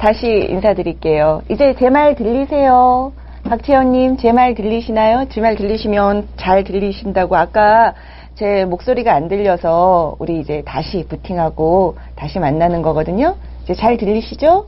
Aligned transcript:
다시 0.00 0.46
인사드릴게요. 0.48 1.42
이제 1.50 1.74
제 1.78 1.90
말 1.90 2.14
들리세요? 2.14 3.12
박채연님, 3.44 4.16
제 4.16 4.32
말 4.32 4.54
들리시나요? 4.54 5.26
제 5.28 5.42
말 5.42 5.56
들리시면 5.56 6.28
잘 6.36 6.64
들리신다고 6.64 7.36
아까 7.36 7.92
제 8.34 8.64
목소리가 8.64 9.12
안 9.14 9.28
들려서 9.28 10.16
우리 10.18 10.40
이제 10.40 10.62
다시 10.64 11.04
부팅하고 11.06 11.96
다시 12.16 12.38
만나는 12.38 12.80
거거든요. 12.80 13.36
이제 13.64 13.74
잘 13.74 13.98
들리시죠? 13.98 14.66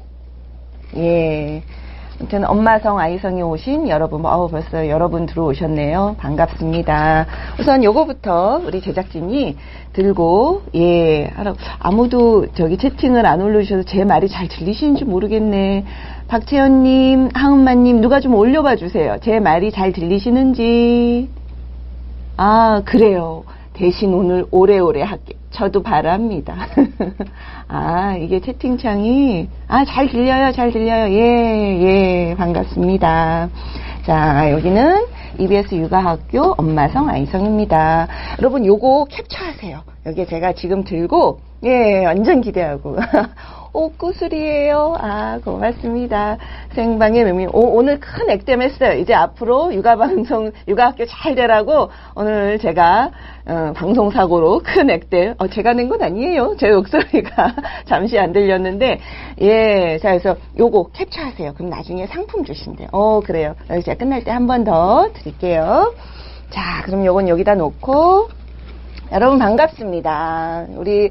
예. 0.98 1.62
아무튼 2.18 2.44
엄마성 2.44 2.98
아이성이 2.98 3.42
오신 3.42 3.88
여러분, 3.88 4.24
아우 4.26 4.48
벌써 4.48 4.88
여러분 4.88 5.26
들어오셨네요. 5.26 6.16
반갑습니다. 6.18 7.26
우선 7.58 7.82
요거부터 7.82 8.62
우리 8.64 8.80
제작진이 8.80 9.56
들고 9.92 10.62
예 10.74 11.32
아무도 11.78 12.46
저기 12.54 12.76
채팅을 12.76 13.26
안 13.26 13.40
올려주셔서 13.40 13.82
제 13.84 14.04
말이 14.04 14.28
잘 14.28 14.48
들리시는지 14.48 15.04
모르겠네. 15.04 15.84
박채연님, 16.28 17.30
하은마님 17.34 18.00
누가 18.00 18.20
좀 18.20 18.34
올려봐 18.34 18.76
주세요. 18.76 19.16
제 19.20 19.40
말이 19.40 19.70
잘 19.70 19.92
들리시는지. 19.92 21.28
아 22.36 22.82
그래요. 22.84 23.44
대신 23.72 24.14
오늘 24.14 24.46
오래오래 24.50 25.02
할게. 25.02 25.34
저도 25.52 25.82
바랍니다. 25.82 26.66
아, 27.68 28.16
이게 28.16 28.40
채팅창이, 28.40 29.48
아, 29.68 29.84
잘 29.84 30.08
들려요, 30.08 30.52
잘 30.52 30.72
들려요. 30.72 31.12
예, 31.14 32.30
예, 32.30 32.34
반갑습니다. 32.36 33.48
자, 34.04 34.50
여기는 34.50 35.06
EBS 35.38 35.74
육아학교 35.74 36.54
엄마성 36.56 37.08
아이성입니다. 37.08 38.08
여러분, 38.40 38.66
요거 38.66 39.06
캡처하세요. 39.10 39.82
여기 40.06 40.26
제가 40.26 40.52
지금 40.54 40.84
들고, 40.84 41.40
예, 41.64 42.04
완전 42.04 42.40
기대하고. 42.40 42.96
옷구슬이에요. 43.72 44.96
아, 44.98 45.38
고맙습니다. 45.44 46.36
생방의 46.74 47.24
묘미. 47.24 47.46
오, 47.52 47.76
오늘 47.76 47.98
큰 48.00 48.28
액땜 48.30 48.60
했어요. 48.62 48.98
이제 48.98 49.14
앞으로 49.14 49.72
육아방송, 49.74 50.52
육아학교 50.68 51.06
잘 51.06 51.34
되라고 51.34 51.88
오늘 52.14 52.58
제가, 52.58 53.10
어, 53.46 53.72
방송사고로 53.74 54.60
큰 54.64 54.90
액땜, 54.90 55.34
어, 55.38 55.48
제가 55.48 55.72
낸 55.72 55.88
건 55.88 56.02
아니에요. 56.02 56.54
제 56.58 56.70
목소리가 56.70 57.54
잠시 57.86 58.18
안 58.18 58.32
들렸는데, 58.32 59.00
예, 59.40 59.98
자, 60.02 60.10
그래서 60.10 60.36
요거 60.58 60.90
캡처하세요. 60.92 61.54
그럼 61.54 61.70
나중에 61.70 62.06
상품 62.06 62.44
주신대요. 62.44 62.88
어, 62.92 63.20
그래요. 63.20 63.54
제가 63.84 63.94
끝날 63.96 64.22
때 64.24 64.30
한 64.30 64.46
번 64.46 64.64
더 64.64 65.08
드릴게요. 65.14 65.94
자, 66.50 66.82
그럼 66.84 67.04
요건 67.06 67.28
여기다 67.28 67.54
놓고, 67.54 68.28
여러분 69.12 69.38
반갑습니다. 69.38 70.66
우리 70.76 71.10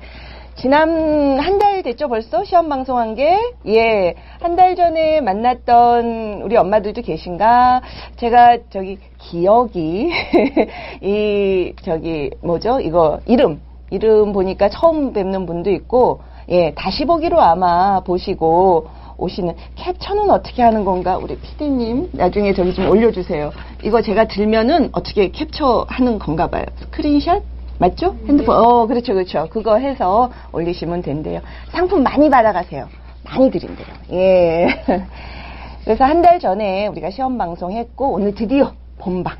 지난 0.55 1.39
한 1.39 1.57
달 1.59 1.81
됐죠 1.83 2.07
벌써? 2.07 2.43
시험 2.43 2.69
방송한 2.69 3.15
게? 3.15 3.37
예. 3.67 4.15
한 4.41 4.55
달 4.55 4.75
전에 4.75 5.21
만났던 5.21 6.41
우리 6.43 6.55
엄마들도 6.57 7.01
계신가? 7.01 7.81
제가 8.17 8.57
저기 8.69 8.97
기억이 9.17 10.11
이 11.01 11.73
저기 11.83 12.29
뭐죠? 12.43 12.79
이거 12.79 13.19
이름. 13.25 13.61
이름 13.89 14.31
보니까 14.33 14.69
처음 14.69 15.11
뵙는 15.13 15.45
분도 15.45 15.69
있고 15.71 16.21
예 16.49 16.73
다시 16.75 17.05
보기로 17.05 17.41
아마 17.41 17.99
보시고 18.01 18.87
오시는 19.17 19.53
캡처는 19.75 20.29
어떻게 20.31 20.61
하는 20.63 20.85
건가? 20.85 21.17
우리 21.17 21.37
피디님 21.37 22.11
나중에 22.13 22.53
저기 22.53 22.73
좀 22.73 22.87
올려주세요. 22.89 23.51
이거 23.83 24.01
제가 24.01 24.27
들면은 24.27 24.89
어떻게 24.93 25.29
캡처하는 25.29 26.19
건가 26.19 26.47
봐요. 26.47 26.63
스크린샷 26.79 27.43
맞죠? 27.81 28.15
핸드폰. 28.27 28.55
어, 28.55 28.85
그렇죠, 28.85 29.13
그렇죠. 29.13 29.47
그거 29.49 29.77
해서 29.77 30.29
올리시면 30.53 31.01
된대요. 31.01 31.41
상품 31.71 32.03
많이 32.03 32.29
받아가세요. 32.29 32.87
많이 33.25 33.49
드린대요. 33.49 33.87
예. 34.11 34.67
그래서 35.83 36.03
한 36.05 36.21
달 36.21 36.39
전에 36.39 36.85
우리가 36.87 37.09
시험 37.09 37.39
방송 37.39 37.71
했고, 37.71 38.11
오늘 38.13 38.35
드디어 38.35 38.73
본방. 38.99 39.35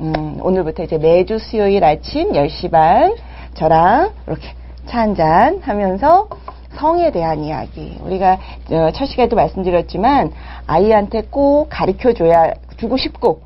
음, 0.00 0.38
오늘부터 0.40 0.84
이제 0.84 0.98
매주 0.98 1.38
수요일 1.40 1.82
아침 1.84 2.30
10시 2.32 2.70
반, 2.70 3.16
저랑 3.54 4.10
이렇게 4.28 4.48
차 4.86 5.00
한 5.00 5.14
잔 5.16 5.58
하면서 5.60 6.28
성에 6.76 7.10
대한 7.10 7.42
이야기. 7.42 7.98
우리가 8.04 8.38
어, 8.70 8.90
첫 8.94 9.06
시간에도 9.06 9.34
말씀드렸지만, 9.34 10.30
아이한테 10.68 11.22
꼭 11.28 11.66
가르쳐 11.68 12.12
줘야, 12.12 12.52
주고 12.76 12.96
싶고, 12.96 13.40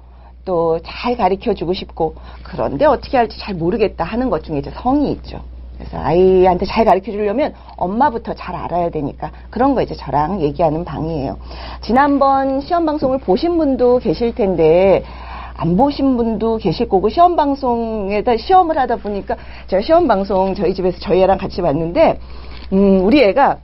또 0.44 0.78
잘 0.84 1.16
가르쳐 1.16 1.54
주고 1.54 1.72
싶고 1.72 2.14
그런데 2.42 2.84
어떻게 2.84 3.16
할지 3.16 3.38
잘 3.38 3.54
모르겠다 3.54 4.04
하는 4.04 4.30
것 4.30 4.44
중에 4.44 4.58
이제 4.58 4.70
성이 4.74 5.10
있죠. 5.12 5.40
그래서 5.76 5.98
아이한테 5.98 6.66
잘 6.66 6.84
가르쳐 6.84 7.10
주려면 7.10 7.52
엄마부터 7.76 8.34
잘 8.34 8.54
알아야 8.54 8.90
되니까 8.90 9.32
그런 9.50 9.74
거 9.74 9.82
이제 9.82 9.94
저랑 9.94 10.40
얘기하는 10.40 10.84
방이에요. 10.84 11.36
지난번 11.80 12.60
시험 12.60 12.86
방송을 12.86 13.18
보신 13.18 13.58
분도 13.58 13.98
계실 13.98 14.34
텐데 14.34 15.02
안 15.56 15.76
보신 15.76 16.16
분도 16.16 16.58
계실 16.58 16.88
거고 16.88 17.08
시험 17.08 17.36
방송에다 17.36 18.36
시험을 18.36 18.78
하다 18.78 18.96
보니까 18.96 19.36
제가 19.66 19.82
시험 19.82 20.06
방송 20.06 20.54
저희 20.54 20.74
집에서 20.74 20.98
저희 21.00 21.22
애랑 21.22 21.38
같이 21.38 21.62
봤는데 21.62 22.18
음 22.72 23.04
우리 23.04 23.22
애가 23.22 23.58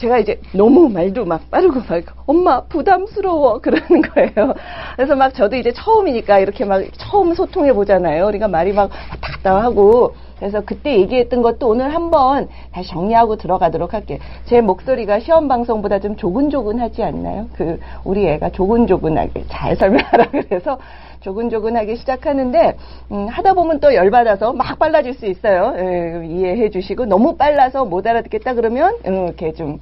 제가 0.00 0.18
이제 0.18 0.40
너무 0.52 0.88
말도 0.88 1.26
막 1.26 1.50
빠르고 1.50 1.80
막 1.80 2.02
엄마 2.26 2.62
부담스러워 2.62 3.60
그러는 3.60 4.00
거예요. 4.00 4.54
그래서 4.96 5.14
막 5.14 5.34
저도 5.34 5.56
이제 5.56 5.72
처음이니까 5.72 6.38
이렇게 6.38 6.64
막 6.64 6.82
처음 6.96 7.34
소통해 7.34 7.74
보잖아요. 7.74 8.26
우리가 8.26 8.48
말이 8.48 8.72
막 8.72 8.90
왔다 9.22 9.62
하고 9.62 10.14
그래서 10.38 10.62
그때 10.62 10.96
얘기했던 10.96 11.42
것도 11.42 11.68
오늘 11.68 11.94
한번 11.94 12.48
다시 12.72 12.88
정리하고 12.88 13.36
들어가도록 13.36 13.92
할게요. 13.92 14.18
제 14.46 14.62
목소리가 14.62 15.20
시험 15.20 15.48
방송보다 15.48 15.98
좀 15.98 16.16
조근조근하지 16.16 17.02
않나요? 17.02 17.48
그 17.54 17.78
우리 18.02 18.26
애가 18.26 18.50
조근조근하게 18.52 19.44
잘 19.48 19.76
설명하라 19.76 20.30
그래서 20.30 20.78
조근조근하게 21.20 21.96
시작하는데 21.96 22.76
음, 23.12 23.26
하다 23.28 23.54
보면 23.54 23.80
또 23.80 23.94
열받아서 23.94 24.52
막 24.52 24.78
빨라질 24.78 25.14
수 25.14 25.26
있어요. 25.26 25.74
예, 25.78 26.26
이해해 26.26 26.70
주시고 26.70 27.04
너무 27.06 27.36
빨라서 27.36 27.84
못 27.84 28.06
알아듣겠다 28.06 28.54
그러면 28.54 28.94
음, 29.06 29.26
이렇게 29.26 29.52
좀 29.52 29.80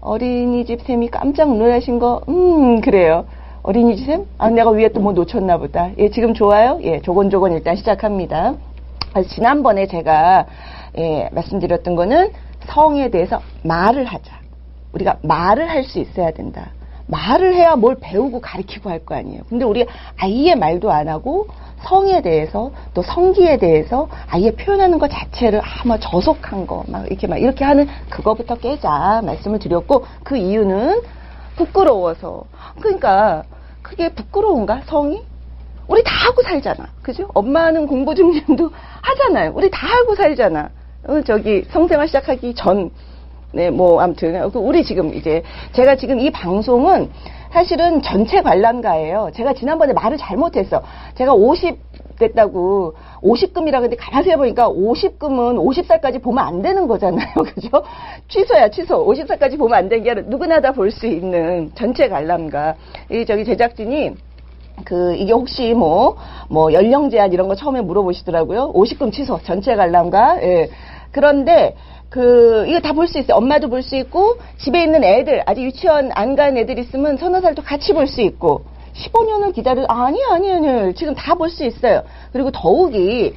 어린이집 0.00 0.82
쌤이 0.82 1.08
깜짝 1.08 1.54
놀라신 1.56 1.98
거, 1.98 2.22
음, 2.28 2.80
그래요. 2.80 3.26
어린이집 3.62 4.06
쌤? 4.06 4.26
아, 4.38 4.48
내가 4.48 4.70
위에 4.70 4.88
또 4.90 5.00
뭐 5.00 5.12
놓쳤나 5.12 5.58
보다. 5.58 5.90
예, 5.98 6.08
지금 6.08 6.32
좋아요? 6.34 6.78
예, 6.82 7.00
조곤조곤 7.00 7.52
일단 7.52 7.76
시작합니다. 7.76 8.54
그래서 9.12 9.28
지난번에 9.28 9.86
제가, 9.86 10.46
예, 10.98 11.28
말씀드렸던 11.32 11.96
거는 11.96 12.30
성에 12.66 13.10
대해서 13.10 13.40
말을 13.64 14.04
하자. 14.04 14.32
우리가 14.92 15.18
말을 15.22 15.68
할 15.68 15.84
수 15.84 15.98
있어야 15.98 16.30
된다. 16.30 16.70
말을 17.08 17.54
해야 17.54 17.74
뭘 17.76 17.96
배우고 18.00 18.40
가르치고 18.40 18.90
할 18.90 19.00
거 19.04 19.14
아니에요. 19.14 19.42
근데 19.48 19.64
우리 19.64 19.86
아이의 20.18 20.56
말도 20.56 20.90
안 20.92 21.08
하고 21.08 21.46
성에 21.84 22.22
대해서 22.22 22.70
또 22.92 23.02
성기에 23.02 23.56
대해서 23.58 24.08
아예 24.28 24.50
표현하는 24.50 24.98
것 24.98 25.08
자체를 25.10 25.60
아마 25.64 25.98
저속한 25.98 26.66
거 26.66 26.84
막 26.88 27.06
이렇게 27.06 27.26
막 27.26 27.38
이렇게 27.38 27.64
하는 27.64 27.86
그거부터 28.10 28.56
깨자 28.56 29.22
말씀을 29.24 29.58
드렸고 29.58 30.04
그 30.24 30.36
이유는 30.36 31.00
부끄러워서. 31.56 32.44
그러니까 32.80 33.42
그게 33.82 34.10
부끄러운가? 34.10 34.82
성이? 34.86 35.22
우리 35.86 36.02
다 36.04 36.10
하고 36.26 36.42
살잖아. 36.42 36.86
그죠? 37.02 37.28
엄마는 37.34 37.86
공부 37.86 38.14
중심도 38.14 38.70
하잖아요. 39.00 39.52
우리 39.54 39.70
다 39.70 39.86
하고 39.86 40.14
살잖아. 40.14 40.68
어, 41.06 41.20
저기 41.22 41.64
성생활 41.70 42.06
시작하기 42.08 42.54
전 42.54 42.90
네, 43.52 43.70
뭐 43.70 44.00
아무튼 44.00 44.50
그 44.50 44.58
우리 44.58 44.84
지금 44.84 45.14
이제 45.14 45.42
제가 45.72 45.96
지금 45.96 46.20
이 46.20 46.30
방송은 46.30 47.10
사실은 47.50 48.02
전체 48.02 48.42
관람가예요. 48.42 49.30
제가 49.34 49.54
지난번에 49.54 49.94
말을 49.94 50.18
잘못했어. 50.18 50.82
제가 51.14 51.32
50 51.32 51.78
됐다고 52.18 52.94
50금이라 53.22 53.80
근데 53.80 53.96
가만히 53.96 54.30
해보니까 54.32 54.68
50금은 54.68 55.56
50살까지 55.56 56.20
보면 56.20 56.44
안 56.44 56.62
되는 56.62 56.86
거잖아요. 56.86 57.28
그죠? 57.54 57.70
취소야, 58.28 58.68
취소. 58.68 59.06
50살까지 59.06 59.56
보면 59.56 59.78
안 59.78 59.88
되는 59.88 60.04
게 60.04 60.14
누구나 60.22 60.60
다 60.60 60.72
볼 60.72 60.90
수 60.90 61.06
있는 61.06 61.70
전체 61.74 62.08
관람가. 62.08 62.74
이 63.10 63.24
저기 63.24 63.44
제작진이 63.44 64.14
그 64.84 65.14
이게 65.14 65.32
혹시 65.32 65.72
뭐뭐 65.74 66.16
뭐 66.50 66.72
연령 66.72 67.08
제한 67.08 67.32
이런 67.32 67.48
거 67.48 67.54
처음에 67.54 67.80
물어보시더라고요. 67.80 68.72
50금 68.74 69.10
취소 69.12 69.40
전체 69.42 69.74
관람가. 69.74 70.42
예. 70.42 70.68
그런데 71.12 71.74
그 72.10 72.64
이거 72.68 72.80
다 72.80 72.92
볼 72.92 73.06
수 73.06 73.18
있어요. 73.18 73.36
엄마도 73.36 73.68
볼 73.68 73.82
수 73.82 73.96
있고 73.96 74.38
집에 74.58 74.82
있는 74.82 75.04
애들 75.04 75.42
아직 75.46 75.62
유치원 75.62 76.10
안 76.14 76.36
간 76.36 76.56
애들 76.56 76.78
있으면 76.78 77.16
서너 77.18 77.40
살도 77.40 77.62
같이 77.62 77.92
볼 77.92 78.06
수 78.06 78.22
있고 78.22 78.64
15년을 78.94 79.52
기다려 79.54 79.84
아니 79.88 80.18
아니 80.24 80.50
아니 80.52 80.94
지금 80.94 81.14
다 81.14 81.34
볼 81.34 81.50
수 81.50 81.64
있어요. 81.64 82.02
그리고 82.32 82.50
더욱이 82.50 83.34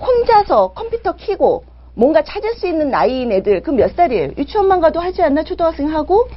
혼자서 0.00 0.68
컴퓨터 0.72 1.12
키고 1.16 1.64
뭔가 1.94 2.22
찾을 2.22 2.54
수 2.54 2.66
있는 2.66 2.90
나이인 2.90 3.32
애들 3.32 3.62
그 3.62 3.70
몇 3.70 3.94
살이에요? 3.96 4.30
유치원만 4.38 4.80
가도 4.80 5.00
하지 5.00 5.22
않나 5.22 5.42
초등학생 5.44 5.88
하고 5.94 6.28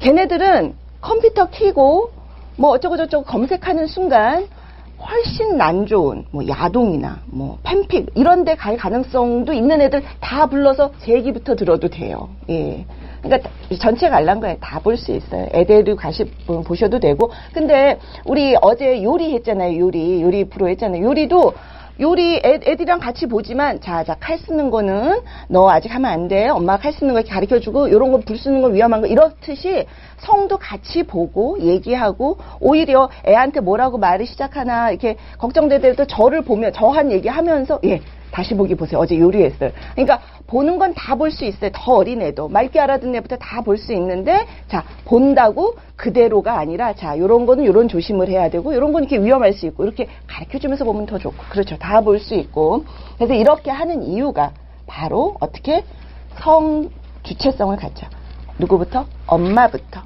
걔네들은 0.00 0.74
컴퓨터 1.00 1.48
키고 1.50 2.10
뭐 2.56 2.70
어쩌고 2.70 2.96
저쩌고 2.96 3.24
검색하는 3.24 3.86
순간 3.86 4.46
훨씬 5.08 5.56
난 5.56 5.84
좋은 5.86 6.24
뭐 6.30 6.46
야동이나 6.46 7.20
뭐 7.26 7.58
팬픽 7.64 8.10
이런 8.14 8.44
데 8.44 8.54
갈 8.54 8.76
가능성도 8.76 9.52
있는 9.52 9.80
애들 9.80 10.02
다 10.20 10.46
불러서 10.46 10.92
제 11.00 11.12
얘기부터 11.14 11.56
들어도 11.56 11.88
돼요. 11.88 12.28
예. 12.48 12.84
그러니까 13.22 13.50
전체 13.80 14.08
관람가에 14.08 14.58
다 14.60 14.78
볼 14.80 14.96
수 14.96 15.12
있어요. 15.12 15.48
애들도 15.52 15.96
가시 15.96 16.24
보셔도 16.64 16.98
되고. 17.00 17.30
근데 17.52 17.98
우리 18.24 18.56
어제 18.60 19.02
요리 19.02 19.32
했잖아요. 19.34 19.78
요리 19.78 20.22
요리 20.22 20.44
프로 20.44 20.68
했잖아요. 20.68 21.02
요리도 21.04 21.52
요리 22.00 22.40
애, 22.44 22.58
애들이랑 22.64 23.00
같이 23.00 23.26
보지만 23.26 23.80
자 23.80 24.02
자 24.04 24.14
칼 24.14 24.38
쓰는 24.38 24.70
거는 24.70 25.20
너 25.48 25.68
아직 25.70 25.94
하면 25.94 26.10
안 26.10 26.26
돼. 26.28 26.48
엄마가 26.48 26.82
칼 26.82 26.92
쓰는 26.92 27.14
거 27.14 27.22
가르쳐 27.22 27.60
주고 27.60 27.90
요런 27.90 28.10
거 28.12 28.18
불 28.18 28.38
쓰는 28.38 28.62
거 28.62 28.68
위험한 28.68 29.00
거 29.02 29.06
이렇듯이 29.06 29.86
성도 30.18 30.56
같이 30.56 31.02
보고 31.02 31.58
얘기하고 31.60 32.38
오히려 32.60 33.10
애한테 33.26 33.60
뭐라고 33.60 33.98
말을 33.98 34.26
시작하나 34.26 34.90
이렇게 34.90 35.16
걱정되더라도 35.38 36.06
저를 36.06 36.42
보면 36.42 36.72
저한 36.72 37.12
얘기하면서 37.12 37.80
예 37.84 38.00
다시 38.32 38.54
보기 38.56 38.74
보세요. 38.74 38.98
어제 38.98 39.18
요리했어요. 39.18 39.70
그러니까 39.94 40.20
보는 40.46 40.78
건 40.78 40.94
다 40.94 41.14
볼 41.14 41.30
수 41.30 41.44
있어요. 41.44 41.70
더 41.72 41.96
어린 41.96 42.22
애도. 42.22 42.48
맑게 42.48 42.80
알아듣는 42.80 43.14
애부터 43.16 43.36
다 43.36 43.60
볼 43.62 43.76
수 43.78 43.92
있는데, 43.92 44.46
자, 44.68 44.84
본다고 45.04 45.76
그대로가 45.96 46.58
아니라, 46.58 46.94
자, 46.94 47.16
요런 47.18 47.46
거는 47.46 47.64
요런 47.66 47.88
조심을 47.88 48.28
해야 48.28 48.48
되고, 48.50 48.74
요런 48.74 48.92
건 48.92 49.04
이렇게 49.04 49.22
위험할 49.22 49.52
수 49.52 49.66
있고, 49.66 49.84
이렇게 49.84 50.08
가르쳐 50.26 50.58
주면서 50.58 50.84
보면 50.84 51.06
더 51.06 51.18
좋고, 51.18 51.36
그렇죠. 51.50 51.76
다 51.78 52.00
볼 52.00 52.18
수 52.18 52.34
있고. 52.34 52.84
그래서 53.16 53.34
이렇게 53.34 53.70
하는 53.70 54.02
이유가 54.02 54.52
바로 54.86 55.36
어떻게 55.40 55.84
성 56.40 56.90
주체성을 57.22 57.76
갖죠. 57.76 58.06
누구부터? 58.58 59.06
엄마부터. 59.26 60.00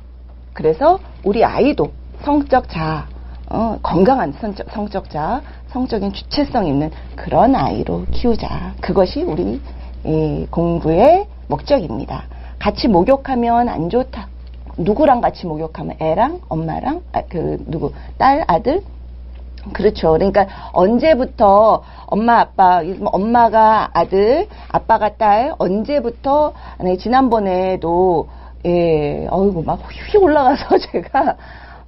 그래서 0.52 0.98
우리 1.24 1.44
아이도 1.44 1.92
성적 2.22 2.68
자아, 2.68 3.06
어, 3.50 3.78
건강한 3.82 4.32
성적, 4.32 4.66
성적 4.70 5.10
자아, 5.10 5.40
성적인 5.76 6.14
주체성 6.14 6.66
있는 6.66 6.90
그런 7.16 7.54
아이로 7.54 8.06
키우자. 8.10 8.72
그것이 8.80 9.22
우리 9.22 9.60
이 10.04 10.46
공부의 10.50 11.26
목적입니다. 11.48 12.24
같이 12.58 12.88
목욕하면 12.88 13.68
안 13.68 13.90
좋다. 13.90 14.26
누구랑 14.78 15.20
같이 15.20 15.46
목욕하면 15.46 15.96
애랑 16.00 16.40
엄마랑 16.48 17.02
아, 17.12 17.20
그 17.28 17.62
누구 17.66 17.92
딸 18.16 18.42
아들 18.46 18.80
그렇죠. 19.74 20.12
그러니까 20.12 20.46
언제부터 20.72 21.82
엄마 22.06 22.40
아빠 22.40 22.80
엄마가 23.04 23.90
아들 23.92 24.48
아빠가 24.68 25.16
딸 25.16 25.52
언제부터 25.58 26.54
네, 26.80 26.96
지난번에도 26.96 28.28
예 28.64 29.26
어이구 29.30 29.62
막 29.62 29.80
휙 29.90 30.22
올라가서 30.22 30.78
제가 30.90 31.36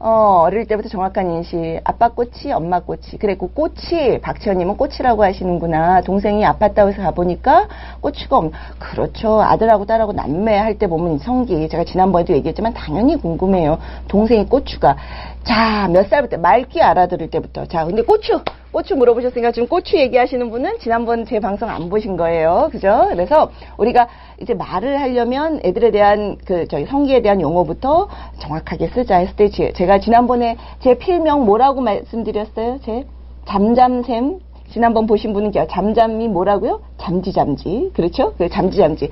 어, 0.01 0.43
어릴 0.45 0.67
때부터 0.67 0.89
정확한 0.89 1.29
인식. 1.33 1.81
아빠 1.83 2.09
꽃이, 2.11 2.53
엄마 2.55 2.79
꽃이. 2.79 3.19
그래, 3.19 3.35
그 3.37 3.53
꽃이, 3.53 4.21
박지현님은 4.23 4.77
꽃이라고 4.77 5.25
하시는구나. 5.25 6.03
동생이 6.03 6.45
아팠다고 6.45 6.89
해서 6.91 7.03
가보니까 7.03 7.67
꽃이가 8.01 8.37
없, 8.37 8.53
그렇죠. 8.79 9.43
아들하고 9.43 9.87
딸하고 9.87 10.13
남매 10.13 10.57
할 10.57 10.79
때 10.79 10.87
보면 10.87 11.19
성기. 11.19 11.69
제가 11.69 11.83
지난번에도 11.83 12.33
얘기했지만 12.35 12.73
당연히 12.75 13.17
궁금해요. 13.21 13.79
동생이 14.07 14.47
고추가. 14.47 14.97
자, 15.43 15.89
몇 15.89 16.09
살부터? 16.09 16.37
맑게 16.39 16.81
알아들을 16.81 17.31
때부터. 17.31 17.67
자, 17.67 17.85
근데 17.85 18.03
고추! 18.03 18.41
고추 18.73 18.97
물어보셨으니까 18.97 19.53
지금 19.53 19.67
고추 19.67 19.97
얘기하시는 19.97 20.51
분은 20.51 20.79
지난번 20.81 21.25
제 21.25 21.41
방송 21.41 21.69
안 21.69 21.89
보신 21.89 22.17
거예요. 22.17 22.69
그죠? 22.71 23.07
그래서 23.11 23.51
우리가 23.79 24.09
이제 24.41 24.55
말을 24.55 25.01
하려면 25.01 25.61
애들에 25.65 25.91
대한 25.91 26.37
그 26.45 26.67
저희 26.69 26.85
성기에 26.85 27.23
대한 27.23 27.41
용어부터 27.41 28.09
정확하게 28.39 28.89
쓰자 28.89 29.17
했을 29.17 29.37
때 29.37 29.49
제가 29.49 30.01
지난번에 30.01 30.57
제 30.81 30.99
필명 30.99 31.47
뭐라고 31.47 31.81
말씀드렸어요? 31.81 32.79
제 32.85 33.07
잠잠샘 33.47 34.41
지난번 34.71 35.07
보신 35.07 35.33
분은 35.33 35.53
잠잠이 35.71 36.29
뭐라고요? 36.29 36.83
잠지잠지. 36.99 37.93
그렇죠? 37.95 38.35
그 38.37 38.51
잠지잠지. 38.51 39.09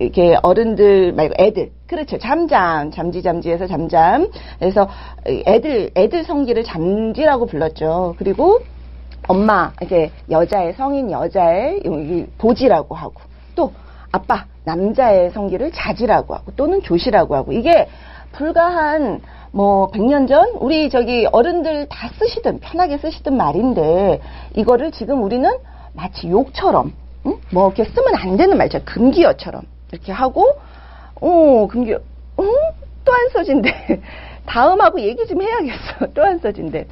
이렇게 0.00 0.38
어른들 0.42 1.12
말고 1.12 1.34
애들. 1.38 1.72
그렇죠. 1.86 2.16
잠잠. 2.16 2.90
잠지잠지에서 2.90 3.66
잠잠. 3.66 4.30
그래서 4.58 4.88
애들, 5.26 5.90
애들 5.94 6.24
성기를 6.24 6.64
잠지라고 6.64 7.44
불렀죠. 7.44 8.14
그리고 8.16 8.60
엄마, 9.28 9.72
이게 9.82 10.10
여자의 10.30 10.72
성인 10.72 11.10
여자의 11.10 11.82
보지라고 12.38 12.94
하고 12.94 13.14
또 13.54 13.72
아빠, 14.10 14.46
남자의 14.64 15.30
성기를 15.30 15.70
자지라고 15.72 16.34
하고 16.34 16.52
또는 16.56 16.82
조시라고 16.82 17.36
하고 17.36 17.52
이게 17.52 17.88
불과 18.32 18.66
한 18.66 19.20
뭐 19.50 19.90
100년 19.90 20.28
전 20.28 20.50
우리 20.60 20.90
저기 20.90 21.26
어른들 21.30 21.86
다 21.88 22.10
쓰시던 22.18 22.60
편하게 22.60 22.98
쓰시던 22.98 23.36
말인데 23.36 24.20
이거를 24.56 24.92
지금 24.92 25.22
우리는 25.22 25.50
마치 25.94 26.28
욕처럼 26.28 26.92
응? 27.26 27.38
뭐 27.50 27.66
이렇게 27.68 27.84
쓰면 27.84 28.14
안 28.14 28.36
되는 28.36 28.56
말처럼 28.56 28.84
금기어처럼 28.84 29.62
이렇게 29.92 30.12
하고 30.12 30.44
어 31.20 31.66
금기어 31.66 31.98
응? 32.40 32.52
또한 33.04 33.28
소진데 33.32 34.00
다음하고 34.46 35.00
얘기 35.00 35.26
좀 35.26 35.40
해야겠어 35.42 36.12
또한 36.14 36.38
소진데 36.38 36.86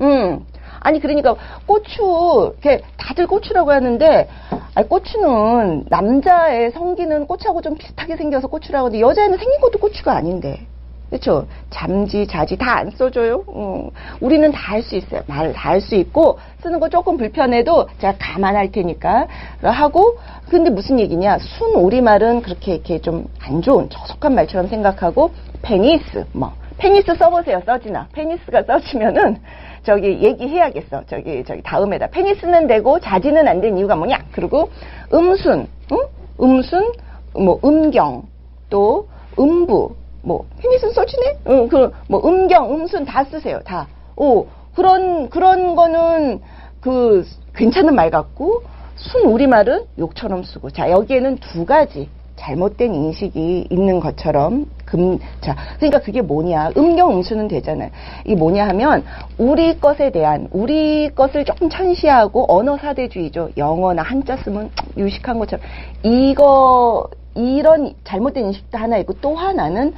음 0.00 0.44
아니 0.80 1.00
그러니까 1.00 1.34
고추 1.66 2.54
이렇게 2.62 2.82
다들 2.96 3.26
고추라고 3.26 3.72
하는데 3.72 4.28
아니, 4.74 4.88
고추는 4.88 5.86
남자의 5.88 6.70
성기는 6.72 7.26
꽃하고 7.26 7.60
좀 7.62 7.76
비슷하게 7.76 8.16
생겨서 8.16 8.48
고추라고 8.48 8.86
하는데 8.86 9.00
여자애는 9.00 9.38
생긴 9.38 9.60
것도 9.60 9.78
고추가 9.78 10.14
아닌데. 10.16 10.66
그렇죠 11.08 11.46
잠지 11.70 12.26
자지 12.26 12.58
다 12.58 12.76
안 12.80 12.90
써줘요? 12.90 13.42
어. 13.46 13.88
우리는 14.20 14.52
다 14.52 14.72
할 14.74 14.82
수 14.82 14.94
있어요. 14.94 15.22
말을 15.26 15.54
다할 15.54 15.80
수 15.80 15.94
있고 15.94 16.38
쓰는 16.62 16.78
거 16.80 16.90
조금 16.90 17.16
불편해도 17.16 17.88
제가 17.98 18.14
감안할 18.18 18.70
테니까 18.72 19.26
하고 19.62 20.18
근데 20.50 20.68
무슨 20.68 21.00
얘기냐? 21.00 21.38
순 21.38 21.74
오리말은 21.76 22.42
그렇게 22.42 22.74
이렇게 22.74 22.98
좀 23.00 23.26
안 23.42 23.62
좋은 23.62 23.88
저속한 23.88 24.34
말처럼 24.34 24.68
생각하고 24.68 25.30
페니스 25.62 26.26
뭐. 26.32 26.52
페니스 26.76 27.14
써보세요 27.16 27.62
써지나. 27.64 28.06
페니스가 28.12 28.62
써지면은 28.64 29.38
저기 29.88 30.20
얘기해야겠어. 30.22 31.04
저기 31.06 31.42
저기 31.44 31.62
다음에다 31.62 32.08
페니스는 32.08 32.66
되고 32.66 33.00
자지는 33.00 33.48
안 33.48 33.62
된 33.62 33.78
이유가 33.78 33.96
뭐냐? 33.96 34.18
그리고 34.32 34.68
음순, 35.14 35.66
응? 35.92 35.98
음순, 36.42 36.92
뭐 37.32 37.58
음경, 37.64 38.24
또 38.68 39.08
음부, 39.38 39.94
뭐 40.20 40.44
페니스 40.58 40.92
써지네? 40.92 41.38
응, 41.48 41.68
그뭐 41.68 42.20
음경, 42.22 42.70
음순 42.70 43.06
다 43.06 43.24
쓰세요. 43.24 43.60
다. 43.64 43.88
오 44.14 44.46
그런 44.76 45.30
그런 45.30 45.74
거는 45.74 46.40
그 46.82 47.24
괜찮은 47.54 47.94
말 47.94 48.10
같고 48.10 48.64
순 48.96 49.22
우리말은 49.24 49.84
욕처럼 49.98 50.42
쓰고 50.42 50.68
자 50.70 50.90
여기에는 50.90 51.38
두 51.38 51.64
가지 51.64 52.10
잘못된 52.38 52.94
인식이 52.94 53.66
있는 53.68 54.00
것처럼 54.00 54.66
금, 54.84 55.18
자, 55.40 55.54
그러니까 55.76 56.00
그게 56.00 56.22
뭐냐. 56.22 56.70
음경 56.76 57.10
음순은 57.10 57.48
되잖아요. 57.48 57.90
이게 58.24 58.34
뭐냐 58.34 58.66
하면 58.68 59.04
우리 59.36 59.78
것에 59.78 60.10
대한 60.10 60.48
우리 60.50 61.10
것을 61.14 61.44
조금 61.44 61.68
천시하고 61.68 62.46
언어 62.48 62.78
사대주의죠. 62.78 63.50
영어나 63.56 64.02
한자 64.02 64.36
쓰면 64.36 64.70
유식한 64.96 65.38
것처럼 65.38 65.64
이거 66.02 67.06
이런 67.34 67.94
잘못된 68.04 68.46
인식도 68.46 68.78
하나 68.78 68.96
있고 68.98 69.14
또 69.20 69.34
하나는 69.34 69.92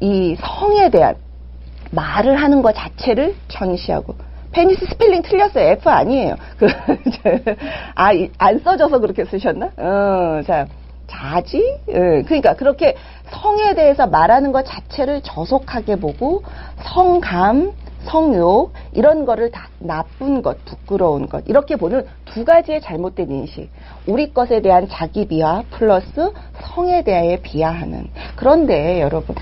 이 0.00 0.36
성에 0.38 0.90
대한 0.90 1.16
말을 1.90 2.36
하는 2.36 2.62
것 2.62 2.74
자체를 2.74 3.34
천시하고 3.48 4.14
페니스 4.52 4.86
스펠링 4.86 5.22
틀렸어요. 5.22 5.68
F 5.72 5.88
아니에요. 5.88 6.34
그, 6.58 6.66
아, 7.94 8.10
안 8.38 8.58
써져서 8.58 8.98
그렇게 8.98 9.24
쓰셨나? 9.24 9.70
어, 9.76 10.42
자. 10.46 10.66
자지? 11.08 11.78
예, 11.88 12.22
그러니까 12.22 12.54
그렇게 12.54 12.94
성에 13.30 13.74
대해서 13.74 14.06
말하는 14.06 14.52
것 14.52 14.64
자체를 14.64 15.22
저속하게 15.22 15.96
보고 15.96 16.42
성감, 16.84 17.72
성욕 18.04 18.72
이런 18.92 19.24
거를 19.24 19.50
다 19.50 19.68
나쁜 19.78 20.42
것, 20.42 20.64
부끄러운 20.64 21.28
것 21.28 21.44
이렇게 21.48 21.76
보는 21.76 22.06
두 22.24 22.44
가지의 22.44 22.80
잘못된 22.80 23.30
인식. 23.30 23.70
우리 24.06 24.32
것에 24.32 24.60
대한 24.62 24.86
자기 24.88 25.26
비하 25.26 25.62
플러스 25.70 26.32
성에 26.60 27.02
대해 27.02 27.40
비하하는. 27.42 28.08
그런데 28.36 29.00
여러분 29.00 29.34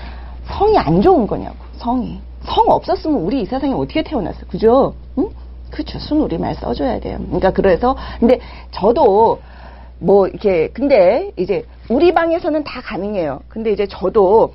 성이 0.47 0.77
안 0.77 1.01
좋은 1.01 1.27
거냐고 1.27 1.57
성이. 1.77 2.19
성 2.43 2.65
없었으면 2.69 3.19
우리 3.19 3.41
이 3.41 3.45
세상에 3.45 3.73
어떻게 3.73 4.03
태어났어? 4.03 4.39
그죠? 4.47 4.95
응? 5.17 5.29
그쵸. 5.69 5.99
순우리말 5.99 6.55
써줘야 6.55 6.99
돼요. 6.99 7.17
그러니까 7.25 7.51
그래서 7.51 7.97
근데 8.19 8.39
저도 8.71 9.39
뭐 9.99 10.27
이렇게 10.27 10.69
근데 10.69 11.31
이제 11.37 11.65
우리 11.89 12.13
방에서는 12.13 12.63
다 12.63 12.81
가능해요. 12.81 13.41
근데 13.47 13.71
이제 13.71 13.87
저도 13.87 14.53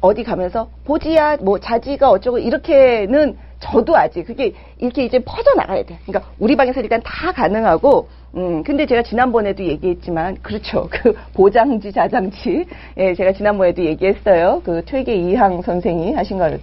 어디 0.00 0.24
가면서 0.24 0.68
보지야 0.84 1.38
뭐 1.40 1.58
자지가 1.58 2.10
어쩌고 2.10 2.38
이렇게는 2.38 3.36
저도 3.60 3.96
아직 3.96 4.24
그게 4.24 4.52
이렇게 4.78 5.04
이제 5.04 5.18
퍼져 5.20 5.54
나가야 5.54 5.84
돼. 5.84 5.98
그러니까 6.04 6.30
우리 6.38 6.56
방에서 6.56 6.80
일단 6.80 7.00
다 7.04 7.32
가능하고 7.32 8.08
음 8.34 8.62
근데 8.64 8.86
제가 8.86 9.02
지난번에도 9.02 9.62
얘기했지만 9.64 10.36
그렇죠. 10.42 10.88
그 10.90 11.14
보장지 11.34 11.92
자장지 11.92 12.66
예 12.96 13.14
제가 13.14 13.32
지난번에도 13.32 13.84
얘기했어요. 13.84 14.62
그 14.64 14.82
퇴계 14.84 15.14
이항 15.14 15.62
선생이 15.62 16.14
하신 16.14 16.38
거를 16.38 16.60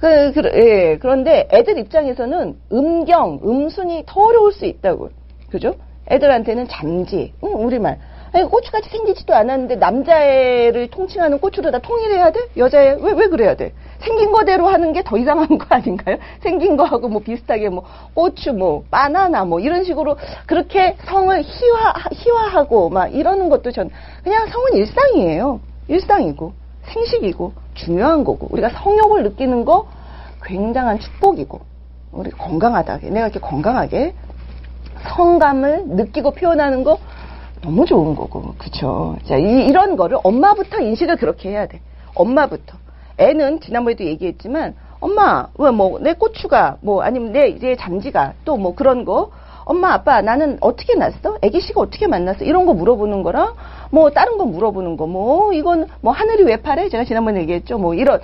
그, 0.00 0.32
그, 0.32 0.50
예. 0.54 0.96
그런데 0.96 1.46
애들 1.52 1.76
입장에서는 1.78 2.56
음경, 2.72 3.40
음순이 3.44 4.04
더 4.06 4.22
어려울 4.22 4.50
수 4.50 4.64
있다고. 4.64 5.10
그죠? 5.50 5.74
애들한테는 6.10 6.68
잠지, 6.68 7.32
응, 7.44 7.64
우리말. 7.66 7.98
아니, 8.32 8.44
고추같이 8.44 8.88
생기지도 8.90 9.34
않았는데 9.34 9.76
남자애를 9.76 10.88
통칭하는 10.90 11.40
고추로 11.40 11.70
다 11.72 11.78
통일해야 11.78 12.30
돼? 12.30 12.40
여자애 12.56 12.98
왜, 13.00 13.12
왜 13.12 13.26
그래야 13.28 13.56
돼? 13.56 13.72
생긴 13.98 14.30
거대로 14.32 14.68
하는 14.68 14.92
게 14.92 15.02
더 15.02 15.16
이상한 15.18 15.58
거 15.58 15.66
아닌가요? 15.74 16.16
생긴 16.40 16.76
거하고 16.76 17.08
뭐 17.08 17.20
비슷하게 17.20 17.68
뭐 17.70 17.84
고추 18.14 18.52
뭐 18.52 18.84
바나나 18.90 19.44
뭐 19.44 19.58
이런 19.58 19.82
식으로 19.82 20.16
그렇게 20.46 20.96
성을 21.04 21.36
희화 21.42 21.94
희화하고 22.12 22.90
막 22.90 23.08
이러는 23.12 23.48
것도 23.48 23.72
전 23.72 23.90
그냥 24.22 24.46
성은 24.46 24.74
일상이에요. 24.74 25.60
일상이고 25.88 26.52
생식이고 26.84 27.52
중요한 27.74 28.22
거고 28.22 28.46
우리가 28.50 28.68
성욕을 28.70 29.24
느끼는 29.24 29.64
거 29.64 29.88
굉장한 30.44 31.00
축복이고 31.00 31.60
우리 32.12 32.30
건강하다게 32.30 33.10
내가 33.10 33.26
이렇게 33.26 33.40
건강하게 33.40 34.14
성감을 35.08 35.84
느끼고 35.88 36.32
표현하는 36.32 36.84
거 36.84 36.98
너무 37.62 37.84
좋은 37.86 38.14
거고 38.14 38.54
그쵸 38.58 39.16
자 39.24 39.36
이, 39.36 39.66
이런 39.66 39.96
거를 39.96 40.18
엄마부터 40.22 40.80
인식을 40.80 41.16
그렇게 41.16 41.50
해야 41.50 41.66
돼 41.66 41.80
엄마부터 42.14 42.76
애는 43.18 43.60
지난번에도 43.60 44.04
얘기했지만 44.04 44.74
엄마 45.00 45.48
왜 45.58 45.70
뭐 45.70 45.98
내 46.00 46.14
고추가 46.14 46.76
뭐 46.82 47.02
아니면 47.02 47.32
내 47.32 47.48
이제 47.48 47.76
잠지가 47.76 48.34
또 48.44 48.56
뭐 48.56 48.74
그런 48.74 49.04
거 49.04 49.30
엄마 49.64 49.92
아빠 49.92 50.20
나는 50.20 50.58
어떻게 50.60 50.94
났어? 50.94 51.36
애기 51.42 51.60
씨가 51.60 51.80
어떻게 51.80 52.06
만났어? 52.06 52.44
이런 52.44 52.66
거 52.66 52.74
물어보는 52.74 53.22
거랑 53.22 53.54
뭐 53.90 54.10
다른 54.10 54.36
거 54.38 54.44
물어보는 54.44 54.96
거 54.96 55.06
뭐 55.06 55.52
이건 55.52 55.86
뭐 56.00 56.12
하늘이 56.12 56.42
왜 56.44 56.56
파래? 56.56 56.88
제가 56.88 57.04
지난번에 57.04 57.40
얘기했죠. 57.42 57.78
뭐 57.78 57.94
이런 57.94 58.20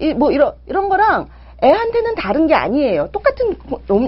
이 0.00 0.12
뭐 0.14 0.30
이런 0.32 0.52
이런 0.66 0.88
거랑 0.88 1.26
애한테는 1.62 2.14
다른 2.14 2.46
게 2.46 2.54
아니에요. 2.54 3.08
똑같은 3.12 3.56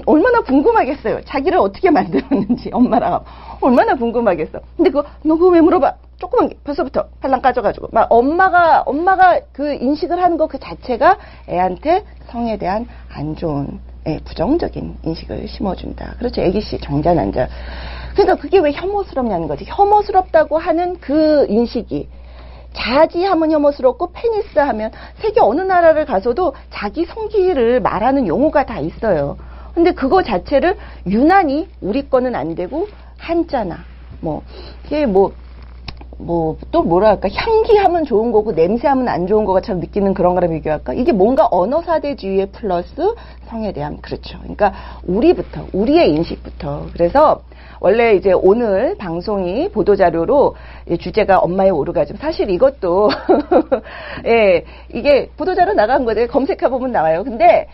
얼마나 0.05 0.41
궁금하겠어요. 0.41 1.21
자기를 1.25 1.59
어떻게 1.59 1.89
만들었는지 1.91 2.69
엄마랑 2.71 3.23
얼마나 3.61 3.95
궁금하겠어. 3.95 4.59
근데 4.75 4.89
그거 4.89 5.07
너 5.23 5.35
그거 5.35 5.49
왜 5.49 5.61
물어봐? 5.61 5.93
조그만 6.17 6.49
게 6.49 6.55
벌써부터 6.63 7.07
팔랑 7.21 7.41
까져가지고 7.41 7.89
막 7.91 8.07
엄마가 8.09 8.83
엄마가 8.85 9.39
그 9.51 9.73
인식을 9.73 10.21
하는 10.21 10.37
거그 10.37 10.59
자체가 10.59 11.17
애한테 11.49 12.05
성에 12.27 12.57
대한 12.57 12.87
안 13.09 13.35
좋은 13.35 13.79
예, 14.07 14.19
부정적인 14.25 14.97
인식을 15.03 15.47
심어준다. 15.47 16.15
그렇죠. 16.17 16.41
애기씨 16.41 16.79
정자 16.79 17.13
난자. 17.13 17.47
그러니까 18.13 18.35
그게 18.35 18.59
왜 18.59 18.71
혐오스럽냐는 18.73 19.47
거지. 19.47 19.63
혐오스럽다고 19.65 20.57
하는 20.57 20.97
그 20.99 21.45
인식이 21.49 22.09
자지하면 22.73 23.51
혐오스럽고 23.51 24.11
페니스 24.11 24.59
하면 24.59 24.91
세계 25.15 25.39
어느 25.39 25.61
나라를 25.61 26.05
가서도 26.05 26.53
자기 26.69 27.05
성기를 27.05 27.79
말하는 27.81 28.27
용어가 28.27 28.65
다 28.65 28.79
있어요. 28.79 29.37
근데 29.73 29.91
그거 29.91 30.21
자체를 30.21 30.77
유난히 31.07 31.67
우리 31.81 32.09
거는 32.09 32.35
안 32.35 32.55
되고 32.55 32.87
한자나 33.17 33.79
뭐 34.19 34.43
이게 34.85 35.05
뭐 35.05 35.33
뭐, 36.17 36.57
또 36.71 36.83
뭐랄까, 36.83 37.29
향기하면 37.29 38.05
좋은 38.05 38.31
거고, 38.31 38.51
냄새하면 38.51 39.07
안 39.07 39.27
좋은 39.27 39.45
거가처럼 39.45 39.79
느끼는 39.79 40.13
그런 40.13 40.35
거랑 40.35 40.51
비교할까? 40.51 40.93
이게 40.93 41.11
뭔가 41.11 41.47
언어 41.51 41.81
사대주의의 41.81 42.47
플러스 42.51 43.15
성에 43.45 43.71
대한, 43.71 43.97
그렇죠. 44.01 44.37
그러니까, 44.39 44.73
우리부터, 45.05 45.67
우리의 45.73 46.09
인식부터. 46.11 46.87
그래서, 46.93 47.41
원래 47.79 48.15
이제 48.15 48.31
오늘 48.31 48.95
방송이 48.97 49.69
보도자료로 49.69 50.55
주제가 50.99 51.39
엄마의 51.39 51.71
오르가즘. 51.71 52.15
사실 52.15 52.49
이것도, 52.49 53.09
예, 54.25 54.63
이게 54.93 55.29
보도자료 55.35 55.73
나간 55.73 56.05
거죠. 56.05 56.25
검색해보면 56.27 56.91
나와요. 56.91 57.23
근데, 57.23 57.67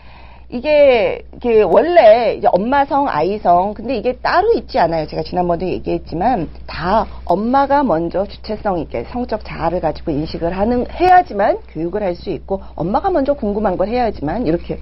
이게, 0.52 1.22
이게 1.36 1.62
원래 1.62 2.34
이제 2.34 2.48
엄마 2.50 2.84
성, 2.84 3.08
아이 3.08 3.38
성, 3.38 3.72
근데 3.72 3.96
이게 3.96 4.14
따로 4.14 4.52
있지 4.52 4.80
않아요. 4.80 5.06
제가 5.06 5.22
지난번에도 5.22 5.66
얘기했지만 5.70 6.48
다 6.66 7.06
엄마가 7.24 7.84
먼저 7.84 8.26
주체성 8.26 8.80
있게 8.80 9.04
성적 9.12 9.44
자아를 9.44 9.80
가지고 9.80 10.10
인식을 10.10 10.56
하는 10.56 10.86
해야지만 10.90 11.58
교육을 11.68 12.02
할 12.02 12.10
수 12.20 12.30
있고 12.30 12.60
엄마가 12.74 13.08
먼저 13.10 13.32
궁금한 13.34 13.76
걸 13.76 13.88
해야지만 13.88 14.46
이렇게 14.46 14.78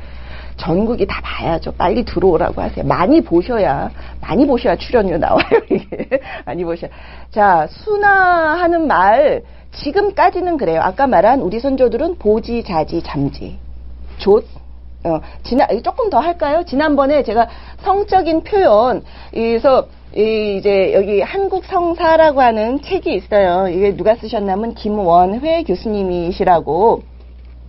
전국이 0.56 1.06
다 1.06 1.20
봐야죠. 1.22 1.72
빨리 1.72 2.04
들어오라고 2.04 2.62
하세요. 2.62 2.84
많이 2.84 3.20
보셔야 3.20 3.90
많이 4.20 4.46
보셔야 4.46 4.74
출연료 4.76 5.18
나와요. 5.18 5.44
이게 5.70 6.08
많이 6.46 6.64
보셔야. 6.64 6.90
자 7.30 7.66
순화하는 7.70 8.86
말 8.86 9.42
지금까지는 9.72 10.56
그래요. 10.56 10.80
아까 10.82 11.06
말한 11.06 11.42
우리 11.42 11.60
선조들은 11.60 12.16
보지, 12.18 12.64
자지, 12.64 13.02
잠지, 13.02 13.58
조 14.16 14.42
어, 15.04 15.20
지난, 15.44 15.68
조금 15.82 16.10
더 16.10 16.18
할까요? 16.18 16.64
지난번에 16.66 17.22
제가 17.22 17.48
성적인 17.82 18.42
표현, 18.42 19.04
그래서, 19.30 19.86
이, 20.16 20.56
이제, 20.58 20.92
여기 20.92 21.20
한국 21.20 21.64
성사라고 21.64 22.40
하는 22.40 22.82
책이 22.82 23.14
있어요. 23.14 23.68
이게 23.68 23.96
누가 23.96 24.16
쓰셨냐면, 24.16 24.74
김원회 24.74 25.62
교수님이시라고, 25.62 27.02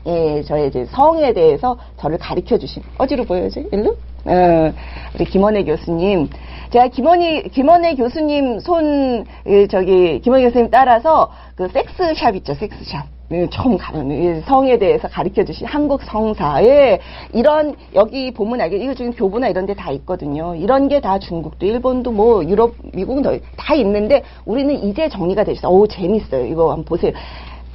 예, 0.08 0.42
저의 0.44 0.70
이제 0.70 0.86
성에 0.86 1.34
대해서 1.34 1.78
저를 1.98 2.18
가르쳐 2.18 2.58
주신, 2.58 2.82
어디로 2.98 3.26
보여야지? 3.26 3.68
일로? 3.72 3.96
어, 4.26 4.74
우리 5.14 5.26
김원혜 5.26 5.64
교수님. 5.66 6.30
제가 6.72 6.88
김원희, 6.88 7.50
김원혜 7.50 7.96
교수님 7.96 8.60
손, 8.60 9.26
저기, 9.70 10.20
김원혜 10.22 10.46
교수님 10.46 10.70
따라서 10.72 11.32
그 11.56 11.68
섹스샵 11.68 12.36
있죠, 12.38 12.56
섹스샵. 12.56 13.19
네, 13.32 13.48
처음 13.52 13.78
가는 13.78 14.42
성에 14.42 14.80
대해서 14.80 15.08
가르쳐 15.08 15.44
주신 15.44 15.68
한국 15.68 16.02
성사에 16.02 17.00
이런 17.32 17.76
여기 17.94 18.32
보면 18.32 18.60
알게 18.60 18.78
이거 18.78 18.96
지금 18.96 19.12
교부나 19.12 19.50
이런 19.50 19.68
데 19.68 19.76
다 19.76 19.92
있거든요. 19.92 20.56
이런 20.56 20.88
게 20.88 21.00
다 21.00 21.20
중국도 21.20 21.64
일본도 21.68 22.12
뭐 22.12 22.44
유럽 22.44 22.74
미국은 22.92 23.22
다 23.56 23.76
있는데 23.76 24.24
우리는 24.46 24.74
이제 24.84 25.08
정리가 25.10 25.44
됐어. 25.44 25.70
오 25.70 25.86
재밌어요. 25.86 26.48
이거 26.48 26.72
한번 26.72 26.86
보세요. 26.86 27.12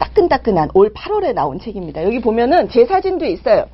따끈따끈한 0.00 0.70
올 0.74 0.92
8월에 0.92 1.32
나온 1.32 1.60
책입니다. 1.60 2.02
여기 2.02 2.20
보면은 2.20 2.68
제 2.68 2.84
사진도 2.84 3.24
있어요. 3.24 3.66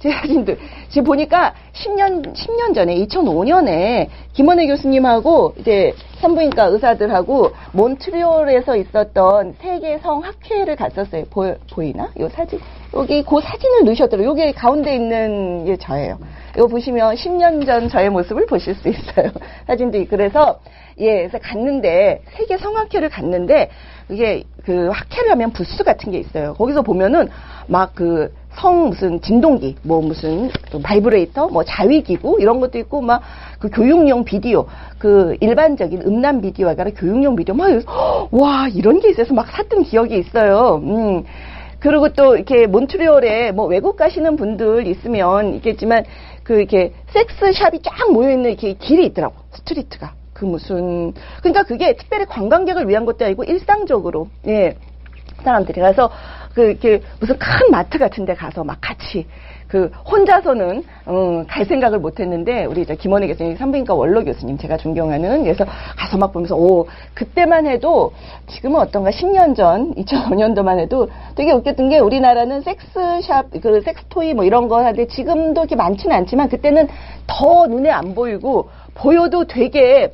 제 0.00 0.10
사진도 0.10 0.56
지금 0.88 1.04
보니까 1.04 1.54
10년 1.72 2.34
10년 2.34 2.74
전에 2.74 2.96
2005년에 3.04 4.08
김원혜 4.32 4.66
교수님하고 4.66 5.54
이제 5.58 5.94
산부인과 6.20 6.64
의사들하고 6.64 7.50
몬트리올에서 7.72 8.76
있었던 8.76 9.56
세계 9.60 9.98
성 9.98 10.20
학회를 10.20 10.76
갔었어요. 10.76 11.24
보, 11.26 11.54
보이나? 11.72 12.10
요 12.18 12.28
사진 12.30 12.60
여기 12.94 13.22
그 13.22 13.40
사진을 13.42 13.84
넣으셨더라고요. 13.84 14.30
여기 14.30 14.52
가운데 14.52 14.94
있는 14.94 15.66
게 15.66 15.76
저예요. 15.76 16.18
이거 16.56 16.66
보시면 16.66 17.14
10년 17.14 17.66
전 17.66 17.88
저의 17.88 18.08
모습을 18.08 18.46
보실 18.46 18.74
수 18.74 18.88
있어요. 18.88 19.30
사진도 19.66 20.02
그래서 20.08 20.60
예, 20.98 21.28
그래서 21.28 21.38
갔는데 21.38 22.22
세계 22.36 22.56
성학회를 22.56 23.10
갔는데 23.10 23.70
이게 24.10 24.44
그 24.64 24.90
학회를 24.92 25.30
하면 25.32 25.52
부스 25.52 25.82
같은 25.84 26.12
게 26.12 26.18
있어요. 26.18 26.54
거기서 26.54 26.82
보면은 26.82 27.28
막 27.68 27.94
그 27.94 28.32
성 28.54 28.88
무슨 28.88 29.20
진동기, 29.20 29.76
뭐 29.82 30.02
무슨 30.02 30.50
바이브레이터, 30.82 31.48
뭐 31.48 31.64
자위기구 31.64 32.38
이런 32.40 32.60
것도 32.60 32.78
있고 32.78 33.00
막 33.00 33.22
그 33.58 33.68
교육용 33.68 34.24
비디오, 34.24 34.64
그 34.98 35.36
일반적인 35.40 36.00
음란 36.06 36.40
비디오가 36.40 36.70
아니라 36.72 36.90
교육용 36.96 37.36
비디오 37.36 37.54
막 37.54 37.68
와 38.32 38.68
이런 38.68 39.00
게 39.00 39.10
있어서 39.10 39.34
막 39.34 39.48
샀던 39.50 39.82
기억이 39.82 40.18
있어요. 40.18 40.80
음. 40.82 41.24
그리고 41.78 42.08
또 42.14 42.36
이렇게 42.36 42.66
몬트리올에 42.66 43.52
뭐 43.52 43.66
외국 43.66 43.96
가시는 43.96 44.36
분들 44.36 44.86
있으면 44.86 45.54
있겠지만 45.56 46.04
그 46.42 46.54
이렇게 46.54 46.94
섹스샵이 47.12 47.82
쫙 47.82 48.10
모여 48.12 48.30
있는 48.30 48.50
이렇게 48.50 48.72
길이 48.72 49.04
있더라고 49.06 49.34
스트리트가. 49.52 50.14
그 50.40 50.46
무슨 50.46 51.12
그러니까 51.42 51.64
그게 51.64 51.94
특별히 51.96 52.24
관광객을 52.24 52.88
위한 52.88 53.04
것도 53.04 53.26
아니고 53.26 53.44
일상적으로 53.44 54.28
예 54.46 54.74
사람들이. 55.44 55.80
가서 55.80 56.10
그 56.54 56.62
이렇게 56.70 57.00
무슨 57.20 57.38
큰 57.38 57.70
마트 57.70 57.98
같은 57.98 58.24
데 58.24 58.34
가서 58.34 58.64
막 58.64 58.78
같이 58.80 59.26
그 59.68 59.90
혼자서는 60.10 60.82
어, 61.06 61.44
갈 61.46 61.64
생각을 61.64 62.00
못 62.00 62.18
했는데 62.18 62.64
우리 62.64 62.82
이제 62.82 62.96
김원희 62.96 63.28
교수님 63.28 63.56
산부인과 63.56 63.94
원로 63.94 64.24
교수님 64.24 64.58
제가 64.58 64.76
존경하는 64.76 65.44
그래서 65.44 65.64
가서 65.96 66.18
막 66.18 66.32
보면서 66.32 66.56
오 66.56 66.88
그때만 67.14 67.66
해도 67.66 68.12
지금은 68.48 68.80
어떤가? 68.80 69.10
10년 69.10 69.54
전 69.54 69.94
2005년도만 69.94 70.80
해도 70.80 71.08
되게 71.36 71.52
웃겼던 71.52 71.88
게 71.88 72.00
우리나라는 72.00 72.62
섹스샵 72.62 73.50
그 73.62 73.80
섹스토이 73.82 74.34
뭐 74.34 74.44
이런 74.44 74.66
거 74.68 74.78
하는데 74.78 75.06
지금도 75.06 75.60
이렇게 75.60 75.76
많지는 75.76 76.16
않지만 76.16 76.48
그때는 76.48 76.88
더 77.28 77.66
눈에 77.68 77.90
안 77.90 78.14
보이고 78.14 78.70
보여도 78.94 79.44
되게 79.44 80.12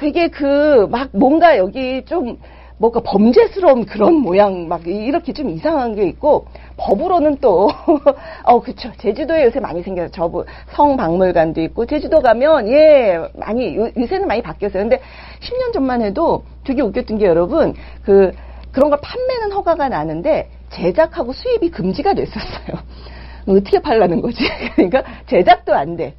되게 0.00 0.28
그 0.28 0.86
막 0.90 1.10
뭔가 1.12 1.58
여기 1.58 2.02
좀 2.06 2.38
뭔가 2.78 3.00
범죄스러운 3.00 3.84
그런 3.84 4.14
모양 4.14 4.66
막 4.66 4.86
이렇게 4.86 5.34
좀 5.34 5.50
이상한 5.50 5.94
게 5.94 6.04
있고 6.08 6.46
법으로는 6.78 7.36
또 7.42 7.68
어 8.44 8.60
그쵸. 8.60 8.90
제주도에 8.96 9.44
요새 9.44 9.60
많이 9.60 9.82
생겨요. 9.82 10.08
저부 10.10 10.46
성박물관도 10.70 11.60
있고 11.60 11.84
제주도 11.84 12.20
가면 12.20 12.68
예 12.68 13.18
많이 13.34 13.76
요, 13.76 13.90
요새는 13.94 14.26
많이 14.26 14.40
바뀌었어요. 14.40 14.84
근데 14.84 15.00
10년 15.40 15.74
전만 15.74 16.00
해도 16.00 16.44
되게 16.64 16.80
웃겼던 16.80 17.18
게 17.18 17.26
여러분 17.26 17.74
그 18.02 18.32
그런 18.72 18.88
걸 18.88 18.98
판매는 19.02 19.52
허가가 19.52 19.90
나는데 19.90 20.48
제작하고 20.70 21.34
수입이 21.34 21.70
금지가 21.70 22.14
됐었어요. 22.14 22.78
어떻게 23.46 23.80
팔라는 23.80 24.22
거지? 24.22 24.38
그러니까 24.76 25.02
제작도 25.26 25.74
안돼. 25.74 26.14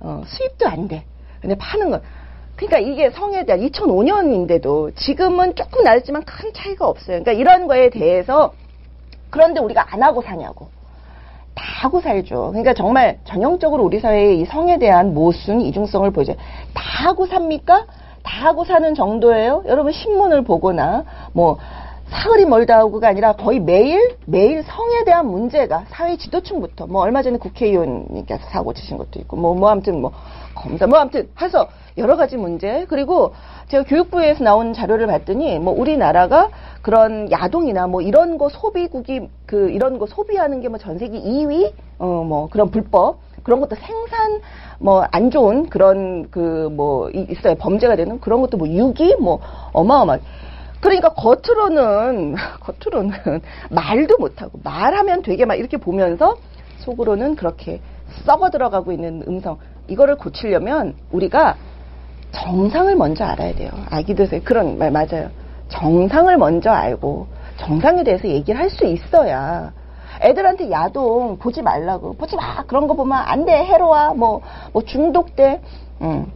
어, 0.00 0.22
수입도 0.24 0.66
안돼. 0.68 1.04
근데 1.42 1.54
파는 1.58 1.90
건 1.90 2.00
그러니까 2.56 2.78
이게 2.78 3.10
성에 3.10 3.44
대한 3.44 3.60
2005년인데도 3.60 4.96
지금은 4.96 5.54
조금 5.54 5.84
낮았지만 5.84 6.24
큰 6.24 6.52
차이가 6.54 6.88
없어요. 6.88 7.22
그러니까 7.22 7.32
이런 7.32 7.66
거에 7.66 7.90
대해서 7.90 8.52
그런데 9.30 9.60
우리가 9.60 9.92
안 9.92 10.02
하고 10.02 10.22
사냐고. 10.22 10.68
다 11.54 11.64
하고 11.82 12.00
살죠. 12.00 12.48
그러니까 12.48 12.74
정말 12.74 13.18
전형적으로 13.24 13.82
우리 13.84 14.00
사회의 14.00 14.40
이 14.40 14.44
성에 14.44 14.78
대한 14.78 15.14
모순, 15.14 15.60
이중성을 15.60 16.10
보죠. 16.10 16.34
다 16.74 16.82
하고 17.06 17.26
삽니까? 17.26 17.86
다 18.22 18.46
하고 18.46 18.64
사는 18.64 18.94
정도예요? 18.94 19.64
여러분 19.66 19.92
신문을 19.92 20.42
보거나 20.44 21.04
뭐 21.32 21.58
사흘이 22.08 22.44
멀다 22.44 22.78
하고가 22.78 23.08
아니라 23.08 23.32
거의 23.32 23.60
매일 23.60 24.16
매일 24.26 24.62
성에 24.62 25.04
대한 25.04 25.26
문제가 25.26 25.84
사회 25.88 26.16
지도층부터 26.16 26.86
뭐 26.86 27.02
얼마 27.02 27.22
전에 27.22 27.38
국회의원님께서 27.38 28.48
사고 28.50 28.72
치신 28.72 28.96
것도 28.96 29.18
있고 29.20 29.36
뭐뭐 29.36 29.56
뭐 29.56 29.70
아무튼 29.70 30.00
뭐 30.00 30.12
검사 30.56 30.86
뭐 30.88 30.98
아무튼 30.98 31.28
해서 31.40 31.68
여러 31.98 32.16
가지 32.16 32.36
문제. 32.36 32.84
그리고 32.88 33.32
제가 33.68 33.84
교육부에서 33.84 34.42
나온 34.44 34.72
자료를 34.72 35.06
봤더니 35.06 35.58
뭐 35.58 35.72
우리나라가 35.72 36.48
그런 36.82 37.30
야동이나 37.30 37.86
뭐 37.86 38.02
이런 38.02 38.38
거 38.38 38.48
소비국이 38.48 39.28
그 39.46 39.70
이런 39.70 39.98
거 39.98 40.06
소비하는 40.06 40.60
게 40.60 40.68
뭐 40.68 40.78
전 40.78 40.98
세계 40.98 41.20
2위? 41.20 41.72
어 41.98 42.24
뭐 42.24 42.48
그런 42.48 42.70
불법? 42.70 43.18
그런 43.44 43.60
것도 43.60 43.76
생산 43.76 44.40
뭐 44.80 45.06
안 45.12 45.30
좋은 45.30 45.68
그런 45.68 46.28
그 46.30 46.68
뭐 46.70 47.08
있어요. 47.10 47.54
범죄가 47.56 47.96
되는 47.96 48.18
그런 48.20 48.40
것도 48.40 48.56
뭐 48.56 48.66
6위 48.66 49.20
뭐 49.20 49.40
어마어마 49.72 50.18
그러니까 50.80 51.10
겉으로는 51.10 52.34
겉으로는 52.60 53.40
말도 53.70 54.16
못하고 54.18 54.58
말하면 54.62 55.22
되게 55.22 55.44
막 55.44 55.54
이렇게 55.54 55.76
보면서 55.78 56.36
속으로는 56.78 57.34
그렇게 57.36 57.80
썩어 58.24 58.50
들어가고 58.50 58.92
있는 58.92 59.22
음성 59.26 59.58
이거를 59.88 60.16
고치려면 60.16 60.94
우리가 61.12 61.56
정상을 62.32 62.94
먼저 62.96 63.24
알아야 63.24 63.54
돼요. 63.54 63.70
아기들 63.90 64.28
그런 64.44 64.78
말 64.78 64.90
맞아요. 64.90 65.30
정상을 65.68 66.36
먼저 66.36 66.70
알고 66.70 67.26
정상에 67.56 68.04
대해서 68.04 68.28
얘기를 68.28 68.60
할 68.60 68.68
수 68.70 68.84
있어야 68.84 69.72
애들한테 70.20 70.70
야동 70.70 71.38
보지 71.38 71.62
말라고 71.62 72.14
보지 72.14 72.36
마 72.36 72.62
그런 72.64 72.86
거 72.86 72.94
보면 72.94 73.16
안 73.18 73.44
돼 73.44 73.52
해로와 73.64 74.14
뭐, 74.14 74.40
뭐 74.72 74.82
중독돼 74.82 75.60
음. 76.02 76.26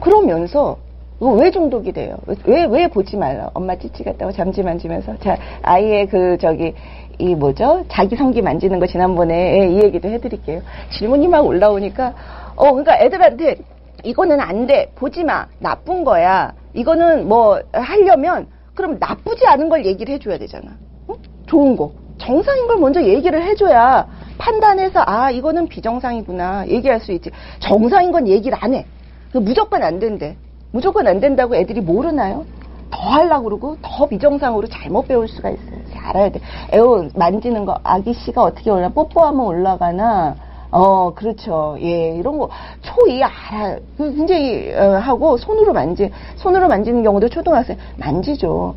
그러면서 0.00 0.76
왜 1.20 1.50
중독이 1.50 1.92
돼요? 1.92 2.16
왜, 2.44 2.64
왜 2.64 2.86
보지 2.86 3.16
말라? 3.16 3.50
엄마 3.54 3.74
찌찌 3.76 4.04
같다고 4.04 4.30
잠지 4.30 4.62
만지면서. 4.62 5.16
자, 5.18 5.36
아이의 5.62 6.06
그, 6.06 6.38
저기, 6.40 6.74
이 7.18 7.34
뭐죠? 7.34 7.84
자기 7.88 8.14
성기 8.16 8.42
만지는 8.42 8.78
거 8.78 8.86
지난번에 8.86 9.68
이 9.68 9.82
얘기도 9.82 10.08
해드릴게요. 10.08 10.60
질문이 10.96 11.26
막 11.28 11.44
올라오니까, 11.44 12.14
어, 12.54 12.72
그러니까 12.72 12.98
애들한테 13.00 13.56
이거는 14.04 14.40
안 14.40 14.66
돼. 14.66 14.92
보지 14.94 15.24
마. 15.24 15.46
나쁜 15.58 16.04
거야. 16.04 16.52
이거는 16.74 17.26
뭐 17.28 17.60
하려면 17.72 18.46
그럼 18.74 18.98
나쁘지 19.00 19.46
않은 19.46 19.68
걸 19.68 19.84
얘기를 19.84 20.14
해줘야 20.14 20.38
되잖아. 20.38 20.70
어? 21.08 21.14
좋은 21.46 21.76
거. 21.76 21.90
정상인 22.18 22.66
걸 22.68 22.78
먼저 22.78 23.02
얘기를 23.02 23.42
해줘야 23.42 24.06
판단해서 24.38 25.02
아 25.06 25.30
이거는 25.30 25.68
비정상이구나 25.68 26.68
얘기할 26.68 27.00
수 27.00 27.12
있지. 27.12 27.30
정상인 27.58 28.12
건 28.12 28.28
얘기를 28.28 28.56
안 28.60 28.74
해. 28.74 28.86
무조건 29.32 29.82
안 29.82 29.98
된대. 29.98 30.36
무조건 30.70 31.08
안 31.08 31.18
된다고 31.18 31.56
애들이 31.56 31.80
모르나요? 31.80 32.44
더 32.90 32.98
하려고 32.98 33.44
그러고 33.44 33.76
더 33.82 34.06
비정상으로 34.06 34.66
잘못 34.68 35.06
배울 35.08 35.28
수가 35.28 35.50
있어요. 35.50 35.78
알아야 36.04 36.30
돼. 36.30 36.40
에어 36.72 37.08
만지는 37.14 37.64
거 37.64 37.78
아기 37.82 38.14
씨가 38.14 38.42
어떻게 38.42 38.70
올라 38.70 38.88
뽀뽀하면 38.88 39.44
올라가나 39.44 40.36
어, 40.70 41.14
그렇죠. 41.14 41.78
예, 41.80 42.10
이런 42.16 42.38
거, 42.38 42.50
초이 42.82 43.22
알아. 43.24 43.78
그 43.96 44.14
굉장히, 44.14 44.70
어, 44.74 44.98
하고, 44.98 45.38
손으로 45.38 45.72
만지, 45.72 46.10
손으로 46.36 46.68
만지는 46.68 47.02
경우도 47.02 47.30
초등학생 47.30 47.78
만지죠. 47.96 48.74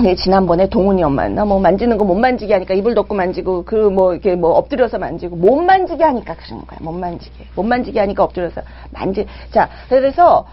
네, 0.00 0.14
지난번에 0.14 0.68
동훈이 0.68 1.02
엄마나 1.02 1.44
뭐 1.46 1.58
만지는 1.58 1.96
거 1.98 2.04
못 2.04 2.14
만지게 2.14 2.52
하니까 2.54 2.74
이불 2.74 2.94
덮고 2.94 3.14
만지고 3.14 3.64
그 3.64 3.90
뭐 3.90 4.12
이렇게 4.12 4.36
뭐 4.36 4.50
엎드려서 4.52 4.98
만지고 4.98 5.36
못 5.36 5.56
만지게 5.56 6.04
하니까 6.04 6.34
그런 6.34 6.64
거야. 6.66 6.78
못 6.82 6.92
만지게. 6.92 7.46
못 7.56 7.62
만지게 7.64 7.98
하니까 7.98 8.22
엎드려서 8.24 8.60
만지. 8.92 9.26
자, 9.50 9.68
그래서 9.88 10.44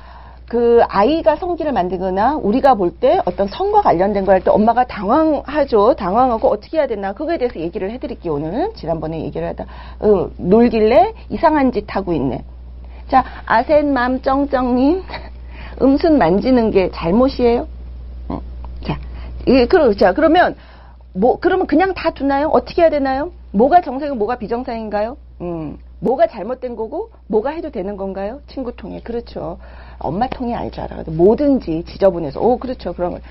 그 0.48 0.82
아이가 0.88 1.36
성기를 1.36 1.72
만들거나 1.74 2.36
우리가 2.38 2.76
볼 2.76 2.92
때 3.00 3.20
어떤 3.26 3.48
성과 3.48 3.82
관련된 3.82 4.26
거할때 4.26 4.52
엄마가 4.52 4.86
당황하죠. 4.86 5.96
당황하고 5.96 6.48
어떻게 6.50 6.78
해야 6.78 6.88
되나 6.88 7.14
그거에 7.14 7.38
대해서 7.38 7.60
얘기를 7.60 7.92
해드릴게요. 7.92 8.34
오늘은 8.34 8.74
지난번에 8.76 9.22
얘기를 9.22 9.48
하다 9.50 9.66
어, 10.00 10.30
놀길래 10.38 11.14
이상한 11.30 11.72
짓 11.72 11.84
하고 11.96 12.14
있네. 12.14 12.44
자 13.10 13.24
아센맘 13.46 14.22
쩡쩡님 14.22 15.04
음순 15.82 16.18
만지는 16.18 16.72
게 16.72 16.90
잘못이에요? 16.92 17.68
어. 18.30 18.42
자, 18.84 18.98
예, 19.48 19.66
그러, 19.66 19.94
자 19.94 20.14
그러면 20.14 20.56
뭐 21.14 21.40
그러면 21.40 21.68
그냥 21.68 21.94
다 21.94 22.12
두나요? 22.12 22.48
어떻게 22.48 22.82
해야 22.84 22.90
되나요? 22.90 23.32
뭐가 23.52 23.82
정상이고 23.82 24.16
뭐가 24.16 24.38
비정상인가요? 24.38 25.18
음, 25.42 25.78
뭐가 26.00 26.28
잘못된 26.28 26.76
거고 26.76 27.10
뭐가 27.28 27.52
해도 27.52 27.70
되는 27.72 27.98
건가요? 27.98 28.42
친구 28.48 28.76
통해 28.76 29.00
그렇죠. 29.04 29.58
엄마 30.00 30.28
통이 30.28 30.54
알줄 30.54 30.84
알아. 30.84 31.04
뭐든지 31.08 31.84
지저분해서, 31.88 32.40
오, 32.42 32.58
그렇죠. 32.58 32.94
그런 32.94 33.12
걸. 33.12 33.22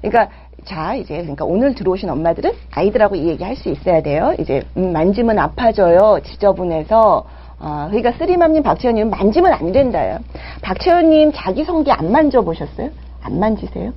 그러니까, 0.00 0.30
자, 0.64 0.94
이제, 0.94 1.16
그러니까 1.18 1.44
오늘 1.44 1.74
들어오신 1.74 2.08
엄마들은 2.10 2.52
아이들하고 2.72 3.14
이 3.16 3.28
얘기 3.28 3.44
할 3.44 3.54
수 3.56 3.68
있어야 3.68 4.02
돼요. 4.02 4.34
이제, 4.38 4.62
음, 4.76 4.92
만지면 4.92 5.38
아파져요. 5.38 6.20
지저분해서. 6.24 7.26
아, 7.60 7.86
그러니까 7.90 8.12
쓰리맘님, 8.12 8.62
박채연님 8.62 9.10
만지면 9.10 9.52
안 9.52 9.72
된다요. 9.72 10.18
박채연님 10.62 11.32
자기 11.34 11.64
성기 11.64 11.92
안 11.92 12.10
만져보셨어요? 12.10 12.90
안 13.22 13.38
만지세요? 13.38 13.92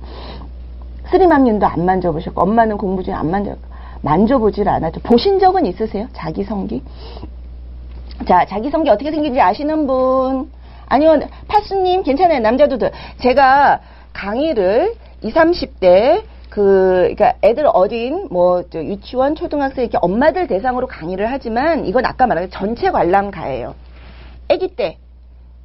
쓰리맘님도 1.10 1.66
안 1.66 1.84
만져보셨고, 1.84 2.40
엄마는 2.42 2.76
공부 2.76 3.02
중에 3.02 3.14
안 3.14 3.30
만져, 3.30 3.56
만져보질 4.02 4.68
않았죠. 4.68 5.00
보신 5.00 5.38
적은 5.38 5.66
있으세요? 5.66 6.06
자기 6.12 6.44
성기? 6.44 6.82
자, 8.26 8.44
자기 8.46 8.70
성기 8.70 8.90
어떻게 8.90 9.10
생긴지 9.10 9.40
아시는 9.40 9.86
분? 9.86 10.50
아니요, 10.86 11.20
파수님 11.46 12.02
괜찮아요. 12.02 12.40
남자도 12.40 12.78
제가 13.20 13.80
강의를 14.12 14.94
20, 15.22 15.34
30대 15.34 16.22
그, 16.50 17.02
그니까 17.04 17.34
애들 17.42 17.66
어린, 17.66 18.26
뭐, 18.30 18.62
저 18.70 18.82
유치원, 18.82 19.34
초등학생 19.34 19.84
이렇게 19.84 19.98
엄마들 20.00 20.46
대상으로 20.46 20.86
강의를 20.86 21.30
하지만 21.30 21.84
이건 21.86 22.06
아까 22.06 22.26
말한 22.26 22.50
전체 22.50 22.90
관람가예요. 22.90 23.74
아기 24.50 24.74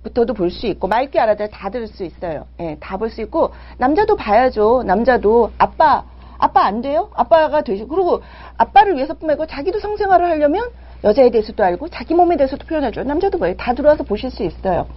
때부터도 0.04 0.34
볼 0.34 0.52
수 0.52 0.68
있고, 0.68 0.88
맑게 0.88 1.20
알아들 1.20 1.50
다 1.50 1.70
들을 1.70 1.88
수 1.88 2.04
있어요. 2.04 2.46
예, 2.60 2.78
다 2.82 2.98
볼 2.98 3.10
수 3.10 3.22
있고, 3.22 3.54
남자도 3.78 4.18
봐야죠. 4.18 4.84
남자도, 4.84 5.52
아빠, 5.58 6.04
아빠 6.38 6.66
안 6.66 6.82
돼요? 6.82 7.10
아빠가 7.16 7.62
되시, 7.62 7.86
그리고 7.86 8.22
아빠를 8.58 8.96
위해서 8.98 9.14
뿐만 9.14 9.36
아니고 9.36 9.46
자기도 9.48 9.80
성생활을 9.80 10.30
하려면 10.30 10.70
여자에 11.04 11.32
대해서도 11.32 11.64
알고 11.64 11.90
자기 11.90 12.14
몸에 12.14 12.38
대해서도 12.38 12.66
표현하죠. 12.66 13.04
남자도 13.04 13.38
뭐예요? 13.38 13.56
다 13.58 13.74
들어와서 13.74 14.04
보실 14.04 14.32
수 14.32 14.44
있어요. 14.44 14.88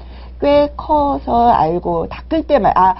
꽤 0.40 0.71
커서 0.77 1.49
알고 1.51 2.09
닦을 2.09 2.47
때만 2.47 2.73
아 2.77 2.95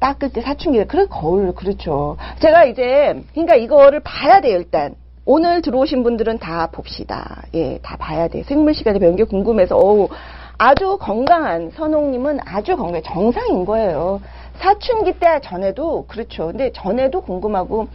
닦을 0.00 0.30
때 0.32 0.42
사춘기 0.42 0.84
그래 0.84 1.06
거울 1.08 1.54
그렇죠. 1.54 2.16
제가 2.40 2.64
이제 2.64 3.22
그러니까 3.32 3.56
이거를 3.56 4.00
봐야 4.00 4.40
돼요 4.40 4.56
일단. 4.58 4.94
오늘 5.26 5.62
들어오신 5.62 6.02
분들은 6.02 6.38
다 6.38 6.68
봅시다. 6.70 7.44
예, 7.54 7.78
다 7.78 7.96
봐야 7.96 8.28
돼. 8.28 8.42
생물 8.42 8.74
시간에 8.74 8.98
배운 8.98 9.16
게 9.16 9.24
궁금해서 9.24 9.74
어우 9.74 10.08
아주 10.58 10.98
건강한 11.00 11.70
선홍님은 11.70 12.40
아주 12.44 12.76
건강해 12.76 13.00
정상인 13.00 13.64
거예요. 13.64 14.20
사춘기 14.58 15.18
때 15.18 15.40
전에도 15.42 16.04
그렇죠. 16.08 16.48
근데 16.48 16.72
전에도 16.72 17.22
궁금하고 17.22 17.82
으, 17.82 17.86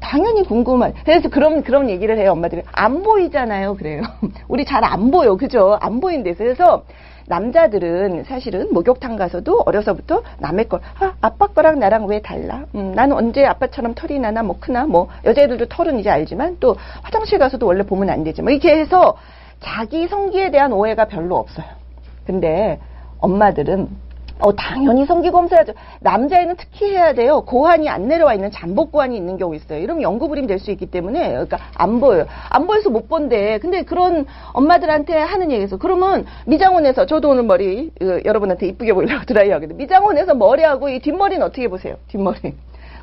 당연히 0.00 0.42
궁금한. 0.44 0.92
그래서 1.04 1.28
그런 1.28 1.62
그런 1.62 1.88
얘기를 1.88 2.18
해요 2.18 2.32
엄마들이 2.32 2.62
안 2.72 3.02
보이잖아요. 3.02 3.74
그래요. 3.76 4.02
우리 4.48 4.64
잘 4.64 4.84
안 4.84 5.10
보여, 5.10 5.36
그죠? 5.36 5.78
안 5.80 6.00
보인대서 6.00 6.38
그래서 6.44 6.84
남자들은 7.26 8.24
사실은 8.24 8.68
목욕탕 8.72 9.16
가서도 9.16 9.62
어려서부터 9.64 10.22
남의 10.40 10.68
걸, 10.68 10.80
아, 11.00 11.14
아빠 11.22 11.46
거랑 11.46 11.78
나랑 11.78 12.04
왜 12.06 12.20
달라? 12.20 12.64
음, 12.74 12.92
나는 12.92 13.16
언제 13.16 13.46
아빠처럼 13.46 13.94
털이 13.94 14.18
나나, 14.18 14.42
뭐 14.42 14.56
크나, 14.60 14.84
뭐, 14.84 15.08
여자애들도 15.24 15.66
털은 15.68 15.98
이제 15.98 16.10
알지만 16.10 16.58
또 16.60 16.76
화장실 17.02 17.38
가서도 17.38 17.66
원래 17.66 17.82
보면 17.82 18.10
안 18.10 18.24
되지. 18.24 18.42
뭐, 18.42 18.50
이렇게 18.50 18.78
해서 18.78 19.16
자기 19.60 20.06
성기에 20.06 20.50
대한 20.50 20.74
오해가 20.74 21.06
별로 21.06 21.36
없어요. 21.36 21.64
근데 22.26 22.78
엄마들은 23.20 23.88
어, 24.40 24.52
당연히 24.54 25.06
성기 25.06 25.30
검사야죠. 25.30 25.72
남자애는 26.00 26.56
특히 26.56 26.90
해야 26.90 27.14
돼요. 27.14 27.42
고환이 27.42 27.88
안 27.88 28.08
내려와 28.08 28.34
있는 28.34 28.50
잠복 28.50 28.90
고환이 28.92 29.16
있는 29.16 29.36
경우 29.38 29.54
있어요. 29.54 29.78
이러면 29.78 30.02
연구불임 30.02 30.46
될 30.46 30.58
수 30.58 30.70
있기 30.72 30.86
때문에, 30.86 31.28
그러니까 31.30 31.58
안 31.74 32.00
보여요. 32.00 32.26
안 32.50 32.66
보여서 32.66 32.90
못 32.90 33.08
본대. 33.08 33.58
근데 33.58 33.82
그런 33.84 34.26
엄마들한테 34.52 35.16
하는 35.18 35.50
얘기에서, 35.52 35.76
그러면 35.76 36.26
미장원에서, 36.46 37.06
저도 37.06 37.30
오늘 37.30 37.44
머리, 37.44 37.90
어, 38.02 38.18
여러분한테 38.24 38.66
이쁘게 38.68 38.92
보이려고 38.92 39.24
드라이 39.26 39.50
하거든요. 39.50 39.76
미장원에서 39.76 40.34
머리하고 40.34 40.88
이 40.88 40.98
뒷머리는 41.00 41.44
어떻게 41.44 41.68
보세요? 41.68 41.96
뒷머리. 42.08 42.54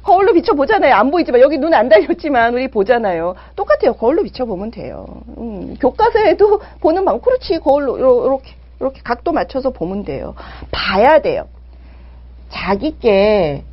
거울로 0.04 0.34
비춰보잖아요. 0.34 0.96
안 0.96 1.12
보이지만, 1.12 1.42
여기 1.42 1.58
눈 1.58 1.74
안 1.74 1.88
달렸지만, 1.88 2.54
우리 2.56 2.68
보잖아요. 2.68 3.36
똑같아요. 3.56 3.94
거울로 3.94 4.24
비춰보면 4.24 4.72
돼요. 4.72 5.06
음, 5.38 5.76
교과서에도 5.80 6.60
보는 6.82 7.06
방법, 7.06 7.24
그렇지. 7.26 7.60
거울로, 7.60 8.00
요렇게. 8.00 8.61
이렇게 8.82 9.02
각도 9.04 9.32
맞춰서 9.32 9.70
보면 9.70 10.04
돼요. 10.04 10.36
봐야 10.72 11.22
돼요. 11.22 11.48
자기께 12.50 13.64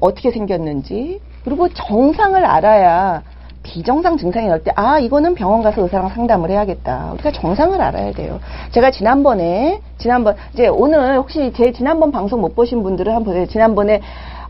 어떻게 0.00 0.30
생겼는지 0.30 1.20
그리고 1.44 1.68
정상을 1.68 2.44
알아야 2.44 3.22
비정상 3.62 4.16
증상이 4.16 4.48
나올 4.48 4.62
때, 4.64 4.72
아, 4.74 4.98
이거는 4.98 5.34
병원 5.34 5.62
가서 5.62 5.82
의사랑 5.82 6.08
상담을 6.08 6.50
해야겠다. 6.50 7.10
우리가 7.12 7.30
정상을 7.30 7.78
알아야 7.78 8.12
돼요. 8.12 8.40
제가 8.72 8.90
지난번에, 8.90 9.80
지난번, 9.98 10.36
이제 10.54 10.66
오늘 10.66 11.18
혹시 11.18 11.52
제 11.54 11.70
지난번 11.70 12.10
방송 12.10 12.40
못 12.40 12.54
보신 12.56 12.82
분들은 12.82 13.12
한번 13.12 13.34
보세요. 13.34 13.46
지난번에 13.46 14.00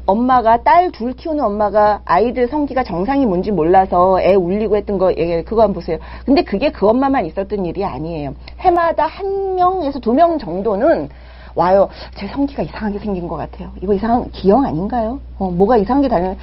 엄마가 0.06 0.62
딸 0.62 0.90
둘 0.90 1.12
키우는 1.12 1.42
엄마가 1.44 2.00
아이들 2.04 2.48
성기가 2.48 2.82
정상이 2.84 3.26
뭔지 3.26 3.52
몰라서 3.52 4.20
애 4.20 4.34
울리고 4.34 4.76
했던 4.76 4.98
거 4.98 5.12
예, 5.16 5.42
그거 5.42 5.62
한번 5.62 5.74
보세요. 5.74 5.98
근데 6.26 6.42
그게 6.42 6.70
그 6.72 6.88
엄마만 6.88 7.26
있었던 7.26 7.64
일이 7.64 7.84
아니에요. 7.84 8.34
해마다 8.60 9.06
한 9.06 9.54
명에서 9.54 9.98
두 10.00 10.12
명 10.12 10.38
정도는 10.38 11.08
와요. 11.54 11.88
제 12.16 12.26
성기가 12.28 12.62
이상하게 12.62 12.98
생긴 12.98 13.28
것 13.28 13.36
같아요. 13.36 13.70
이거 13.82 13.92
이상한 13.94 14.30
기형 14.30 14.64
아닌가요? 14.64 15.20
어, 15.38 15.50
뭐가 15.50 15.76
이상하게 15.76 16.08
다녀. 16.08 16.34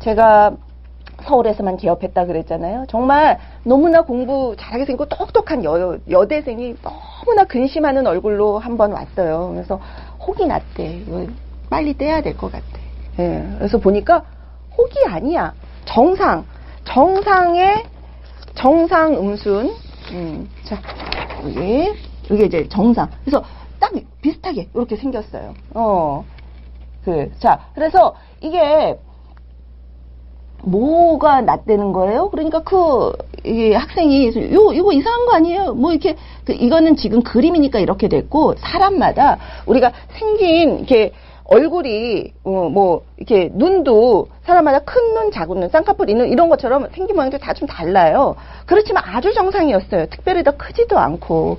제가 0.00 0.52
서울에서만 1.22 1.76
개업했다 1.78 2.26
그랬잖아요. 2.26 2.84
정말 2.88 3.38
너무나 3.62 4.02
공부 4.02 4.54
잘하게 4.58 4.84
생기고 4.84 5.06
똑똑한 5.06 5.64
여, 5.64 5.96
여대생이 6.10 6.76
너무나 6.82 7.44
근심하는 7.44 8.06
얼굴로 8.06 8.58
한 8.58 8.76
번 8.76 8.92
왔어요. 8.92 9.50
그래서 9.54 9.80
혹이 10.26 10.46
났대. 10.46 11.02
빨리 11.70 11.96
떼야 11.96 12.20
될 12.22 12.36
것 12.36 12.52
같아. 12.52 12.64
예, 13.18 13.46
그래서 13.58 13.78
보니까 13.78 14.24
혹이 14.76 15.04
아니야. 15.06 15.54
정상. 15.84 16.44
정상의 16.84 17.84
정상 18.54 19.14
음순. 19.14 19.74
음, 20.12 20.48
자, 20.64 20.80
여기, 21.44 21.92
여기 22.30 22.46
이제 22.46 22.68
정상. 22.68 23.08
그래서 23.24 23.44
딱 23.78 23.92
비슷하게 24.20 24.68
이렇게 24.74 24.96
생겼어요. 24.96 25.54
어. 25.74 26.24
그, 27.04 27.30
자, 27.38 27.66
그래서 27.74 28.14
이게 28.40 28.98
뭐가 30.62 31.42
낫다는 31.42 31.92
거예요? 31.92 32.30
그러니까 32.30 32.62
그, 32.62 33.12
이 33.44 33.72
학생이, 33.72 34.28
요, 34.54 34.72
이거 34.72 34.92
이상한 34.92 35.26
거 35.26 35.34
아니에요? 35.34 35.74
뭐 35.74 35.92
이렇게, 35.92 36.16
그, 36.44 36.52
이거는 36.52 36.96
지금 36.96 37.22
그림이니까 37.22 37.78
이렇게 37.78 38.08
됐고, 38.08 38.54
사람마다 38.56 39.38
우리가 39.66 39.92
생긴, 40.18 40.78
이렇게, 40.78 41.12
얼굴이 41.44 42.32
어, 42.44 42.50
뭐 42.70 43.02
이렇게 43.16 43.50
눈도 43.52 44.28
사람마다 44.44 44.78
큰 44.80 45.14
눈, 45.14 45.30
작은 45.30 45.60
눈, 45.60 45.68
쌍꺼풀 45.68 46.08
있는 46.08 46.28
이런 46.30 46.48
것처럼 46.48 46.88
생긴 46.94 47.16
모양도 47.16 47.38
다 47.38 47.52
좀 47.54 47.68
달라요. 47.68 48.34
그렇지만 48.66 49.04
아주 49.06 49.32
정상이었어요. 49.34 50.06
특별히 50.06 50.42
더 50.42 50.56
크지도 50.56 50.98
않고. 50.98 51.58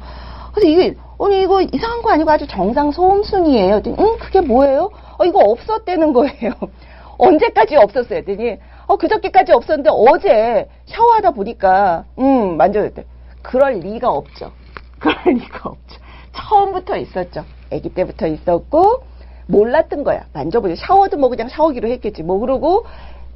그래서 0.53 0.67
이게 0.67 0.95
아니 1.19 1.41
이거 1.43 1.61
이상한 1.61 2.01
거 2.01 2.09
아니고 2.11 2.29
아주 2.31 2.47
정상 2.47 2.91
소음순이에요. 2.91 3.81
응 3.87 4.17
그게 4.19 4.41
뭐예요? 4.41 4.89
어 5.17 5.25
이거 5.25 5.39
없었다는 5.39 6.11
거예요. 6.13 6.51
언제까지 7.17 7.77
없었어요? 7.77 8.19
했더니 8.19 8.57
어 8.87 8.97
그저께까지 8.97 9.53
없었는데 9.53 9.89
어제 9.93 10.67
샤워하다 10.85 11.31
보니까 11.31 12.03
음 12.19 12.57
만져졌대. 12.57 13.05
그럴 13.41 13.75
리가 13.75 14.09
없죠. 14.09 14.51
그럴 14.99 15.15
리가 15.25 15.69
없죠. 15.69 16.01
처음부터 16.33 16.97
있었죠. 16.97 17.45
아기 17.71 17.89
때부터 17.93 18.27
있었고 18.27 19.03
몰랐던 19.47 20.03
거야. 20.03 20.25
만져보지. 20.33 20.75
샤워도 20.77 21.17
뭐 21.17 21.29
그냥 21.29 21.49
샤워기로 21.49 21.87
했겠지. 21.89 22.23
뭐 22.23 22.39
그러고 22.39 22.85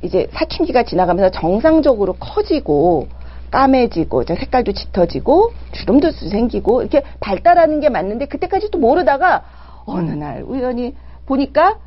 이제 0.01 0.27
사춘기가 0.31 0.83
지나가면서 0.83 1.31
정상적으로 1.31 2.13
커지고 2.13 3.07
까매지고 3.51 4.23
색깔도 4.23 4.73
짙어지고 4.73 5.51
주름도 5.71 6.11
생기고 6.11 6.81
이렇게 6.81 7.03
발달하는 7.19 7.79
게 7.79 7.89
맞는데 7.89 8.27
그때까지 8.27 8.69
또 8.71 8.77
모르다가 8.77 9.43
어느 9.85 10.11
날 10.11 10.43
우연히 10.43 10.95
보니까 11.25 11.77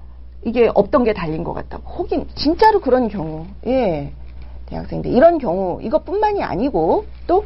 이게 0.44 0.70
없던 0.74 1.04
게 1.04 1.12
달린 1.12 1.44
것 1.44 1.52
같다고. 1.52 1.88
혹인 1.94 2.26
진짜로 2.34 2.80
그런 2.80 3.08
경우. 3.08 3.46
예. 3.66 4.12
대학생들 4.66 5.12
이런 5.12 5.38
경우 5.38 5.80
이것뿐만이 5.82 6.42
아니고 6.42 7.04
또 7.26 7.44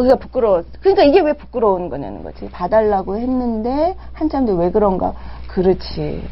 우리가 0.00 0.16
부끄러워. 0.16 0.62
그러니까 0.80 1.04
이게 1.04 1.20
왜 1.20 1.32
부끄러운 1.32 1.88
거냐는 1.88 2.22
거지. 2.22 2.48
봐달라고 2.50 3.16
했는데 3.16 3.96
한참 4.12 4.46
뒤에 4.46 4.54
왜 4.56 4.70
그런가. 4.70 5.14
그렇지. 5.48 6.22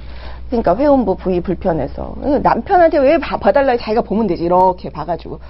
그러니까 0.49 0.77
회원부 0.77 1.17
부위 1.17 1.41
불편해서 1.41 2.17
남편한테 2.43 2.99
왜 2.99 3.19
봐, 3.19 3.37
봐달라 3.37 3.77
자기가 3.77 4.01
보면 4.03 4.27
되지 4.27 4.45
이렇게 4.45 4.89
봐가지고 4.89 5.41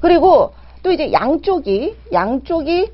그리고 0.00 0.52
또 0.82 0.92
이제 0.92 1.12
양쪽이 1.12 1.96
양쪽이 2.12 2.92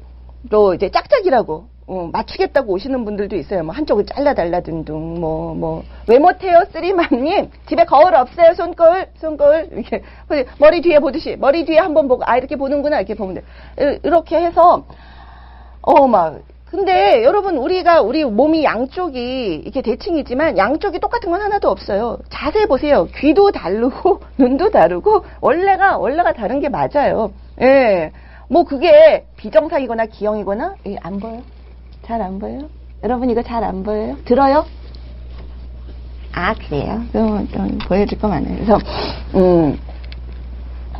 또 0.50 0.72
이제 0.72 0.90
짝짝이라고 0.90 1.66
어, 1.86 2.08
맞추겠다고 2.12 2.72
오시는 2.72 3.04
분들도 3.04 3.36
있어요. 3.36 3.64
뭐 3.64 3.74
한쪽을 3.74 4.06
잘라달라든 4.06 4.84
둥, 4.84 5.20
뭐, 5.20 5.54
뭐, 5.54 5.82
왜 6.06 6.18
못해요, 6.18 6.62
쓰리맘님? 6.72 7.50
집에 7.66 7.84
거울 7.84 8.14
없어요, 8.14 8.54
손거울, 8.54 9.06
손거울? 9.16 9.68
이렇게, 9.72 10.02
머리 10.58 10.80
뒤에 10.80 11.00
보듯이, 11.00 11.36
머리 11.36 11.64
뒤에 11.64 11.78
한번 11.78 12.06
보고, 12.06 12.22
아, 12.24 12.36
이렇게 12.36 12.56
보는구나, 12.56 12.98
이렇게 12.98 13.14
보면 13.14 13.34
돼. 13.34 13.98
이렇게 14.04 14.36
해서, 14.40 14.84
어, 15.80 16.06
막, 16.06 16.40
근데 16.70 17.22
여러분, 17.24 17.58
우리가, 17.58 18.00
우리 18.00 18.24
몸이 18.24 18.64
양쪽이 18.64 19.56
이렇게 19.56 19.82
대칭이지만 19.82 20.56
양쪽이 20.56 21.00
똑같은 21.00 21.30
건 21.30 21.42
하나도 21.42 21.68
없어요. 21.68 22.18
자세히 22.30 22.66
보세요. 22.66 23.08
귀도 23.16 23.50
다르고, 23.50 24.20
눈도 24.38 24.70
다르고, 24.70 25.24
원래가, 25.40 25.98
원래가 25.98 26.32
다른 26.32 26.60
게 26.60 26.68
맞아요. 26.68 27.32
예. 27.60 28.12
뭐 28.48 28.64
그게 28.64 29.26
비정상이거나 29.36 30.06
기형이거나, 30.06 30.76
예, 30.86 30.96
안 31.02 31.18
보여. 31.18 31.42
잘 32.02 32.20
안 32.20 32.38
보여요? 32.38 32.68
여러분 33.02 33.30
이거 33.30 33.42
잘 33.42 33.64
안 33.64 33.82
보여요? 33.82 34.16
들어요? 34.24 34.64
아 36.34 36.54
그래요? 36.54 37.02
그럼 37.12 37.48
좀 37.48 37.78
보여줄 37.86 38.18
거 38.18 38.28
많아요. 38.28 38.54
그래서 38.54 38.78
음 39.34 39.78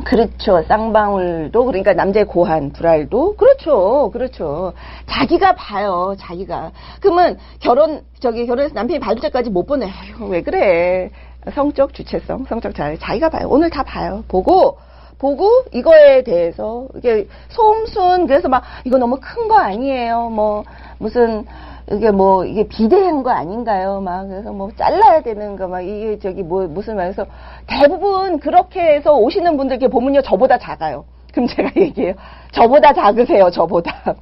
그렇죠. 0.05 0.63
쌍방울도 0.67 1.65
그러니까 1.65 1.93
남자의 1.93 2.25
고한 2.25 2.71
불알도 2.71 3.35
그렇죠. 3.35 4.09
그렇죠. 4.11 4.73
자기가 5.07 5.53
봐요. 5.55 6.15
자기가. 6.17 6.71
그러면 6.99 7.37
결혼 7.59 8.01
저기 8.19 8.45
결혼해서 8.45 8.73
남편이 8.75 8.99
봐줄 8.99 9.21
때까지 9.21 9.49
못 9.49 9.65
보내. 9.65 9.85
아유, 9.87 10.27
왜 10.29 10.41
그래? 10.41 11.09
성적 11.53 11.93
주체성, 11.93 12.45
성적 12.47 12.73
잘 12.73 12.97
자기가 12.97 13.29
봐요. 13.29 13.47
오늘 13.49 13.69
다 13.69 13.83
봐요. 13.83 14.23
보고 14.27 14.77
보고 15.19 15.49
이거에 15.71 16.23
대해서 16.23 16.87
이게 16.95 17.27
소음순 17.49 18.27
그래서 18.27 18.47
막 18.49 18.63
이거 18.85 18.97
너무 18.97 19.19
큰 19.21 19.47
거 19.47 19.55
아니에요. 19.57 20.29
뭐 20.29 20.63
무슨 20.99 21.45
이게 21.91 22.11
뭐 22.11 22.45
이게 22.45 22.67
비대한 22.67 23.23
거 23.23 23.31
아닌가요? 23.31 23.99
막 24.01 24.27
그래서 24.27 24.51
뭐 24.51 24.69
잘라야 24.77 25.21
되는 25.21 25.55
거 25.57 25.67
막 25.67 25.81
이게 25.81 26.17
저기 26.19 26.41
뭐 26.43 26.65
무슨 26.67 26.95
말해서 26.95 27.25
대부분 27.67 28.39
그렇게 28.39 28.79
해서 28.81 29.13
오시는 29.17 29.57
분들께 29.57 29.87
보면요 29.89 30.21
저보다 30.21 30.57
작아요. 30.57 31.05
그럼 31.33 31.47
제가 31.47 31.71
얘기해요. 31.77 32.13
저보다 32.51 32.93
작으세요. 32.93 33.49
저보다. 33.49 33.91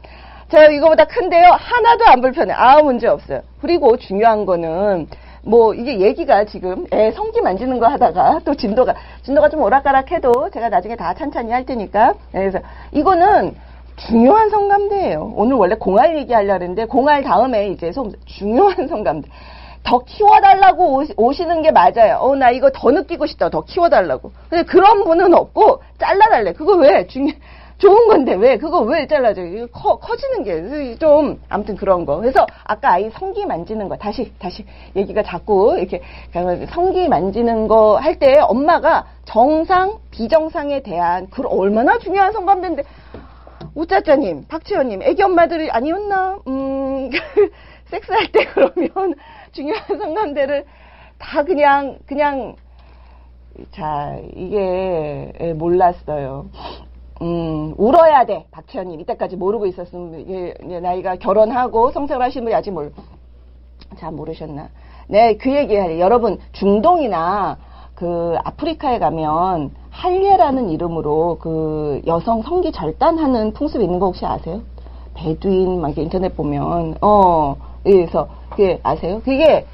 저 0.50 0.70
이거보다 0.72 1.06
큰데요. 1.06 1.46
하나도 1.52 2.06
안 2.08 2.22
불편해. 2.22 2.54
아무 2.54 2.86
문제 2.86 3.08
없어요. 3.08 3.42
그리고 3.62 3.96
중요한 3.98 4.46
거는 4.46 5.08
뭐 5.44 5.74
이게 5.74 6.00
얘기가 6.00 6.46
지금 6.46 6.86
애 6.94 7.12
성기 7.12 7.42
만지는 7.42 7.80
거 7.80 7.88
하다가 7.88 8.42
또 8.46 8.54
진도가 8.56 8.94
진도가 9.24 9.50
좀 9.50 9.62
오락가락해도 9.62 10.50
제가 10.52 10.70
나중에 10.70 10.96
다 10.96 11.14
찬찬히 11.14 11.52
할 11.52 11.66
테니까 11.66 12.14
그래서 12.32 12.60
이거는 12.92 13.56
중요한 13.98 14.50
성감대예요. 14.50 15.34
오늘 15.36 15.56
원래 15.56 15.76
공알 15.76 16.18
얘기하려고 16.18 16.64
했는데 16.64 16.86
공알 16.86 17.24
다음에 17.24 17.70
이제 17.70 17.92
성, 17.92 18.12
중요한 18.26 18.88
성감대. 18.88 19.28
더 19.84 20.00
키워달라고 20.00 21.04
오시, 21.18 21.46
는 21.46 21.62
게 21.64 21.72
맞아요. 21.72 22.18
어, 22.20 22.36
나 22.36 22.52
이거 22.52 22.70
더 22.72 22.92
느끼고 22.92 23.26
싶다. 23.26 23.50
더 23.50 23.62
키워달라고. 23.62 24.32
근데 24.50 24.64
그런 24.64 25.04
분은 25.04 25.34
없고 25.34 25.82
잘라달래. 26.00 26.54
그거 26.54 26.76
왜? 26.76 27.08
중요, 27.08 27.32
좋은 27.82 28.08
건데 28.08 28.36
왜? 28.36 28.58
그거 28.58 28.82
왜? 28.82 29.04
이거 29.04 29.67
커, 29.72 29.98
커지는 29.98 30.44
게 30.44 30.98
좀 31.00 31.41
아무튼 31.50 31.76
그런 31.76 32.06
거. 32.06 32.17
그래서 32.17 32.46
아까 32.63 32.94
아이 32.94 33.10
성기 33.10 33.46
만지는 33.48 33.89
거 33.89 33.98
다시 33.98 34.32
다시 34.38 34.65
얘기가 34.96 35.24
자꾸 35.24 35.78
이렇게 35.80 36.02
성기 36.70 37.10
만지는 37.10 37.67
거 37.67 37.98
할 37.98 38.20
때 38.20 38.38
엄마가 38.39 39.06
정상 39.26 39.98
비정상에 40.12 40.82
대한 40.84 41.28
그 41.32 41.41
얼마나 41.48 41.98
중요한 41.98 42.32
성감대인데 42.32 42.84
우짜짜님, 43.74 44.46
박채연님, 44.48 45.02
애기 45.02 45.24
엄마들이 45.24 45.72
아니었나? 45.72 46.39
음, 46.48 47.10
섹스할 47.89 48.32
때 48.32 48.46
그러면 48.46 49.15
중요한 49.54 49.82
성감대를 49.98 50.65
다 51.17 51.44
그냥, 51.44 51.98
그냥, 52.06 52.56
자, 53.72 54.17
이게, 54.36 55.32
예, 55.39 55.54
몰랐어요. 55.54 56.50
음, 57.22 57.74
울어야 57.78 58.26
돼. 58.26 58.46
박채연님. 58.52 59.00
이때까지 59.02 59.36
모르고 59.36 59.68
있었으면, 59.68 60.20
이게, 60.22 60.54
나이가 60.82 61.16
결혼하고 61.16 61.92
성생활 61.92 62.28
하신 62.28 62.44
분이 62.44 62.56
아직 62.56 62.72
몰, 62.72 62.92
자, 63.98 64.10
모르셨나. 64.12 64.70
네, 65.08 65.38
그 65.38 65.54
얘기 65.56 65.76
할 65.76 66.00
여러분, 66.00 66.40
중동이나 66.54 67.58
그 67.96 68.36
아프리카에 68.44 68.98
가면 68.98 69.72
할례라는 69.92 70.70
이름으로 70.72 71.38
그 71.40 72.02
여성 72.08 72.42
성기 72.42 72.72
절단하는 72.72 73.54
풍습이 73.54 73.84
있는 73.84 74.00
거 74.00 74.08
혹시 74.08 74.26
아세요? 74.26 74.62
베두인 75.14 75.82
막 75.82 75.96
인터넷 75.96 76.36
보면 76.36 76.96
어 77.02 77.56
예, 77.86 77.92
그래서 77.92 78.28
그게 78.50 78.80
아세요? 78.82 79.22
그게 79.24 79.68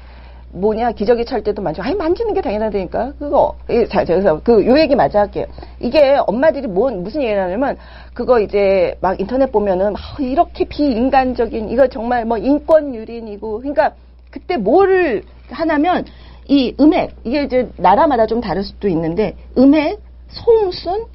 뭐냐 0.50 0.92
기저귀 0.92 1.24
찰 1.24 1.42
때도 1.42 1.62
만져 1.62 1.82
아니 1.82 1.94
만지는 1.94 2.34
게 2.34 2.40
당연하다니까. 2.40 3.14
그거. 3.18 3.56
예, 3.70 3.86
자 3.86 4.04
그래서 4.04 4.40
그요 4.42 4.78
얘기 4.78 4.94
마저 4.94 5.18
할게요. 5.18 5.46
이게 5.80 6.18
엄마들이 6.26 6.66
뭔 6.66 7.02
무슨 7.02 7.22
얘기를 7.22 7.42
하냐면 7.42 7.76
그거 8.14 8.40
이제 8.40 8.96
막 9.00 9.20
인터넷 9.20 9.52
보면은 9.52 9.94
아, 9.96 10.16
이렇게 10.20 10.64
비인간적인 10.64 11.70
이거 11.70 11.88
정말 11.88 12.24
뭐 12.24 12.38
인권 12.38 12.94
유린이고 12.94 13.60
그러니까 13.60 13.92
그때 14.30 14.56
뭐를 14.56 15.22
하냐면 15.50 16.04
이 16.46 16.74
음액 16.80 17.16
이게 17.24 17.42
이제 17.42 17.68
나라마다 17.76 18.26
좀 18.26 18.40
다를 18.40 18.62
수도 18.62 18.88
있는데 18.88 19.36
음액 19.56 20.00
송순 20.28 21.06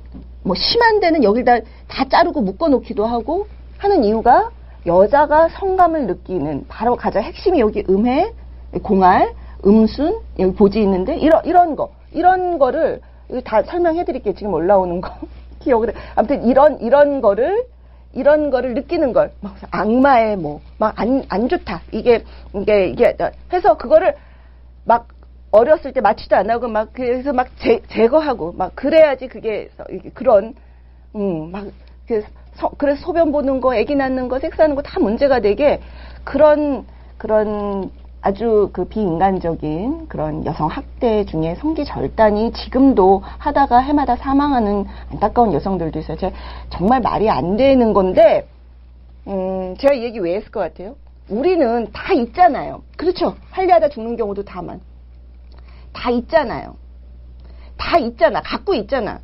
뭐 0.43 0.56
심한 0.56 1.00
데는 1.00 1.24
여기다 1.24 1.60
다 1.88 2.06
자르고 2.10 2.41
묶어 2.41 2.69
놓기도 2.69 3.06
하고 3.06 3.48
하는 3.78 4.04
이유가 4.04 4.50
여자가 4.86 5.50
성감을 5.50 6.08
느끼는 6.08 6.65
바로 6.67 6.96
가장 6.96 7.24
핵심이 7.24 7.60
여기 7.60 7.84
음해, 7.89 8.34
공알, 8.81 9.33
음순, 9.65 10.19
여기 10.39 10.53
보지 10.55 10.81
있는데 10.81 11.15
이런 11.17 11.43
이런 11.45 11.75
거. 11.75 11.91
이런 12.12 12.57
거를 12.59 13.01
다 13.45 13.62
설명해 13.63 14.05
드릴게요. 14.05 14.33
지금 14.36 14.53
올라오는 14.53 15.01
거. 15.01 15.12
기억을 15.59 15.93
아무튼 16.15 16.43
이런 16.45 16.79
이런 16.81 17.21
거를 17.21 17.65
이런 18.13 18.49
거를 18.49 18.73
느끼는 18.73 19.13
걸. 19.13 19.31
막 19.41 19.55
악마의 19.71 20.38
뭐 20.38 20.62
막 20.79 20.93
안 20.99 21.23
안 21.29 21.47
좋다. 21.49 21.81
이게 21.91 22.23
이게 22.53 22.88
이게 22.88 23.15
해서 23.51 23.77
그거를 23.77 24.15
막 24.86 25.07
어렸을 25.51 25.93
때 25.93 26.01
맞지도 26.01 26.36
안 26.36 26.49
하고 26.49 26.67
막 26.67 26.89
그래서 26.93 27.31
막 27.31 27.47
제, 27.59 27.81
제거하고 27.88 28.53
막 28.53 28.75
그래야지 28.75 29.27
그게 29.27 29.69
그런 30.13 30.53
음막 31.15 31.67
그 32.07 32.23
그래서 32.77 33.01
소변 33.01 33.31
보는 33.31 33.62
거, 33.62 33.73
아기 33.75 33.95
낳는 33.95 34.27
거, 34.27 34.38
섹스하는 34.39 34.75
거 34.75 34.81
다 34.83 34.99
문제가 34.99 35.39
되게 35.39 35.79
그런 36.23 36.86
그런 37.17 37.89
아주 38.23 38.69
그 38.71 38.86
비인간적인 38.86 40.07
그런 40.07 40.45
여성 40.45 40.67
학대 40.67 41.25
중에 41.25 41.55
성기 41.55 41.83
절단이 41.83 42.53
지금도 42.53 43.21
하다가 43.38 43.79
해마다 43.79 44.15
사망하는 44.15 44.86
안타까운 45.12 45.51
여성들도 45.51 45.99
있어요. 45.99 46.17
제가 46.17 46.36
정말 46.69 47.01
말이 47.01 47.29
안 47.29 47.57
되는 47.57 47.91
건데 47.91 48.47
음, 49.27 49.75
제가 49.77 49.93
이 49.93 50.03
얘기 50.03 50.19
왜 50.19 50.38
했을 50.38 50.49
것 50.51 50.62
같아요? 50.62 50.95
우리는 51.27 51.91
다 51.91 52.13
있잖아요. 52.13 52.83
그렇죠. 52.95 53.36
할리하다 53.51 53.89
죽는 53.89 54.15
경우도 54.15 54.45
다만. 54.45 54.79
다 55.91 56.09
있잖아요. 56.09 56.75
다 57.77 57.97
있잖아. 57.97 58.41
갖고 58.41 58.73
있잖아. 58.73 59.19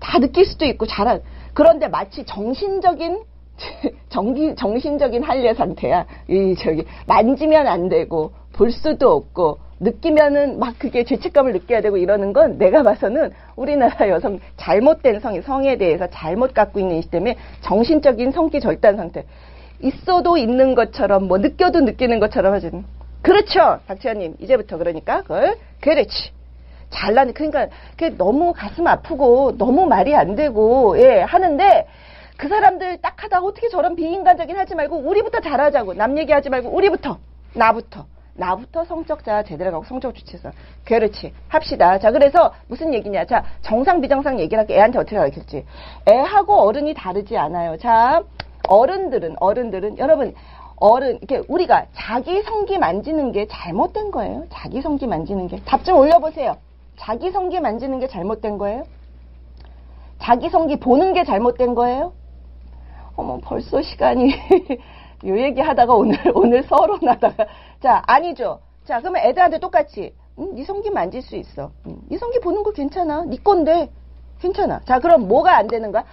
다 0.00 0.18
느낄 0.18 0.46
수도 0.46 0.64
있고 0.64 0.86
잘한. 0.86 1.22
그런데 1.54 1.86
마치 1.86 2.24
정신적인 2.24 3.22
정기, 4.08 4.54
정신적인 4.54 5.22
한례 5.22 5.54
상태야. 5.54 6.06
이 6.28 6.54
저기 6.58 6.84
만지면 7.06 7.66
안 7.66 7.88
되고 7.88 8.32
볼 8.52 8.70
수도 8.70 9.10
없고 9.10 9.58
느끼면은 9.80 10.58
막 10.58 10.78
그게 10.78 11.04
죄책감을 11.04 11.52
느껴야 11.52 11.80
되고 11.80 11.96
이러는 11.96 12.32
건 12.32 12.56
내가 12.56 12.82
봐서는 12.82 13.32
우리나라 13.56 14.08
여성 14.08 14.38
잘못된 14.56 15.18
성이 15.20 15.42
성에 15.42 15.76
대해서 15.76 16.06
잘못 16.08 16.54
갖고 16.54 16.78
있는 16.78 16.96
이 16.96 17.02
때문에 17.02 17.36
정신적인 17.62 18.30
성기 18.30 18.60
절단 18.60 18.96
상태. 18.96 19.24
있어도 19.80 20.36
있는 20.36 20.76
것처럼 20.76 21.26
뭐 21.26 21.38
느껴도 21.38 21.80
느끼는 21.80 22.20
것처럼 22.20 22.54
하지는 22.54 22.84
그렇죠. 23.22 23.80
박지현님, 23.86 24.36
이제부터 24.40 24.78
그러니까 24.78 25.22
그걸 25.22 25.56
그렇지. 25.80 26.30
잘나는 26.90 27.32
그러니까 27.32 27.66
그게 27.92 28.10
너무 28.10 28.52
가슴 28.52 28.86
아프고 28.86 29.56
너무 29.56 29.86
말이 29.86 30.14
안 30.14 30.36
되고 30.36 30.96
예 30.98 31.22
하는데 31.22 31.86
그 32.36 32.48
사람들 32.48 32.98
딱 32.98 33.22
하다가 33.22 33.46
어떻게 33.46 33.68
저런 33.68 33.94
비인간적인 33.96 34.56
하지 34.56 34.74
말고 34.74 34.96
우리부터 34.96 35.40
잘하자고. 35.40 35.94
남 35.94 36.18
얘기하지 36.18 36.50
말고 36.50 36.70
우리부터. 36.70 37.18
나부터. 37.54 38.06
나부터 38.34 38.84
성적 38.86 39.22
자 39.24 39.42
제대로 39.42 39.72
가고 39.72 39.84
성적 39.84 40.14
주체서 40.14 40.50
그렇지. 40.84 41.34
합시다. 41.48 41.98
자 41.98 42.10
그래서 42.10 42.52
무슨 42.66 42.94
얘기냐. 42.94 43.26
자 43.26 43.44
정상 43.60 44.00
비정상 44.00 44.40
얘기를 44.40 44.58
할게. 44.60 44.74
애한테 44.76 44.98
어떻게 44.98 45.16
가르쳤지. 45.16 45.64
애하고 46.10 46.54
어른이 46.62 46.94
다르지 46.94 47.36
않아요. 47.36 47.76
자 47.76 48.22
어른들은 48.68 49.36
어른들은 49.38 49.98
여러분 49.98 50.34
어른 50.76 51.18
이렇게 51.18 51.42
우리가 51.46 51.86
자기 51.92 52.42
성기 52.42 52.78
만지는 52.78 53.32
게 53.32 53.46
잘못된 53.48 54.10
거예요. 54.10 54.46
자기 54.50 54.80
성기 54.80 55.06
만지는 55.06 55.46
게? 55.48 55.60
답 55.64 55.84
좀 55.84 55.98
올려보세요. 55.98 56.56
자기 56.96 57.30
성기 57.30 57.60
만지는 57.60 58.00
게 58.00 58.08
잘못된 58.08 58.58
거예요? 58.58 58.84
자기 60.18 60.48
성기 60.48 60.76
보는 60.80 61.12
게 61.12 61.24
잘못된 61.24 61.74
거예요? 61.74 62.12
어머 63.16 63.38
벌써 63.38 63.82
시간이 63.82 64.32
요 65.26 65.38
얘기 65.38 65.60
하다가 65.60 65.94
오늘 65.94 66.16
오늘 66.34 66.62
서론하다가 66.64 67.46
자 67.80 68.02
아니죠. 68.06 68.60
자 68.84 69.00
그러면 69.00 69.22
애들한테 69.22 69.58
똑같이 69.58 70.14
응, 70.38 70.54
네 70.54 70.64
성기 70.64 70.90
만질 70.90 71.22
수 71.22 71.36
있어. 71.36 71.70
응, 71.86 71.98
네 72.08 72.18
성기 72.18 72.40
보는 72.40 72.62
거 72.62 72.72
괜찮아. 72.72 73.24
네 73.24 73.36
건데 73.36 73.90
괜찮아. 74.40 74.80
자 74.84 74.98
그럼 74.98 75.28
뭐가 75.28 75.56
안 75.56 75.66
되는 75.66 75.92
거야? 75.92 76.04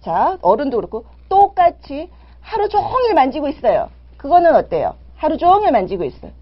자 0.00 0.38
어른도 0.42 0.76
그렇고 0.76 1.04
똑같이 1.28 2.10
하루 2.40 2.68
종일 2.68 3.14
만지고 3.14 3.48
있어요. 3.48 3.88
그거는 4.16 4.54
어때요? 4.54 4.94
하루 5.16 5.36
종일 5.36 5.72
만지고 5.72 6.04
있어요. 6.04 6.32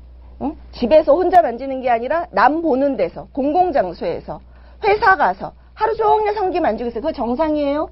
응? 0.41 0.57
집에서 0.73 1.15
혼자 1.15 1.43
만지는 1.43 1.81
게 1.81 1.91
아니라 1.91 2.27
남 2.31 2.63
보는 2.63 2.97
데서, 2.97 3.27
공공장소에서, 3.33 4.41
회사 4.85 5.17
가서 5.17 5.53
하루 5.75 5.97
종일 5.97 6.33
성기 6.35 6.61
만지고 6.61 6.89
있어요. 6.89 7.01
그거 7.01 7.13
정상이에요? 7.13 7.91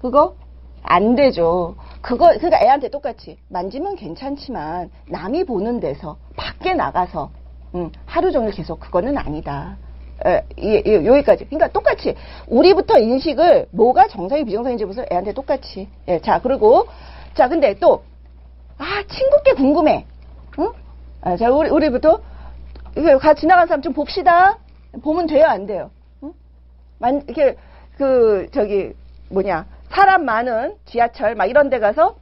그거? 0.00 0.34
안 0.82 1.14
되죠. 1.14 1.76
그거, 2.00 2.26
그러니까 2.26 2.60
애한테 2.62 2.88
똑같이. 2.90 3.38
만지면 3.48 3.94
괜찮지만, 3.94 4.90
남이 5.08 5.44
보는 5.44 5.80
데서, 5.80 6.16
밖에 6.36 6.74
나가서, 6.74 7.30
응, 7.74 7.90
하루 8.04 8.32
종일 8.32 8.50
계속 8.50 8.80
그거는 8.80 9.16
아니다. 9.16 9.76
에, 10.26 10.42
예, 10.58 10.82
예, 10.84 11.04
여기까지. 11.04 11.46
그러니까 11.46 11.68
똑같이. 11.68 12.14
우리부터 12.48 12.98
인식을 12.98 13.68
뭐가 13.70 14.08
정상이 14.08 14.44
비정상인지 14.44 14.84
보세요. 14.84 15.06
애한테 15.10 15.32
똑같이. 15.32 15.88
예, 16.08 16.20
자, 16.20 16.40
그리고, 16.40 16.86
자, 17.34 17.48
근데 17.48 17.74
또, 17.74 18.02
아, 18.78 19.02
친구께 19.08 19.54
궁금해. 19.54 20.06
응? 20.58 20.72
아, 21.22 21.36
자, 21.36 21.50
우리, 21.50 21.70
우리부터, 21.70 22.20
같이 23.20 23.42
지나간 23.42 23.66
사람 23.66 23.82
좀 23.82 23.92
봅시다. 23.92 24.58
보면 25.02 25.26
돼요, 25.26 25.46
안 25.46 25.66
돼요? 25.66 25.90
응? 26.22 26.32
만, 26.98 27.22
이렇게, 27.26 27.56
그, 27.96 28.48
저기, 28.52 28.92
뭐냐, 29.30 29.66
사람 29.94 30.24
많은 30.24 30.76
지하철, 30.86 31.34
막 31.34 31.46
이런 31.46 31.68
데 31.70 31.78
가서 31.78 32.16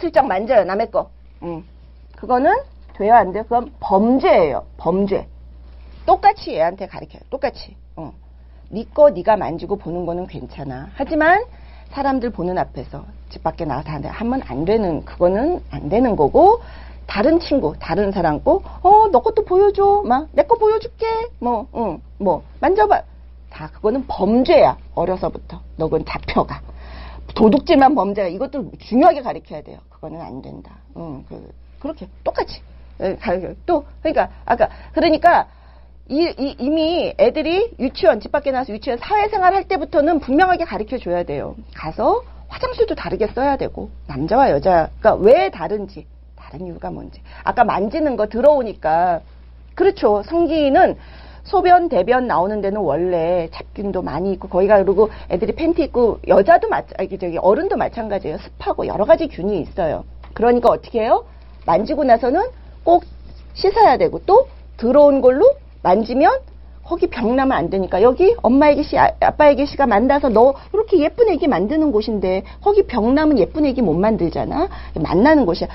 슬쩍 0.00 0.26
만져요, 0.26 0.64
남의 0.64 0.90
거. 0.90 1.10
응. 1.42 1.64
그거는 2.16 2.52
돼요, 2.94 3.14
안 3.14 3.32
돼요? 3.32 3.44
그건 3.44 3.72
범죄예요, 3.80 4.66
범죄. 4.76 5.26
똑같이 6.06 6.54
얘한테 6.54 6.86
가르쳐요, 6.86 7.22
똑같이. 7.30 7.76
응. 7.98 8.12
니거 8.72 9.10
니가 9.10 9.36
만지고 9.36 9.76
보는 9.76 10.06
거는 10.06 10.26
괜찮아. 10.26 10.88
하지만 10.94 11.44
사람들 11.90 12.30
보는 12.30 12.58
앞에서 12.58 13.04
집 13.30 13.42
밖에 13.42 13.64
나가서 13.64 14.08
하면 14.08 14.42
안 14.46 14.64
되는 14.64 15.04
그거는 15.04 15.62
안 15.70 15.88
되는 15.88 16.16
거고 16.16 16.60
다른 17.06 17.40
친구 17.40 17.74
다른 17.78 18.12
사람 18.12 18.42
거 18.44 18.60
어 18.82 19.08
너 19.10 19.20
것도 19.22 19.44
보여줘 19.46 20.02
막 20.04 20.28
내 20.34 20.42
거 20.46 20.56
보여줄게 20.58 21.06
뭐 21.40 21.66
응 21.72 22.00
뭐 22.18 22.42
만져봐 22.60 23.02
다 23.48 23.70
그거는 23.72 24.06
범죄야 24.06 24.76
어려서부터 24.94 25.62
너 25.76 25.86
그건 25.86 26.04
잡혀가 26.04 26.60
도둑질만 27.34 27.94
범죄가 27.94 28.28
이것도 28.28 28.72
중요하게 28.78 29.22
가르쳐야 29.22 29.62
돼요. 29.62 29.78
그거는 29.90 30.20
안 30.20 30.42
된다. 30.42 30.76
응, 30.96 31.24
그, 31.28 31.52
그렇게 31.78 32.08
똑같이 32.24 32.60
예, 33.00 33.16
가르쳐. 33.16 33.54
또 33.66 33.84
그러니까 34.02 34.30
아까 34.44 34.68
그러니까 34.92 35.46
이, 36.08 36.32
이, 36.38 36.56
이미 36.58 37.14
애들이 37.18 37.70
유치원 37.78 38.20
집 38.20 38.32
밖에 38.32 38.50
나와서 38.50 38.72
유치원 38.72 38.98
사회생활 38.98 39.54
할 39.54 39.68
때부터는 39.68 40.20
분명하게 40.20 40.64
가르쳐 40.64 40.98
줘야 40.98 41.22
돼요. 41.22 41.54
가서 41.74 42.22
화장실도 42.48 42.94
다르게 42.94 43.26
써야 43.28 43.56
되고 43.56 43.90
남자와 44.06 44.50
여자가 44.50 45.14
왜 45.16 45.50
다른지 45.50 46.06
다른 46.34 46.66
이유가 46.66 46.90
뭔지 46.90 47.20
아까 47.44 47.62
만지는 47.62 48.16
거 48.16 48.26
들어오니까 48.26 49.20
그렇죠. 49.74 50.22
성기는 50.24 50.96
소변, 51.48 51.88
대변 51.88 52.26
나오는 52.26 52.60
데는 52.60 52.80
원래 52.80 53.48
잡균도 53.52 54.02
많이 54.02 54.32
있고 54.32 54.48
거기가 54.48 54.82
그리고 54.84 55.08
애들이 55.30 55.54
팬티 55.54 55.82
입고 55.84 56.20
여자도 56.28 56.68
마찬 56.68 56.94
아니 56.98 57.08
저기 57.18 57.38
어른도 57.38 57.76
마찬가지예요. 57.76 58.36
습하고 58.38 58.86
여러 58.86 59.04
가지 59.06 59.28
균이 59.28 59.60
있어요. 59.60 60.04
그러니까 60.34 60.68
어떻게 60.68 61.00
해요? 61.00 61.24
만지고 61.64 62.04
나서는 62.04 62.42
꼭 62.84 63.04
씻어야 63.54 63.96
되고 63.96 64.20
또 64.26 64.48
들어온 64.76 65.20
걸로 65.22 65.54
만지면 65.82 66.38
거기 66.88 67.06
병 67.06 67.36
나면 67.36 67.52
안 67.52 67.68
되니까 67.68 68.00
여기 68.00 68.34
엄마 68.40 68.70
애기 68.70 68.82
씨, 68.82 68.98
아, 68.98 69.12
아빠 69.20 69.50
애기 69.50 69.66
씨가 69.66 69.86
만나서 69.86 70.30
너 70.30 70.54
이렇게 70.72 70.98
예쁜 71.00 71.28
애기 71.28 71.46
만드는 71.46 71.92
곳인데 71.92 72.44
거기 72.62 72.86
병 72.86 73.14
나면 73.14 73.38
예쁜 73.38 73.66
애기 73.66 73.82
못 73.82 73.92
만들잖아. 73.92 74.68
만나는 74.94 75.44
곳이야. 75.44 75.68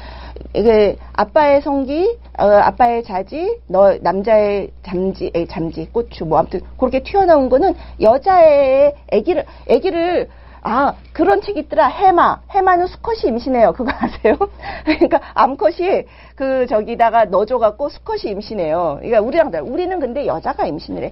이게 0.55 0.97
아빠의 1.13 1.61
성기, 1.61 2.17
어, 2.39 2.45
아빠의 2.45 3.03
자지, 3.03 3.59
너 3.67 3.95
남자의 4.01 4.71
잠지, 4.81 5.29
에, 5.35 5.45
잠지, 5.45 5.87
고추 5.91 6.25
뭐 6.25 6.39
아무튼 6.39 6.61
그렇게 6.79 7.03
튀어나온 7.03 7.47
거는 7.47 7.75
여자의 8.01 8.95
애기를 9.11 9.45
애기를 9.67 10.29
아, 10.65 10.93
그런 11.11 11.41
책 11.41 11.57
있더라. 11.57 11.87
해마. 11.87 12.41
해마는 12.51 12.87
수컷이 12.87 13.27
임신해요. 13.27 13.73
그거 13.73 13.91
아세요? 13.93 14.37
그러니까 14.85 15.19
암컷이 15.33 16.03
그 16.35 16.65
저기다가 16.67 17.25
넣어줘갖고 17.25 17.89
수컷이 17.89 18.31
임신해요. 18.31 18.99
그러니까 19.01 19.19
우리랑 19.21 19.51
달라. 19.51 19.65
우리는 19.65 19.99
근데 19.99 20.25
여자가 20.25 20.65
임신을 20.65 21.03
해. 21.03 21.11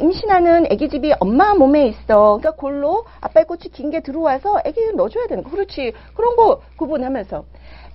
임신하는 0.00 0.66
애기집이 0.70 1.14
엄마 1.20 1.54
몸에 1.54 1.86
있어. 1.86 2.38
그러니까 2.38 2.50
골로 2.52 3.06
아빠의 3.20 3.46
꽃이 3.46 3.62
긴 3.72 3.90
게 3.90 4.00
들어와서 4.00 4.60
애기를 4.64 4.96
넣어줘야 4.96 5.26
되는 5.26 5.42
거. 5.42 5.50
그렇지. 5.50 5.92
그런 6.14 6.36
거 6.36 6.60
구분하면서. 6.76 7.44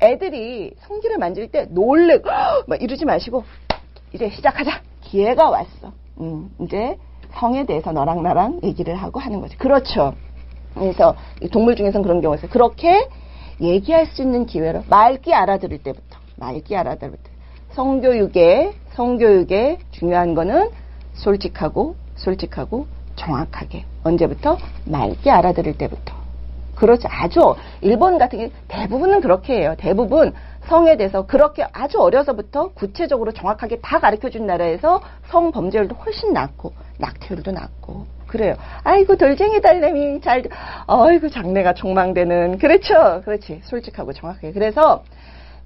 애들이 0.02 0.74
성기를 0.80 1.18
만질 1.18 1.52
때 1.52 1.66
놀래고 1.70 2.28
막 2.68 2.82
이러지 2.82 3.06
마시고 3.06 3.44
이제 4.14 4.30
시작하자. 4.30 4.82
기회가 5.02 5.50
왔어. 5.50 5.92
음, 6.20 6.50
이제 6.62 6.98
성에 7.34 7.66
대해서 7.66 7.92
너랑 7.92 8.24
나랑 8.24 8.62
얘기를 8.64 8.96
하고 8.96 9.20
하는 9.20 9.42
거지. 9.42 9.58
그렇죠. 9.58 10.14
그래서 10.80 11.16
동물 11.52 11.76
중에서는 11.76 12.04
그런 12.04 12.22
경우가 12.22 12.38
있어요. 12.38 12.50
그렇게 12.52 13.08
얘기할 13.62 14.06
수 14.08 14.22
있는 14.22 14.46
기회로 14.46 14.84
말기 14.90 15.34
알아들을 15.34 15.80
때부터 15.80 16.20
말기 16.36 16.76
알아들을 16.76 17.14
때. 17.14 17.32
성교육에 17.72 18.74
성교육에 18.94 19.80
중요한 19.92 20.34
거는 20.34 20.70
솔직하고 21.14 21.96
솔직하고 22.16 22.88
정확하게 23.16 23.86
언제부터 24.04 24.58
말기 24.86 25.30
알아들을 25.30 25.78
때부터. 25.78 26.16
그렇죠. 26.76 27.08
아주 27.12 27.56
일본 27.82 28.20
같은 28.20 28.38
게 28.38 28.52
대부분은 28.68 29.22
그렇게 29.22 29.60
해요. 29.60 29.76
대부분 29.78 30.34
성에 30.68 30.98
대해서 30.98 31.26
그렇게 31.26 31.66
아주 31.72 32.00
어려서부터 32.00 32.70
구체적으로 32.74 33.32
정확하게 33.32 33.80
다 33.80 34.00
가르쳐 34.00 34.30
준 34.30 34.46
나라에서 34.46 35.02
성범죄율도 35.30 35.96
훨씬 35.96 36.34
낮고 36.34 36.74
낙태율도 37.00 37.52
낮고 37.52 38.06
그래요. 38.38 38.56
아이고 38.84 39.16
돌쟁이 39.18 39.60
딸내미 39.62 40.22
잘 40.22 40.44
아이고 40.86 41.30
장래가 41.30 41.74
촉망되는 41.74 42.60
그렇죠. 42.60 43.24
그렇지. 43.26 43.62
솔직하고 43.64 44.14
정확하게. 44.14 44.52
그래서 44.52 45.04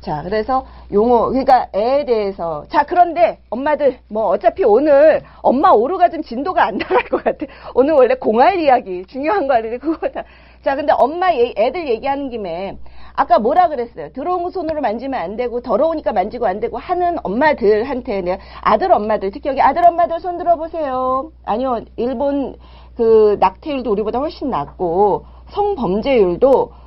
자, 0.01 0.23
그래서 0.23 0.65
용어, 0.91 1.29
그러니까 1.29 1.67
애에 1.75 2.05
대해서. 2.05 2.65
자, 2.69 2.83
그런데 2.87 3.39
엄마들, 3.51 3.99
뭐, 4.09 4.25
어차피 4.29 4.63
오늘 4.63 5.21
엄마 5.43 5.69
오르가즘 5.69 6.23
진도가 6.23 6.65
안 6.65 6.77
나갈 6.79 7.03
것 7.05 7.23
같아. 7.23 7.45
오늘 7.75 7.93
원래 7.93 8.15
공할 8.15 8.59
이야기, 8.59 9.05
중요한 9.05 9.47
거 9.47 9.53
아닌데, 9.53 9.77
그거 9.77 10.09
다. 10.09 10.23
자, 10.63 10.75
근데 10.75 10.91
엄마, 10.97 11.31
얘, 11.35 11.53
애들 11.55 11.87
얘기하는 11.87 12.31
김에, 12.31 12.77
아까 13.13 13.37
뭐라 13.37 13.67
그랬어요? 13.67 14.11
거 14.13 14.49
손으로 14.49 14.81
만지면 14.81 15.21
안 15.21 15.35
되고, 15.35 15.61
더러우니까 15.61 16.13
만지고 16.13 16.47
안 16.47 16.59
되고 16.59 16.79
하는 16.79 17.17
엄마들한테 17.21 18.21
내가 18.21 18.41
아들 18.61 18.91
엄마들, 18.91 19.29
특히 19.29 19.49
여기 19.49 19.61
아들 19.61 19.85
엄마들 19.85 20.19
손 20.19 20.39
들어보세요. 20.39 21.31
아니요, 21.45 21.81
일본 21.95 22.55
그 22.95 23.37
낙태율도 23.39 23.91
우리보다 23.91 24.17
훨씬 24.17 24.49
낮고, 24.49 25.25
성범죄율도 25.51 26.80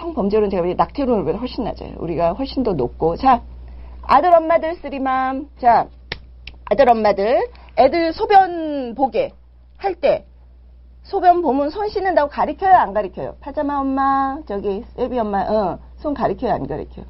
성범죄율은 0.00 0.50
제가 0.50 0.62
우리 0.62 0.74
낙태율보다 0.74 1.38
훨씬 1.38 1.64
낮아요. 1.64 1.92
우리가 1.98 2.32
훨씬 2.32 2.62
더 2.62 2.72
높고. 2.72 3.16
자, 3.16 3.42
아들 4.02 4.34
엄마들 4.34 4.74
쓰리맘. 4.76 5.48
자, 5.60 5.86
아들 6.70 6.88
엄마들. 6.88 7.48
애들 7.76 8.12
소변 8.12 8.94
보게 8.94 9.32
할 9.76 9.94
때, 9.94 10.26
소변 11.02 11.42
보면 11.42 11.70
손 11.70 11.88
씻는다고 11.88 12.28
가리켜요? 12.30 12.74
안 12.74 12.92
가리켜요? 12.92 13.36
파자마 13.40 13.78
엄마, 13.78 14.38
저기, 14.46 14.84
세비 14.96 15.18
엄마, 15.18 15.42
어, 15.42 15.78
손 15.96 16.14
가리켜요? 16.14 16.52
안 16.52 16.66
가리켜요? 16.66 17.06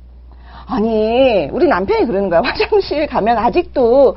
아니, 0.66 1.48
우리 1.52 1.66
남편이 1.66 2.06
그러는 2.06 2.28
거야. 2.28 2.42
화장실 2.44 3.06
가면 3.06 3.38
아직도 3.38 4.16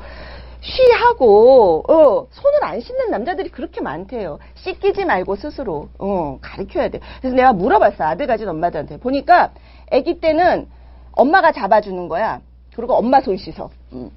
쉬하고 0.64 1.84
어, 1.86 2.26
손을 2.30 2.64
안 2.64 2.80
씻는 2.80 3.10
남자들이 3.10 3.50
그렇게 3.50 3.82
많대요. 3.82 4.38
씻기지 4.54 5.04
말고 5.04 5.36
스스로 5.36 5.88
어, 5.98 6.38
가르쳐야 6.40 6.88
돼. 6.88 7.00
그래서 7.20 7.36
내가 7.36 7.52
물어봤어 7.52 8.04
아들 8.04 8.26
가진 8.26 8.48
엄마들한테 8.48 8.96
보니까 8.96 9.52
아기 9.92 10.20
때는 10.20 10.66
엄마가 11.12 11.52
잡아주는 11.52 12.08
거야. 12.08 12.40
그리고 12.74 12.94
엄마 12.94 13.20
손 13.20 13.36
씻어. 13.36 13.70
음. 13.92 14.10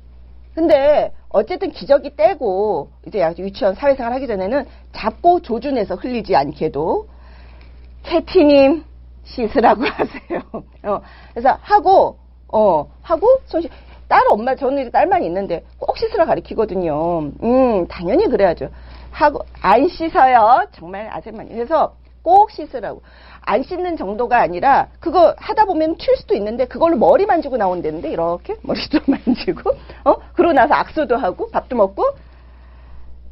근데 0.56 1.14
어쨌든 1.30 1.70
기저귀 1.70 2.16
떼고 2.16 2.90
이제 3.06 3.22
유치원 3.38 3.76
사회생활 3.76 4.14
하기 4.14 4.26
전에는 4.26 4.66
잡고 4.94 5.42
조준해서 5.42 5.96
흘리지 5.96 6.36
않게도 6.36 7.08
캐티님 8.04 8.84
씻으라고 9.26 9.84
하세요. 9.86 10.42
어, 10.84 11.02
그래서 11.34 11.58
하고 11.62 12.18
어 12.48 12.90
하고 13.02 13.28
손 13.46 13.62
씻. 13.62 13.70
딸 14.08 14.22
엄마 14.30 14.56
저는 14.56 14.92
딸만 14.92 15.24
있는데 15.24 15.64
꼭 15.80 15.98
씻으라 15.98 16.26
가르치거든요. 16.26 17.32
음 17.44 17.88
당연히 17.88 18.28
그래야죠. 18.28 18.70
하고 19.12 19.40
안 19.62 19.88
씻어요. 19.88 20.66
정말 20.72 21.10
아세만 21.12 21.50
그래서 21.50 21.96
꼭 22.22 22.52
씻으라고. 22.52 23.02
안 23.42 23.64
씻는 23.64 23.96
정도가 23.96 24.42
아니라 24.42 24.88
그거 25.00 25.34
하다 25.38 25.66
보면 25.66 25.96
튈 25.98 26.16
수도 26.18 26.36
있는데 26.36 26.66
그걸로 26.66 26.98
머리 26.98 27.26
만지고 27.26 27.56
나온다는데 27.58 28.10
이렇게 28.12 28.56
머리도 28.62 29.00
만지고 29.08 29.72
어 30.04 30.16
그러고 30.34 30.54
나서 30.54 30.74
악수도 30.74 31.16
하고 31.16 31.50
밥도 31.50 31.76
먹고 31.76 32.04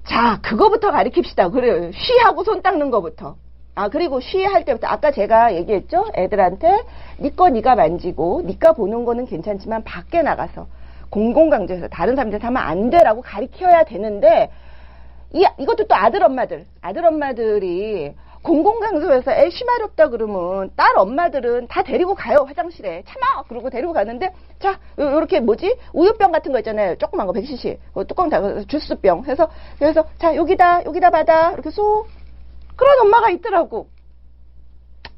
자 0.05 0.39
그거부터 0.41 0.91
가르칩시다. 0.91 1.49
그래요. 1.49 1.91
쉬하고 1.93 2.43
손 2.43 2.61
닦는 2.61 2.91
거부터. 2.91 3.35
아 3.75 3.89
그리고 3.89 4.21
쉬할 4.21 4.63
때부터 4.63 4.87
아까 4.87 5.11
제가 5.11 5.53
얘기했죠? 5.55 6.05
애들한테 6.15 6.83
니꺼 7.19 7.49
니가 7.49 7.75
만지고 7.75 8.41
니가 8.45 8.71
보는 8.71 9.03
거는 9.03 9.25
괜찮지만 9.25 9.83
밖에 9.83 10.21
나가서 10.21 10.67
공공강조해서 11.09 11.89
다른 11.89 12.15
사람들한테 12.15 12.45
하면 12.45 12.63
안 12.63 12.89
돼라고 12.89 13.21
가르쳐야 13.21 13.83
되는데 13.83 14.49
이 15.33 15.45
이것도 15.59 15.87
또 15.87 15.95
아들 15.95 16.23
엄마들 16.23 16.65
아들 16.81 17.05
엄마들이 17.05 18.13
공공강조에서 18.43 19.31
애 19.31 19.49
쉬마렵다 19.49 20.09
그러면 20.09 20.69
딸 20.75 20.95
엄마들은 20.97 21.67
다 21.67 21.81
데리고 21.81 22.13
가요 22.13 22.45
화장실에. 22.47 23.03
참아! 23.07 23.43
그러고 23.47 23.69
데리고 23.71 23.91
가는데 23.91 24.31
자 24.59 24.79
요 24.99 25.19
렇게 25.19 25.39
뭐지? 25.39 25.75
우유병 25.93 26.31
같은 26.31 26.51
거 26.51 26.59
있잖아요. 26.59 26.95
조그만 26.95 27.27
거 27.27 27.33
100cc 27.33 28.07
뚜껑 28.07 28.29
다 28.29 28.39
주스병 28.67 29.25
해서 29.25 29.49
그래서 29.79 30.05
자 30.19 30.35
여기다 30.35 30.85
여기다 30.85 31.09
받아. 31.09 31.51
이렇게 31.51 31.71
쏙 31.71 32.07
그런 32.75 32.99
엄마가 33.01 33.29
있더라고. 33.31 33.89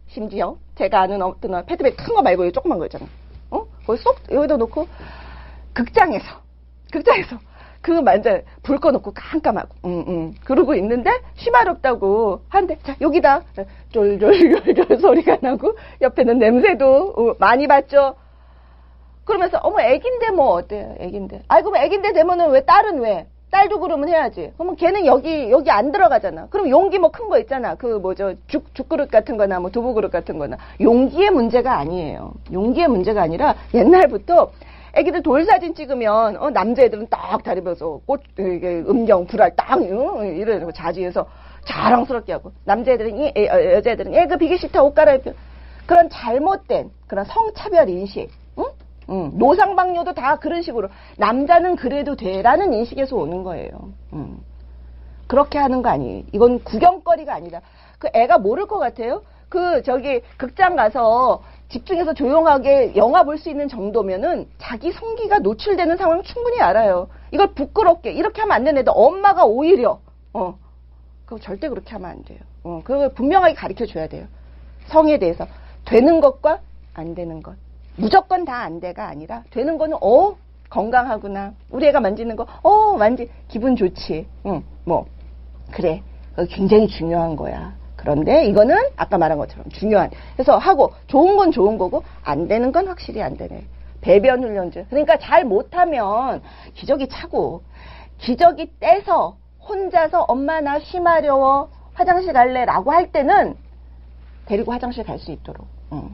심지어 0.08 0.58
제가 0.76 1.02
아는 1.02 1.22
어떤 1.22 1.66
패드백 1.66 1.98
큰 1.98 2.14
거 2.16 2.22
말고 2.22 2.52
조그만 2.52 2.80
거 2.80 2.86
있잖아. 2.86 3.06
어? 3.52 3.66
거기 3.86 4.02
쏙 4.02 4.18
여기다 4.32 4.58
놓고 4.58 4.88
극장에서 5.74 6.26
극장에서 6.92 7.38
그 7.82 7.92
만져 7.92 8.42
불 8.64 8.80
꺼놓고 8.80 9.14
깜깜하고 9.14 9.70
응, 9.86 10.06
응. 10.08 10.34
그러고 10.44 10.74
있는데 10.76 11.12
쉬마렵다고 11.36 12.42
하는데 12.50 12.78
자 12.84 12.96
여기다 13.00 13.44
쫄쫄쫄쫄 13.92 14.98
소리가 15.00 15.38
나고 15.42 15.78
옆에는 16.02 16.40
냄새도 16.40 17.14
어, 17.16 17.36
많이 17.40 17.68
봤죠. 17.68 18.16
그러면서 19.24 19.58
어머 19.60 19.82
애긴데 19.82 20.32
뭐 20.32 20.54
어때요 20.54 20.96
애긴데 21.00 21.44
아이고 21.48 21.70
뭐 21.72 21.80
애긴데 21.80 22.14
되면은 22.14 22.50
왜 22.52 22.62
딸은 22.66 23.00
왜 23.02 23.28
딸도 23.50 23.80
그러면 23.80 24.10
해야지. 24.10 24.52
그러면 24.58 24.76
걔는 24.76 25.06
여기, 25.06 25.50
여기 25.50 25.72
안 25.72 25.92
들어가잖아. 25.92 26.48
그럼 26.50 26.70
용기 26.70 27.00
뭐 27.00 27.12
큰 27.12 27.30
거 27.30 27.40
있잖아. 27.40 27.76
그 27.76 27.86
뭐죠, 27.98 28.34
죽, 28.48 28.74
죽그릇 28.76 29.10
같은 29.10 29.38
거나 29.38 29.60
뭐 29.60 29.70
두부 29.72 29.94
그릇 29.94 30.12
같은 30.12 30.38
거나. 30.38 30.58
용기의 30.82 31.32
문제가 31.32 31.78
아니에요. 31.80 32.34
용기의 32.52 32.88
문제가 32.90 33.22
아니라 33.22 33.56
옛날부터 33.74 34.52
애기들 34.94 35.22
돌 35.24 35.46
사진 35.46 35.76
찍으면, 35.76 36.38
어, 36.38 36.50
남자애들은 36.50 37.08
딱 37.10 37.44
다리 37.44 37.62
펴서 37.62 38.00
꽃, 38.06 38.22
이게 38.40 38.84
음경, 38.88 39.28
불알 39.28 39.56
딱, 39.56 39.80
어, 39.80 40.24
이래고 40.24 40.72
자지해서 40.72 41.28
자랑스럽게 41.66 42.32
하고 42.34 42.52
남자애들은 42.66 43.18
이 43.18 43.32
에, 43.36 43.50
어, 43.50 43.76
여자애들은 43.76 44.14
애그 44.16 44.38
비기 44.38 44.58
싫다 44.58 44.82
옷 44.84 44.94
갈아입혀 44.96 45.34
그런 45.86 46.10
잘못된 46.10 46.90
그런 47.08 47.26
성차별 47.26 47.90
인식 47.90 48.30
응? 48.58 48.64
응. 49.10 49.32
노상방뇨도 49.36 50.14
다 50.14 50.38
그런 50.38 50.62
식으로 50.62 50.90
남자는 51.18 51.76
그래도 51.76 52.16
돼라는 52.16 52.74
인식에서 52.74 53.16
오는 53.16 53.44
거예요. 53.44 53.70
응. 54.14 54.38
그렇게 55.28 55.58
하는 55.60 55.82
거 55.82 55.90
아니에요. 55.90 56.24
이건 56.34 56.64
구경거리가 56.64 57.34
아니다. 57.34 57.62
그 58.00 58.10
애가 58.14 58.38
모를 58.38 58.66
것 58.68 58.80
같아요. 58.80 59.24
그 59.50 59.82
저기 59.84 60.22
극장 60.38 60.76
가서 60.76 61.42
집중해서 61.70 62.14
조용하게 62.14 62.96
영화 62.96 63.24
볼 63.24 63.38
수 63.38 63.50
있는 63.50 63.68
정도면은 63.68 64.48
자기 64.58 64.92
성기가 64.92 65.40
노출되는 65.40 65.98
상황 65.98 66.24
충분히 66.24 66.60
알아요. 66.60 67.08
이걸 67.32 67.54
부끄럽게 67.54 68.12
이렇게 68.12 68.42
하면 68.42 68.56
안 68.56 68.64
되는데 68.64 68.92
엄마가 68.94 69.46
오히려 69.46 70.00
어 70.34 70.58
그거 71.26 71.40
절대 71.40 71.70
그렇게 71.70 71.92
하면 71.92 72.10
안 72.10 72.24
돼요. 72.24 72.40
어 72.64 72.82
그걸 72.84 73.14
분명하게 73.14 73.54
가르쳐 73.54 73.86
줘야 73.86 74.08
돼요. 74.08 74.26
성에 74.88 75.18
대해서 75.18 75.46
되는 75.86 76.20
것과 76.22 76.60
안 76.94 77.16
되는 77.16 77.42
것 77.42 77.56
무조건 77.98 78.46
다 78.46 78.64
안 78.64 78.80
돼가 78.80 79.08
아니라 79.08 79.44
되는 79.50 79.78
거는 79.78 79.98
어 80.02 80.36
건강하구나 80.70 81.54
우리 81.70 81.88
애가 81.88 82.00
만지는 82.00 82.36
거어 82.36 82.98
만지 82.98 83.30
기분 83.48 83.76
좋지 83.76 84.28
응뭐 84.46 85.06
그래 85.72 86.02
굉장히 86.50 86.88
중요한 86.88 87.36
거야. 87.36 87.76
그런데 87.96 88.46
이거는 88.46 88.78
아까 88.96 89.18
말한 89.18 89.38
것처럼 89.40 89.68
중요한. 89.72 90.12
그래서 90.36 90.58
하고 90.58 90.94
좋은 91.08 91.36
건 91.36 91.52
좋은 91.52 91.78
거고 91.80 92.04
안 92.24 92.48
되는 92.48 92.72
건 92.72 92.88
확실히 92.88 93.22
안 93.24 93.36
되네. 93.36 93.64
배변 94.02 94.44
훈련제. 94.44 94.86
그러니까 94.90 95.18
잘 95.18 95.44
못하면 95.46 96.42
기저귀 96.76 97.08
차고 97.10 97.64
기저귀 98.20 98.74
떼서 98.80 99.38
혼자서 99.68 100.26
엄마 100.28 100.62
나 100.62 100.80
심하려워 100.80 101.70
화장실 101.96 102.34
갈래라고 102.34 102.92
할 102.92 103.12
때는 103.12 103.56
데리고 104.46 104.72
화장실 104.72 105.04
갈 105.04 105.18
수 105.18 105.32
있도록. 105.32 105.66
응. 105.94 106.12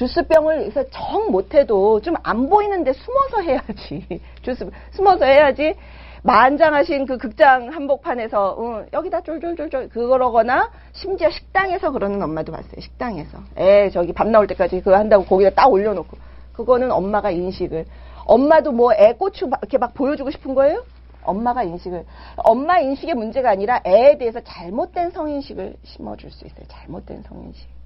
주스병을 0.00 0.72
정 0.90 1.30
못해도 1.30 2.00
좀 2.00 2.14
안 2.22 2.48
보이는데 2.48 2.92
숨어서 2.92 3.42
해야지. 3.42 4.20
주스 4.42 4.68
숨어서 4.92 5.24
해야지. 5.26 5.74
만장하신 6.22 7.06
그 7.06 7.16
극장 7.18 7.68
한복판에서 7.68 8.56
어, 8.58 8.84
여기다 8.92 9.22
쫄쫄쫄쫄 9.22 9.88
그러거나 9.88 10.70
심지어 10.92 11.30
식당에서 11.30 11.90
그러는 11.92 12.22
엄마도 12.22 12.52
봤어요. 12.52 12.80
식당에서 12.80 13.38
애 13.58 13.90
저기 13.90 14.12
밥 14.12 14.28
나올 14.28 14.46
때까지 14.46 14.80
그거 14.80 14.96
한다고 14.96 15.24
고기다 15.24 15.50
딱 15.50 15.70
올려놓고 15.72 16.16
그거는 16.52 16.90
엄마가 16.92 17.30
인식을 17.30 17.86
엄마도 18.26 18.72
뭐 18.72 18.92
애 18.94 19.14
고추 19.14 19.46
막 19.48 19.60
이렇게 19.62 19.78
막 19.78 19.94
보여주고 19.94 20.30
싶은 20.30 20.54
거예요? 20.54 20.84
엄마가 21.22 21.62
인식을 21.62 22.04
엄마 22.36 22.78
인식의 22.80 23.14
문제가 23.14 23.50
아니라 23.50 23.80
애에 23.86 24.18
대해서 24.18 24.40
잘못된 24.40 25.10
성인식을 25.10 25.76
심어줄 25.84 26.30
수 26.30 26.46
있어요. 26.46 26.66
잘못된 26.68 27.22
성인식. 27.22 27.79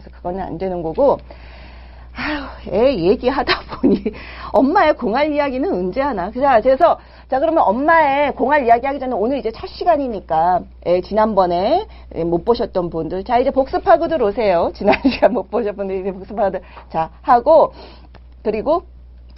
그래서 0.00 0.10
그거는 0.16 0.40
안 0.40 0.58
되는 0.58 0.82
거고 0.82 1.18
아휴, 2.16 2.74
애 2.74 2.96
얘기하다 2.96 3.60
보니 3.80 4.02
엄마의 4.52 4.94
공할 4.94 5.32
이야기는 5.32 5.72
언제 5.72 6.00
하나. 6.00 6.30
그래서 6.30 6.98
자 7.28 7.38
그러면 7.38 7.62
엄마의 7.64 8.34
공할 8.34 8.66
이야기하기 8.66 8.98
전에 8.98 9.14
오늘 9.14 9.38
이제 9.38 9.52
첫 9.52 9.68
시간이니까 9.68 10.62
애 10.86 11.00
지난번에 11.02 11.86
못 12.26 12.44
보셨던 12.44 12.90
분들 12.90 13.22
자 13.24 13.38
이제 13.38 13.50
복습하고 13.50 14.08
들오세요. 14.08 14.72
지난 14.74 14.96
시간 15.08 15.34
못 15.34 15.50
보셨던 15.50 15.76
분들 15.76 16.00
이제 16.00 16.12
복습하고 16.12 16.58
자 16.88 17.10
하고 17.22 17.72
그리고 18.42 18.82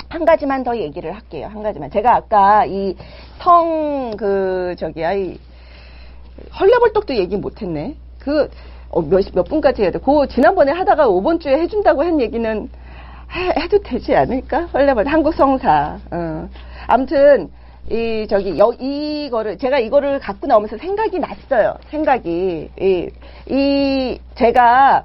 한 0.08 0.24
가지만 0.24 0.64
더 0.64 0.76
얘기를 0.76 1.14
할게요. 1.14 1.48
한 1.52 1.62
가지만 1.62 1.90
제가 1.90 2.16
아까 2.16 2.64
이성그 2.64 4.76
저기야 4.78 5.12
이 5.12 5.38
헐레벌떡도 6.58 7.16
얘기 7.16 7.36
못했네. 7.36 7.96
그 8.18 8.48
어, 8.92 9.00
몇, 9.00 9.24
몇 9.34 9.44
분까지 9.44 9.82
해야 9.82 9.90
돼? 9.90 9.98
그 9.98 10.28
지난번에 10.28 10.70
하다가 10.72 11.08
5번 11.08 11.40
주에 11.40 11.58
해준다고 11.58 12.04
한 12.04 12.20
얘기는 12.20 12.68
해, 13.32 13.68
도 13.68 13.82
되지 13.82 14.14
않을까? 14.14 14.68
원래 14.74 14.92
한국 15.06 15.34
성사. 15.34 15.98
어. 16.10 16.48
아무튼 16.86 17.50
이 17.90 18.26
저기 18.28 18.58
여 18.58 18.70
이거를 18.78 19.56
제가 19.56 19.78
이거를 19.78 20.20
갖고 20.20 20.46
나오면서 20.46 20.76
생각이 20.76 21.18
났어요. 21.18 21.74
생각이 21.90 22.70
이, 22.78 23.08
이 23.48 24.20
제가 24.34 25.04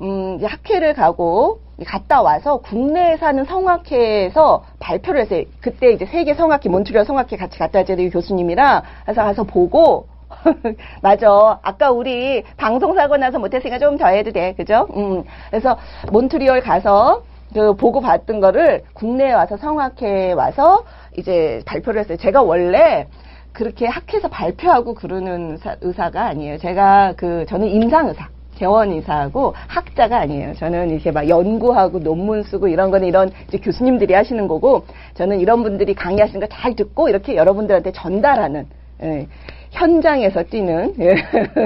음 0.00 0.36
이제 0.36 0.46
학회를 0.46 0.94
가고 0.94 1.60
갔다 1.84 2.22
와서 2.22 2.58
국내에 2.58 3.16
사는 3.16 3.44
성악회에서 3.44 4.64
발표를 4.78 5.22
했어요. 5.22 5.42
그때 5.60 5.90
이제 5.90 6.06
세계 6.06 6.34
성악회 6.34 6.68
몬트리올 6.68 7.04
성악회 7.04 7.36
같이 7.36 7.58
갔다 7.58 7.80
왔잖아요. 7.80 8.10
교수님이랑 8.10 8.82
그래서 9.04 9.24
가서 9.24 9.42
보고 9.42 10.06
맞아. 11.02 11.58
아까 11.62 11.90
우리 11.90 12.42
방송 12.56 12.94
사고 12.94 13.16
나서 13.16 13.38
못했으니까 13.38 13.78
좀 13.78 13.96
더 13.98 14.08
해도 14.08 14.32
돼. 14.32 14.54
그죠? 14.54 14.86
음. 14.96 15.22
그래서 15.50 15.76
몬트리올 16.10 16.60
가서 16.60 17.22
그 17.52 17.74
보고 17.74 18.00
봤던 18.00 18.40
거를 18.40 18.82
국내에 18.94 19.32
와서 19.32 19.56
성악회에 19.56 20.32
와서 20.32 20.84
이제 21.16 21.62
발표를 21.66 22.00
했어요. 22.00 22.16
제가 22.18 22.42
원래 22.42 23.06
그렇게 23.52 23.86
학회에서 23.86 24.28
발표하고 24.28 24.94
그러는 24.94 25.58
의사, 25.80 26.10
가 26.10 26.24
아니에요. 26.26 26.58
제가 26.58 27.14
그 27.16 27.46
저는 27.48 27.68
임상 27.68 28.08
의사. 28.08 28.28
개원 28.56 28.92
의사하고 28.92 29.52
학자가 29.66 30.20
아니에요. 30.20 30.54
저는 30.54 30.90
이렇게 30.90 31.10
막 31.10 31.28
연구하고 31.28 31.98
논문 31.98 32.44
쓰고 32.44 32.68
이런 32.68 32.92
거는 32.92 33.08
이런 33.08 33.32
이제 33.48 33.58
교수님들이 33.58 34.14
하시는 34.14 34.46
거고 34.46 34.84
저는 35.14 35.40
이런 35.40 35.64
분들이 35.64 35.92
강의하시는 35.92 36.38
거 36.40 36.46
잘 36.54 36.76
듣고 36.76 37.08
이렇게 37.08 37.34
여러분들한테 37.34 37.90
전달하는 37.90 38.66
예. 39.02 39.26
현장에서 39.74 40.42
뛰는 40.44 40.94
예. 41.00 41.14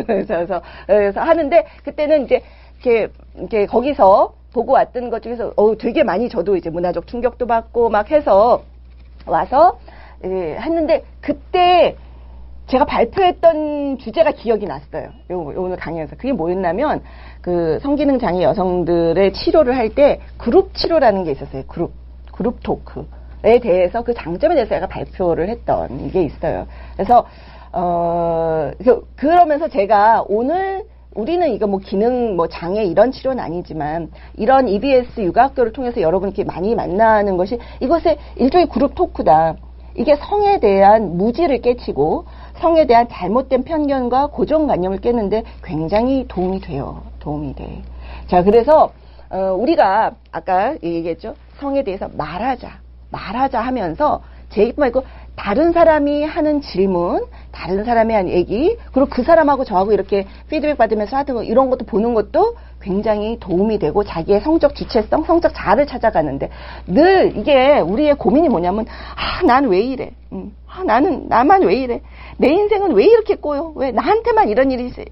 그래서 0.07 0.61
그래서 0.87 1.21
하는데 1.21 1.65
그때는 1.85 2.25
이제 2.25 2.43
이렇게 2.83 3.13
이렇게 3.37 3.67
거기서 3.67 4.35
보고 4.53 4.73
왔던 4.73 5.11
것 5.11 5.23
중에서 5.23 5.53
어 5.57 5.77
되게 5.77 6.03
많이 6.03 6.29
저도 6.29 6.57
이제 6.57 6.71
문화적 6.71 7.07
충격도 7.07 7.47
받고 7.47 7.91
막 7.91 8.11
해서 8.11 8.63
와서 9.27 9.79
예, 10.25 10.57
했는데 10.59 11.05
그때 11.21 11.97
제가 12.69 12.85
발표했던 12.85 13.99
주제가 13.99 14.33
기억이 14.33 14.67
났어요. 14.67 15.09
요, 15.31 15.41
오늘 15.57 15.77
강의에서. 15.79 16.17
그게 16.17 16.33
뭐였냐면, 16.33 17.03
그 17.41 17.79
성기능 17.81 18.19
장애 18.19 18.43
여성들의 18.43 19.33
치료를 19.33 19.75
할 19.77 19.89
때 19.95 20.21
그룹 20.37 20.75
치료라는 20.75 21.25
게 21.25 21.31
있었어요. 21.33 21.63
그룹, 21.67 21.93
그룹 22.31 22.63
토크에 22.63 23.61
대해서 23.63 24.03
그 24.03 24.13
장점에 24.13 24.55
대해서 24.55 24.75
제가 24.75 24.87
발표를 24.87 25.49
했던 25.49 26.01
이게 26.01 26.23
있어요. 26.23 26.67
그래서, 26.95 27.25
어, 27.73 28.71
그, 28.83 29.07
그러면서 29.17 29.69
제가 29.69 30.25
오늘 30.29 30.85
우리는 31.15 31.51
이거 31.53 31.67
뭐 31.67 31.81
기능 31.81 32.37
뭐 32.37 32.47
장애 32.47 32.85
이런 32.85 33.11
치료는 33.11 33.43
아니지만 33.43 34.11
이런 34.37 34.69
EBS 34.69 35.21
육아학교를 35.21 35.73
통해서 35.73 36.01
여러분께 36.01 36.45
많이 36.45 36.75
만나는 36.75 37.37
것이 37.37 37.59
이것의 37.81 38.19
일종의 38.37 38.69
그룹 38.69 38.95
토크다. 38.95 39.57
이게 39.97 40.15
성에 40.15 40.61
대한 40.61 41.17
무지를 41.17 41.61
깨치고 41.61 42.27
성에 42.61 42.87
대한 42.87 43.09
잘못된 43.09 43.65
편견과 43.65 44.29
고정관념을 44.29 44.99
깨는데 44.99 45.43
굉장히 45.65 46.27
도움이 46.29 46.61
돼요. 46.61 47.03
도움이 47.19 47.57
돼. 47.57 47.83
자, 48.29 48.45
그래서 48.45 48.93
어, 49.31 49.55
우리가 49.59 50.13
아까 50.31 50.75
얘기했죠. 50.83 51.35
성에 51.59 51.83
대해서 51.83 52.09
말하자. 52.17 52.71
말하자 53.11 53.61
하면서 53.61 54.23
제 54.51 54.63
얘기뿐 54.63 54.85
아니고 54.85 55.03
다른 55.39 55.73
사람이 55.73 56.25
하는 56.25 56.61
질문, 56.61 57.25
다른 57.53 57.85
사람이 57.85 58.13
한 58.13 58.29
얘기, 58.29 58.77
그리고 58.93 59.09
그 59.09 59.23
사람하고 59.23 59.65
저하고 59.65 59.93
이렇게 59.93 60.27
피드백 60.51 60.77
받으면서 60.77 61.17
하던 61.19 61.37
거, 61.37 61.43
이런 61.45 61.71
것도 61.71 61.87
보는 61.87 62.13
것도 62.13 62.57
굉장히 62.81 63.39
도움이 63.39 63.79
되고 63.79 64.03
자기의 64.03 64.41
성적 64.41 64.75
주체성, 64.75 65.25
성적 65.25 65.55
자아를 65.55 65.87
찾아가는데 65.87 66.51
늘 66.87 67.37
이게 67.37 67.79
우리의 67.79 68.17
고민이 68.17 68.49
뭐냐면 68.49 68.85
아, 69.15 69.45
난 69.47 69.67
왜 69.67 69.81
이래? 69.81 70.11
음, 70.33 70.55
아, 70.67 70.83
나는 70.83 71.29
나만 71.29 71.63
왜 71.63 71.75
이래? 71.77 72.01
내 72.37 72.49
인생은 72.49 72.93
왜 72.95 73.07
이렇게 73.07 73.37
꼬여? 73.37 73.73
왜 73.77 73.93
나한테만 73.93 74.49
이런 74.49 74.73
일이 74.73 74.87
있어? 74.87 75.03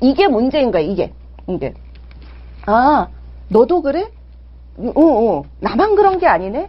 이게 0.00 0.26
문제인 0.26 0.70
거야, 0.70 0.82
이게. 0.82 1.12
이게. 1.48 1.74
아, 2.64 3.08
너도 3.48 3.82
그래? 3.82 4.08
어, 4.78 5.00
어, 5.00 5.42
나만 5.60 5.96
그런 5.96 6.18
게 6.18 6.26
아니네? 6.26 6.68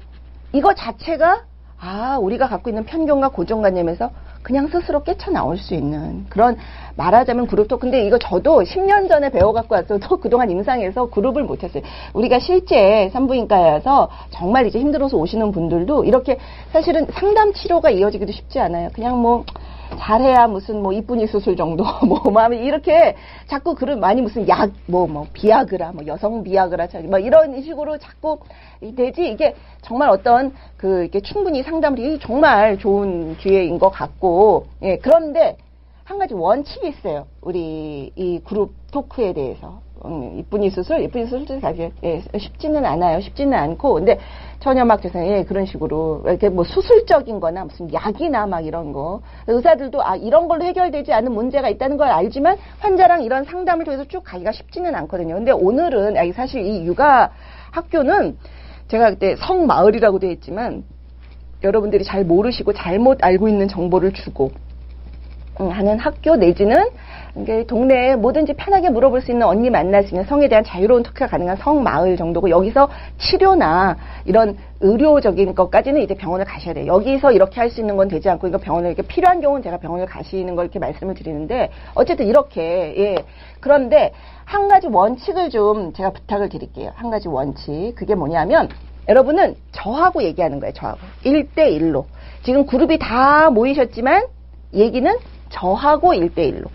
이거 0.53 0.73
자체가 0.73 1.46
아, 1.79 2.17
우리가 2.19 2.47
갖고 2.47 2.69
있는 2.69 2.85
편견과 2.85 3.29
고정관념에서 3.29 4.09
그냥 4.41 4.67
스스로 4.67 5.03
깨쳐나올 5.03 5.57
수 5.57 5.73
있는 5.73 6.25
그런 6.29 6.57
말하자면 6.95 7.47
그룹도 7.47 7.77
근데 7.77 8.05
이거 8.05 8.17
저도 8.17 8.63
10년 8.63 9.07
전에 9.07 9.29
배워갖고 9.29 9.75
왔어도 9.75 10.17
그동안 10.21 10.49
임상에서 10.49 11.09
그룹을 11.09 11.43
못했어요. 11.43 11.83
우리가 12.13 12.39
실제 12.39 13.09
산부인과에서 13.13 14.09
정말 14.31 14.65
이제 14.65 14.79
힘들어서 14.79 15.17
오시는 15.17 15.51
분들도 15.51 16.05
이렇게 16.05 16.37
사실은 16.71 17.05
상담 17.13 17.53
치료가 17.53 17.89
이어지기도 17.89 18.31
쉽지 18.31 18.59
않아요. 18.59 18.89
그냥 18.93 19.21
뭐 19.21 19.43
잘해야 19.97 20.47
무슨 20.47 20.81
뭐 20.81 20.91
이쁜이 20.93 21.27
수술 21.27 21.55
정도 21.55 21.83
뭐 22.05 22.19
마음이 22.31 22.57
이렇게 22.57 23.15
자꾸 23.47 23.75
그런 23.75 23.99
많이 23.99 24.21
무슨 24.21 24.47
약 24.47 24.71
뭐뭐 24.87 25.07
뭐 25.07 25.27
비아그라 25.33 25.91
뭐 25.91 26.05
여성 26.07 26.43
비아그라 26.43 26.87
뭐 27.05 27.19
이런 27.19 27.61
식으로 27.61 27.97
자꾸 27.97 28.39
되지 28.95 29.29
이게 29.29 29.55
정말 29.81 30.09
어떤 30.09 30.53
그 30.77 31.05
이게 31.05 31.21
충분히 31.21 31.63
상담을 31.63 31.99
이 31.99 32.19
정말 32.19 32.77
좋은 32.77 33.37
기회인 33.37 33.79
것 33.79 33.89
같고 33.89 34.67
예 34.81 34.97
그런데 34.97 35.57
한 36.07 36.19
가지 36.19 36.33
원칙이 36.33 36.87
있어요. 36.87 37.27
우리 37.41 38.13
이 38.15 38.39
그룹 38.45 38.73
토크에 38.91 39.33
대해서. 39.33 39.81
음, 40.05 40.39
이쁜이 40.39 40.69
수술, 40.69 41.01
이쁜이 41.01 41.25
수술 41.27 41.59
가기 41.59 41.91
예, 42.03 42.23
쉽지는 42.37 42.85
않아요. 42.85 43.19
쉽지는 43.21 43.57
않고, 43.57 43.95
근데 43.95 44.19
전혀 44.59 44.85
막 44.85 45.01
죄송해요. 45.01 45.37
예, 45.37 45.43
그런 45.43 45.65
식으로 45.65 46.23
이렇게 46.25 46.49
뭐 46.49 46.63
수술적인 46.63 47.39
거나 47.39 47.65
무슨 47.65 47.91
약이나 47.93 48.45
막 48.47 48.65
이런 48.65 48.91
거 48.91 49.21
의사들도 49.47 50.03
아 50.03 50.15
이런 50.15 50.47
걸로 50.47 50.63
해결되지 50.65 51.13
않는 51.13 51.31
문제가 51.31 51.69
있다는 51.69 51.97
걸 51.97 52.09
알지만 52.09 52.57
환자랑 52.79 53.23
이런 53.23 53.43
상담을 53.43 53.85
통해서 53.85 54.03
쭉 54.05 54.23
가기가 54.23 54.51
쉽지는 54.51 54.95
않거든요. 54.95 55.35
근데 55.35 55.51
오늘은 55.51 56.15
사실 56.33 56.65
이 56.65 56.85
육아 56.85 57.31
학교는 57.71 58.37
제가 58.87 59.11
그때 59.11 59.35
성마을이라고 59.35 60.19
되어 60.19 60.31
있지만 60.31 60.83
여러분들이 61.63 62.03
잘 62.03 62.23
모르시고 62.23 62.73
잘못 62.73 63.23
알고 63.23 63.47
있는 63.47 63.67
정보를 63.67 64.13
주고 64.13 64.45
음, 64.45 64.66
하는 65.59 65.99
학교 65.99 66.35
내지는 66.35 66.89
동네에 67.67 68.15
뭐든지 68.15 68.53
편하게 68.53 68.89
물어볼 68.89 69.21
수 69.21 69.31
있는 69.31 69.45
언니 69.45 69.69
만날 69.69 70.03
수 70.03 70.09
있는 70.09 70.25
성에 70.25 70.47
대한 70.47 70.63
자유로운 70.63 71.03
토크가 71.03 71.27
가능한 71.27 71.57
성 71.57 71.83
마을 71.83 72.17
정도고 72.17 72.49
여기서 72.49 72.89
치료나 73.17 73.97
이런 74.25 74.57
의료적인 74.79 75.55
것까지는 75.55 76.01
이제 76.01 76.13
병원을 76.15 76.45
가셔야 76.45 76.73
돼요. 76.73 76.87
여기서 76.87 77.31
이렇게 77.31 77.59
할 77.59 77.67
수 77.67 77.81
있는 77.81 77.97
건 77.97 78.07
되지 78.07 78.29
않고 78.29 78.47
이거 78.47 78.57
병원을 78.57 78.91
이렇게 78.91 79.01
필요한 79.07 79.41
경우는 79.41 79.61
제가 79.61 79.77
병원을 79.77 80.05
가시는 80.05 80.55
걸 80.55 80.65
이렇게 80.65 80.79
말씀을 80.79 81.15
드리는데 81.15 81.69
어쨌든 81.95 82.27
이렇게 82.27 82.93
예 82.97 83.15
그런데 83.59 84.13
한 84.45 84.67
가지 84.67 84.87
원칙을 84.87 85.49
좀 85.49 85.91
제가 85.93 86.11
부탁을 86.11 86.49
드릴게요. 86.49 86.91
한 86.95 87.09
가지 87.09 87.27
원칙 87.27 87.93
그게 87.95 88.15
뭐냐면 88.15 88.69
여러분은 89.09 89.55
저하고 89.73 90.23
얘기하는 90.23 90.59
거예요. 90.59 90.73
저하고 90.73 90.99
1대1로 91.25 92.05
지금 92.43 92.65
그룹이 92.65 92.99
다 92.99 93.49
모이셨지만 93.49 94.23
얘기는 94.73 95.17
저하고 95.49 96.13
1대1로. 96.13 96.67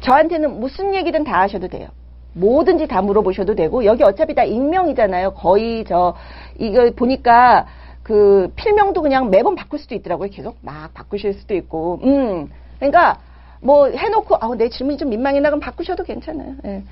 저한테는 0.00 0.60
무슨 0.60 0.94
얘기든 0.94 1.24
다 1.24 1.40
하셔도 1.40 1.68
돼요. 1.68 1.88
뭐든지 2.32 2.86
다 2.86 3.02
물어보셔도 3.02 3.54
되고, 3.54 3.84
여기 3.84 4.02
어차피 4.02 4.34
다 4.34 4.44
익명이잖아요. 4.44 5.34
거의 5.34 5.84
저, 5.84 6.14
이거 6.58 6.90
보니까 6.94 7.66
그 8.02 8.52
필명도 8.56 9.02
그냥 9.02 9.30
매번 9.30 9.54
바꿀 9.54 9.78
수도 9.78 9.94
있더라고요. 9.94 10.30
계속 10.30 10.56
막 10.62 10.94
바꾸실 10.94 11.34
수도 11.34 11.54
있고, 11.54 12.00
음. 12.04 12.50
그러니까 12.78 13.18
뭐 13.60 13.88
해놓고, 13.88 14.36
아, 14.36 14.50
내 14.56 14.68
질문이 14.68 14.96
좀 14.96 15.10
민망했나 15.10 15.50
그럼 15.50 15.60
바꾸셔도 15.60 16.04
괜찮아요. 16.04 16.54
예. 16.64 16.82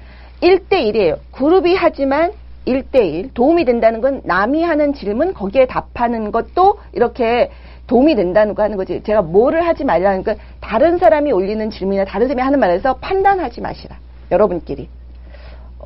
1대1이에요. 0.42 1.18
그룹이 1.32 1.74
하지만 1.74 2.32
1대1. 2.66 3.32
도움이 3.32 3.64
된다는 3.64 4.00
건 4.00 4.20
남이 4.24 4.62
하는 4.62 4.92
질문, 4.92 5.32
거기에 5.32 5.66
답하는 5.66 6.30
것도 6.30 6.78
이렇게 6.92 7.50
도움이 7.88 8.14
된다는 8.14 8.54
거 8.54 8.62
하는 8.62 8.76
거지. 8.76 9.02
제가 9.02 9.22
뭐를 9.22 9.66
하지 9.66 9.82
말라는 9.82 10.22
건 10.22 10.36
다른 10.60 10.98
사람이 10.98 11.32
올리는 11.32 11.68
질문이나 11.70 12.04
다른 12.04 12.28
사람이 12.28 12.42
하는 12.42 12.60
말에서 12.60 12.94
판단하지 12.98 13.60
마시라. 13.60 13.96
여러분끼리. 14.30 14.88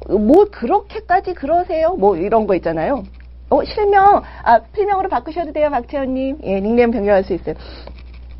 뭐 0.09 0.47
그렇게까지 0.51 1.33
그러세요? 1.33 1.95
뭐 1.95 2.17
이런 2.17 2.47
거 2.47 2.55
있잖아요. 2.57 3.05
어, 3.51 3.63
실명, 3.65 4.23
아, 4.43 4.59
필명으로 4.73 5.09
바꾸셔도 5.09 5.53
돼요, 5.53 5.71
박태현님. 5.71 6.39
예, 6.43 6.61
닉네임 6.61 6.91
변경할 6.91 7.23
수 7.23 7.35
있어요. 7.35 7.55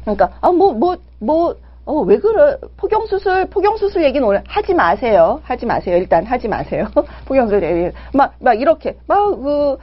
그러니까, 0.03 0.33
아, 0.41 0.51
뭐, 0.51 0.73
뭐, 0.73 0.97
뭐, 1.19 1.55
어, 1.85 2.01
왜 2.01 2.19
그래? 2.19 2.57
포경수술, 2.79 3.47
포경수술 3.51 4.05
얘기는 4.05 4.27
오늘 4.27 4.43
하지 4.49 4.73
마세요. 4.73 5.41
하지 5.45 5.67
마세요. 5.67 5.99
일단 5.99 6.25
하지 6.25 6.49
마세요. 6.49 6.87
포경수술 7.27 7.63
얘기. 7.63 7.97
막, 8.15 8.35
막 8.41 8.59
이렇게, 8.59 8.97
막, 9.07 9.37
그, 9.37 9.77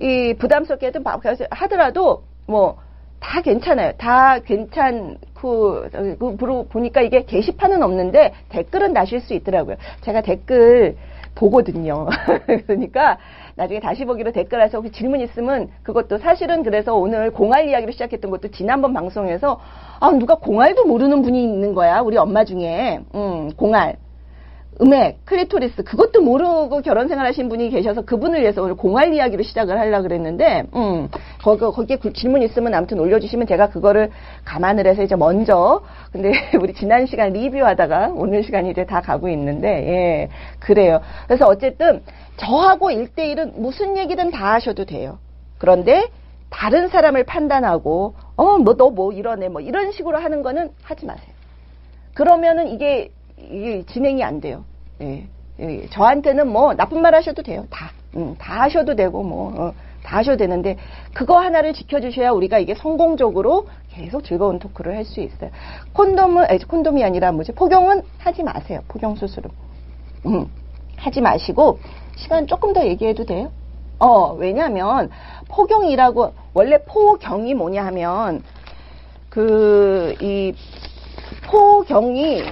이, 0.00 0.34
부담스럽게 0.34 0.92
막 1.02 1.20
하더라도, 1.50 2.22
뭐, 2.46 2.78
다 3.20 3.40
괜찮아요. 3.40 3.92
다 3.98 4.38
괜찮고, 4.40 5.84
그, 5.90 6.66
보니까 6.68 7.00
이게 7.00 7.24
게시판은 7.24 7.82
없는데 7.82 8.32
댓글은 8.50 8.92
다실 8.92 9.20
수 9.20 9.34
있더라고요. 9.34 9.76
제가 10.02 10.20
댓글 10.20 10.96
보거든요. 11.34 12.06
그러니까 12.66 13.18
나중에 13.54 13.78
다시 13.80 14.04
보기로 14.04 14.32
댓글에서 14.32 14.78
혹시 14.78 14.92
질문 14.92 15.20
있으면 15.20 15.68
그것도 15.82 16.18
사실은 16.18 16.62
그래서 16.62 16.94
오늘 16.94 17.30
공알 17.30 17.68
이야기를 17.68 17.92
시작했던 17.92 18.30
것도 18.30 18.48
지난번 18.48 18.92
방송에서 18.92 19.60
아, 20.00 20.10
누가 20.12 20.34
공알도 20.36 20.84
모르는 20.84 21.22
분이 21.22 21.42
있는 21.42 21.74
거야. 21.74 22.00
우리 22.00 22.16
엄마 22.16 22.44
중에. 22.44 23.00
음, 23.14 23.50
공알. 23.56 23.96
음핵, 24.80 25.24
클리토리스 25.24 25.84
그것도 25.84 26.20
모르고 26.20 26.82
결혼 26.82 27.08
생활하신 27.08 27.48
분이 27.48 27.70
계셔서 27.70 28.02
그분을 28.02 28.42
위해서 28.42 28.62
오늘 28.62 28.74
공알 28.74 29.14
이야기로 29.14 29.42
시작을 29.42 29.78
하려고 29.78 30.02
그랬는데 30.02 30.64
음, 30.74 31.08
거기, 31.42 31.60
거기에 31.60 31.98
질문 32.12 32.42
있으면 32.42 32.74
아무튼 32.74 32.98
올려주시면 33.00 33.46
제가 33.46 33.70
그거를 33.70 34.10
감안을 34.44 34.86
해서 34.86 35.02
이제 35.02 35.16
먼저 35.16 35.82
근데 36.12 36.32
우리 36.60 36.74
지난 36.74 37.06
시간 37.06 37.32
리뷰하다가 37.32 38.12
오늘 38.14 38.42
시간이 38.44 38.70
이제 38.70 38.84
다 38.84 39.00
가고 39.00 39.28
있는데 39.30 39.68
예 39.68 40.28
그래요. 40.58 41.00
그래서 41.26 41.46
어쨌든 41.46 42.02
저하고 42.36 42.90
일대일은 42.90 43.54
무슨 43.56 43.96
얘기든 43.96 44.30
다 44.30 44.52
하셔도 44.52 44.84
돼요. 44.84 45.18
그런데 45.58 46.08
다른 46.50 46.88
사람을 46.88 47.24
판단하고 47.24 48.14
어뭐너뭐 48.36 49.12
이러네 49.12 49.48
뭐 49.48 49.62
이런 49.62 49.90
식으로 49.92 50.18
하는 50.18 50.42
거는 50.42 50.70
하지 50.82 51.06
마세요. 51.06 51.34
그러면은 52.12 52.68
이게 52.68 53.10
이게 53.38 53.82
진행이 53.84 54.22
안 54.24 54.40
돼요. 54.40 54.64
예. 55.00 55.26
예. 55.60 55.86
저한테는 55.90 56.48
뭐 56.48 56.74
나쁜 56.74 57.00
말 57.02 57.14
하셔도 57.14 57.42
돼요. 57.42 57.66
다. 57.70 57.90
음, 58.16 58.34
다 58.38 58.62
하셔도 58.62 58.94
되고 58.96 59.22
뭐 59.22 59.52
어, 59.56 59.74
다 60.02 60.18
하셔도 60.18 60.38
되는데 60.38 60.76
그거 61.12 61.38
하나를 61.38 61.72
지켜주셔야 61.74 62.30
우리가 62.30 62.58
이게 62.58 62.74
성공적으로 62.74 63.68
계속 63.90 64.24
즐거운 64.24 64.58
토크를 64.58 64.94
할 64.96 65.04
수 65.04 65.20
있어요. 65.20 65.50
콘돔은 65.92 66.44
아니, 66.44 66.58
콘돔이 66.58 67.02
아니라 67.04 67.32
뭐지 67.32 67.52
포경은 67.52 68.02
하지 68.18 68.42
마세요. 68.42 68.80
포경 68.88 69.16
수술은 69.16 69.50
음, 70.26 70.46
하지 70.96 71.20
마시고 71.20 71.78
시간 72.16 72.46
조금 72.46 72.72
더 72.72 72.84
얘기해도 72.86 73.24
돼요? 73.26 73.50
어 73.98 74.32
왜냐하면 74.34 75.10
포경이라고 75.48 76.32
원래 76.54 76.78
포경이 76.84 77.54
뭐냐 77.54 77.84
하면 77.86 78.42
그 79.30 80.14
이 80.20 80.54
포경이 81.46 82.42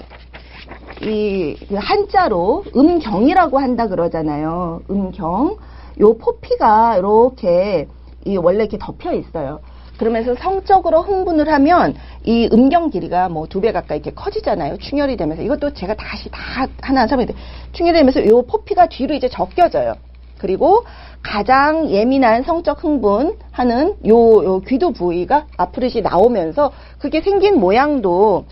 이 1.03 1.57
한자로 1.75 2.65
음경이라고 2.75 3.59
한다 3.59 3.89
그러잖아요. 3.89 4.83
음경. 4.91 5.57
요 6.01 6.17
포피가 6.19 6.97
이렇게 6.99 7.89
이 8.25 8.37
원래 8.37 8.61
이렇게 8.61 8.79
덮여 8.79 9.13
있어요. 9.13 9.61
그러면서 9.99 10.35
성적으로 10.35 11.03
흥분을 11.03 11.53
하면 11.53 11.95
이 12.25 12.49
음경 12.53 12.91
길이가 12.91 13.29
뭐 13.29 13.47
두 13.47 13.61
배 13.61 13.71
가까이 13.73 13.99
이렇게 13.99 14.11
커지잖아요. 14.13 14.79
충혈이 14.79 15.17
되면서 15.17 15.43
이것도 15.43 15.73
제가 15.75 15.95
다시 15.95 16.29
다 16.31 16.67
하나 16.83 17.07
설명드 17.07 17.33
충혈이 17.73 17.99
되면서 17.99 18.27
요 18.27 18.43
포피가 18.43 18.89
뒤로 18.89 19.15
이제 19.15 19.29
적겨져요. 19.29 19.95
그리고 20.39 20.85
가장 21.23 21.89
예민한 21.91 22.43
성적 22.43 22.83
흥분하는 22.83 23.97
요, 24.09 24.45
요 24.45 24.61
귀도 24.61 24.91
부위가 24.93 25.47
앞으로이 25.57 26.03
나오면서 26.03 26.73
그게 26.99 27.21
생긴 27.21 27.59
모양도 27.61 28.45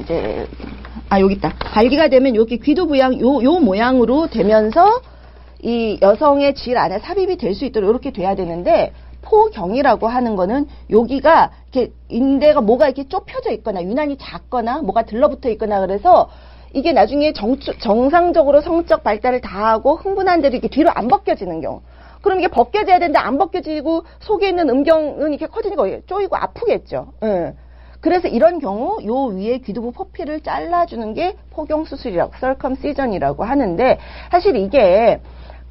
이제 0.00 0.46
아 1.08 1.20
여기 1.20 1.34
있다. 1.34 1.54
발기가 1.58 2.08
되면 2.08 2.36
여기 2.36 2.58
귀도 2.58 2.86
부양 2.86 3.18
요 3.20 3.42
요 3.42 3.58
모양으로 3.60 4.28
되면서 4.28 5.00
이 5.62 5.98
여성의 6.00 6.54
질 6.54 6.78
안에 6.78 6.98
삽입이 7.00 7.36
될 7.36 7.54
수 7.54 7.64
있도록 7.64 7.90
이렇게 7.90 8.10
돼야 8.12 8.34
되는데 8.34 8.92
포경이라고 9.22 10.08
하는 10.08 10.36
거는 10.36 10.66
여기가 10.90 11.50
이렇게 11.72 11.92
인대가 12.08 12.60
뭐가 12.60 12.86
이렇게 12.86 13.06
좁혀져 13.08 13.50
있거나 13.52 13.82
유난히 13.82 14.16
작거나 14.18 14.80
뭐가 14.82 15.02
들러붙어 15.02 15.50
있거나 15.50 15.80
그래서 15.80 16.30
이게 16.72 16.92
나중에 16.92 17.32
정, 17.32 17.58
정상적으로 17.58 18.60
성적 18.60 19.02
발달을 19.02 19.40
다 19.40 19.72
하고 19.72 19.96
흥분한 19.96 20.40
대로 20.40 20.52
이렇게 20.54 20.68
뒤로 20.68 20.90
안 20.94 21.08
벗겨지는 21.08 21.60
경우. 21.60 21.82
그럼 22.22 22.38
이게 22.38 22.48
벗겨져야 22.48 22.98
되는데 22.98 23.18
안 23.18 23.38
벗겨지고 23.38 24.04
속에 24.20 24.48
있는 24.48 24.68
음경은 24.70 25.30
이렇게 25.30 25.46
커지니까 25.46 25.84
쪼이고 26.06 26.36
아프겠죠. 26.36 27.12
예. 27.24 27.54
그래서 28.00 28.28
이런 28.28 28.58
경우 28.60 28.98
요 29.04 29.24
위에 29.26 29.58
귀두부 29.58 29.92
포피를 29.92 30.40
잘라주는 30.40 31.14
게 31.14 31.36
포경 31.50 31.84
수술이라고 31.84 32.32
설컴시전이라고 32.40 33.44
하는데 33.44 33.98
사실 34.30 34.56
이게 34.56 35.20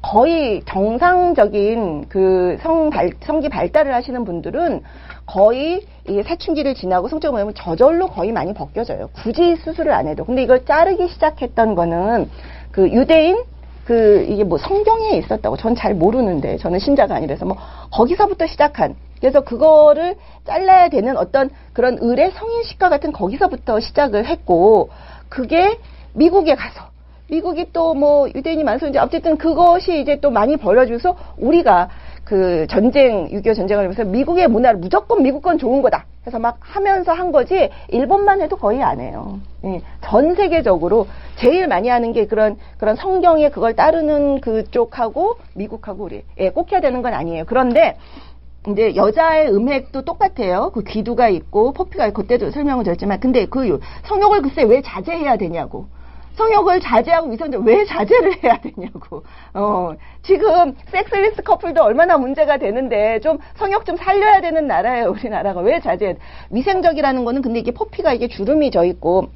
거의 0.02 0.62
정상적인 0.64 2.08
그성 2.08 2.88
발, 2.90 3.10
성기 3.20 3.50
발달을 3.50 3.92
하시는 3.92 4.24
분들은 4.24 4.82
거의 5.26 5.82
이 6.08 6.22
사춘기를 6.22 6.74
지나고 6.74 7.08
성적 7.08 7.32
모양은 7.32 7.54
저절로 7.54 8.08
거의 8.08 8.32
많이 8.32 8.54
벗겨져요. 8.54 9.10
굳이 9.12 9.56
수술을 9.56 9.92
안 9.92 10.08
해도. 10.08 10.24
근데 10.24 10.42
이걸 10.42 10.64
자르기 10.64 11.08
시작했던 11.08 11.74
거는 11.74 12.30
그 12.72 12.88
유대인 12.90 13.42
그 13.84 14.24
이게 14.28 14.44
뭐 14.44 14.56
성경에 14.56 15.18
있었다고 15.18 15.56
전 15.56 15.74
잘 15.74 15.94
모르는데 15.94 16.56
저는 16.56 16.78
신자가 16.78 17.14
아니라서 17.16 17.44
뭐 17.44 17.56
거기서부터 17.92 18.46
시작한 18.46 18.94
그래서 19.20 19.42
그거를 19.42 20.16
잘라야 20.44 20.88
되는 20.88 21.16
어떤 21.16 21.50
그런 21.72 21.98
의뢰 22.00 22.30
성인식과 22.30 22.88
같은 22.88 23.12
거기서부터 23.12 23.80
시작을 23.80 24.26
했고 24.26 24.90
그게 25.28 25.78
미국에 26.14 26.54
가서 26.54 26.90
미국이 27.28 27.72
또 27.72 27.94
뭐 27.94 28.28
유대인이 28.34 28.64
많습니 28.64 28.98
어쨌든 28.98 29.36
그것이 29.36 30.00
이제 30.00 30.18
또 30.20 30.30
많이 30.30 30.56
벌어져서 30.56 31.16
우리가 31.38 31.88
그 32.24 32.66
전쟁 32.68 33.28
6.25 33.28 33.56
전쟁을 33.56 33.84
하면서 33.84 34.04
미국의 34.04 34.48
문화를 34.48 34.78
무조건 34.78 35.22
미국 35.22 35.42
건 35.42 35.58
좋은 35.58 35.82
거다 35.82 36.06
해서 36.26 36.38
막 36.38 36.58
하면서 36.60 37.12
한 37.12 37.32
거지 37.32 37.70
일본만 37.88 38.40
해도 38.40 38.56
거의 38.56 38.82
안 38.82 39.00
해요. 39.00 39.40
예, 39.64 39.80
전 40.02 40.34
세계적으로 40.34 41.06
제일 41.36 41.66
많이 41.66 41.88
하는 41.88 42.12
게 42.12 42.26
그런 42.26 42.56
그런 42.78 42.94
성경에 42.94 43.48
그걸 43.50 43.74
따르는 43.74 44.40
그쪽하고 44.40 45.38
미국하고 45.54 46.04
우리 46.04 46.22
예, 46.38 46.50
꼭 46.50 46.70
해야 46.72 46.80
되는 46.80 47.02
건 47.02 47.14
아니에요. 47.14 47.44
그런데 47.46 47.96
이제 48.68 48.94
여자의 48.94 49.48
음획도 49.48 50.02
똑같아요. 50.02 50.70
그 50.74 50.82
귀두가 50.82 51.28
있고 51.28 51.72
포피가 51.72 52.06
있고 52.08 52.22
그때도 52.22 52.50
설명을 52.50 52.84
드렸지만 52.84 53.18
근데 53.20 53.46
그 53.46 53.80
성욕을 54.04 54.42
글쎄 54.42 54.62
왜 54.64 54.82
자제해야 54.82 55.36
되냐고. 55.36 55.86
성욕을 56.34 56.80
자제하고 56.80 57.30
위선적 57.30 57.62
왜 57.64 57.84
자제를 57.84 58.42
해야 58.42 58.58
되냐고. 58.60 59.24
어, 59.54 59.94
지금 60.22 60.74
섹스리스 60.90 61.42
커플도 61.42 61.82
얼마나 61.82 62.16
문제가 62.18 62.58
되는데 62.58 63.20
좀 63.20 63.38
성욕 63.56 63.84
좀 63.84 63.96
살려야 63.96 64.40
되는 64.40 64.66
나라예요, 64.66 65.10
우리나라가. 65.10 65.60
왜 65.60 65.80
자제? 65.80 66.16
위생적이라는 66.50 67.24
거는 67.24 67.42
근데 67.42 67.58
이게 67.58 67.72
포피가 67.72 68.12
이게 68.12 68.28
주름이 68.28 68.70
져 68.70 68.84
있고 68.84 69.28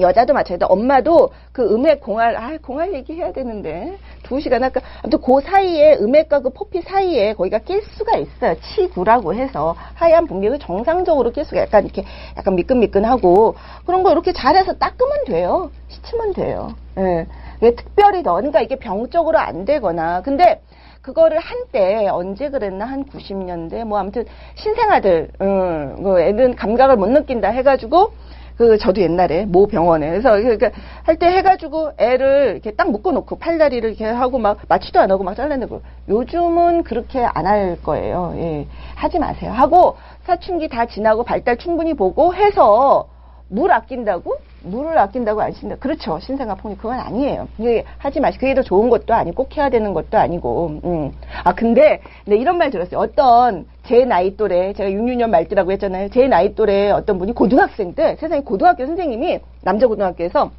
여자도 0.00 0.32
마찬가지다. 0.32 0.66
엄마도 0.66 1.30
그 1.52 1.62
음액 1.62 2.00
공할, 2.00 2.36
아, 2.36 2.56
공할 2.62 2.94
얘기해야 2.94 3.32
되는데. 3.32 3.98
두 4.22 4.40
시간 4.40 4.64
아까. 4.64 4.80
아무튼 5.02 5.20
그 5.20 5.40
사이에, 5.40 5.96
음액과 6.00 6.40
그 6.40 6.50
포피 6.50 6.80
사이에 6.80 7.34
거기가 7.34 7.58
낄 7.58 7.82
수가 7.82 8.16
있어요. 8.16 8.54
치구라고 8.60 9.34
해서. 9.34 9.74
하얀 9.94 10.26
분비를 10.26 10.58
정상적으로 10.58 11.30
낄 11.32 11.44
수가 11.44 11.60
약간 11.60 11.84
이렇게, 11.84 12.04
약간 12.36 12.54
미끈미끈하고. 12.54 13.54
그런 13.84 14.02
거 14.02 14.12
이렇게 14.12 14.32
잘해서 14.32 14.74
닦으면 14.74 15.24
돼요. 15.26 15.70
씻으면 15.88 16.32
돼요. 16.32 16.74
예. 16.98 17.26
왜 17.60 17.74
특별히 17.74 18.22
더, 18.22 18.34
그러니까 18.34 18.60
이게 18.60 18.76
병적으로 18.76 19.38
안 19.38 19.64
되거나. 19.64 20.22
근데, 20.22 20.60
그거를 21.02 21.38
한때 21.40 22.06
언제 22.08 22.48
그랬나 22.48 22.84
한 22.84 23.04
90년대 23.04 23.84
뭐 23.84 23.98
아무튼 23.98 24.24
신생아들 24.54 25.30
음, 25.40 25.96
뭐 25.98 26.20
애는 26.20 26.54
감각을 26.54 26.96
못 26.96 27.08
느낀다 27.08 27.48
해가지고 27.48 28.12
그 28.56 28.78
저도 28.78 29.00
옛날에 29.00 29.44
모 29.46 29.66
병원에 29.66 30.08
그래서 30.10 30.30
그러니까 30.32 30.70
할 31.04 31.16
때 31.16 31.26
해가지고 31.26 31.92
애를 31.98 32.52
이렇게 32.52 32.72
딱 32.72 32.90
묶어놓고 32.90 33.36
팔다리를 33.38 33.88
이렇게 33.88 34.04
하고 34.04 34.38
막 34.38 34.58
마취도 34.68 35.00
안 35.00 35.10
하고 35.10 35.24
막 35.24 35.34
잘라내고 35.34 35.82
요즘은 36.08 36.82
그렇게 36.84 37.20
안 37.24 37.46
할 37.46 37.76
거예요. 37.82 38.32
예, 38.36 38.66
하지 38.94 39.18
마세요. 39.18 39.50
하고 39.52 39.96
사춘기 40.24 40.68
다 40.68 40.86
지나고 40.86 41.24
발달 41.24 41.56
충분히 41.58 41.94
보고 41.94 42.34
해서 42.34 43.08
물 43.48 43.72
아낀다고? 43.72 44.36
물을 44.64 44.96
아낀다고 44.98 45.40
안 45.40 45.52
신다. 45.52 45.76
그렇죠. 45.76 46.18
신생아 46.20 46.54
폭력 46.56 46.78
그건 46.78 46.98
아니에요. 46.98 47.48
이게 47.58 47.84
하지 47.98 48.20
마시. 48.20 48.38
그게 48.38 48.54
더 48.54 48.62
좋은 48.62 48.90
것도 48.90 49.14
아니고 49.14 49.44
꼭 49.44 49.56
해야 49.56 49.68
되는 49.70 49.92
것도 49.92 50.18
아니고. 50.18 50.80
음. 50.84 51.12
아 51.44 51.54
근데 51.54 52.00
네, 52.24 52.36
이런 52.36 52.58
말 52.58 52.70
들었어요. 52.70 53.00
어떤 53.00 53.66
제 53.84 54.04
나이 54.04 54.36
또래 54.36 54.72
제가 54.72 54.90
6, 54.90 55.02
6년 55.02 55.30
말띠라고 55.30 55.72
했잖아요. 55.72 56.08
제 56.10 56.28
나이 56.28 56.54
또래 56.54 56.90
어떤 56.90 57.18
분이 57.18 57.32
고등학생 57.32 57.94
때 57.94 58.16
세상에 58.16 58.42
고등학교 58.42 58.86
선생님이 58.86 59.40
남자 59.62 59.86
고등학교에서 59.86 60.50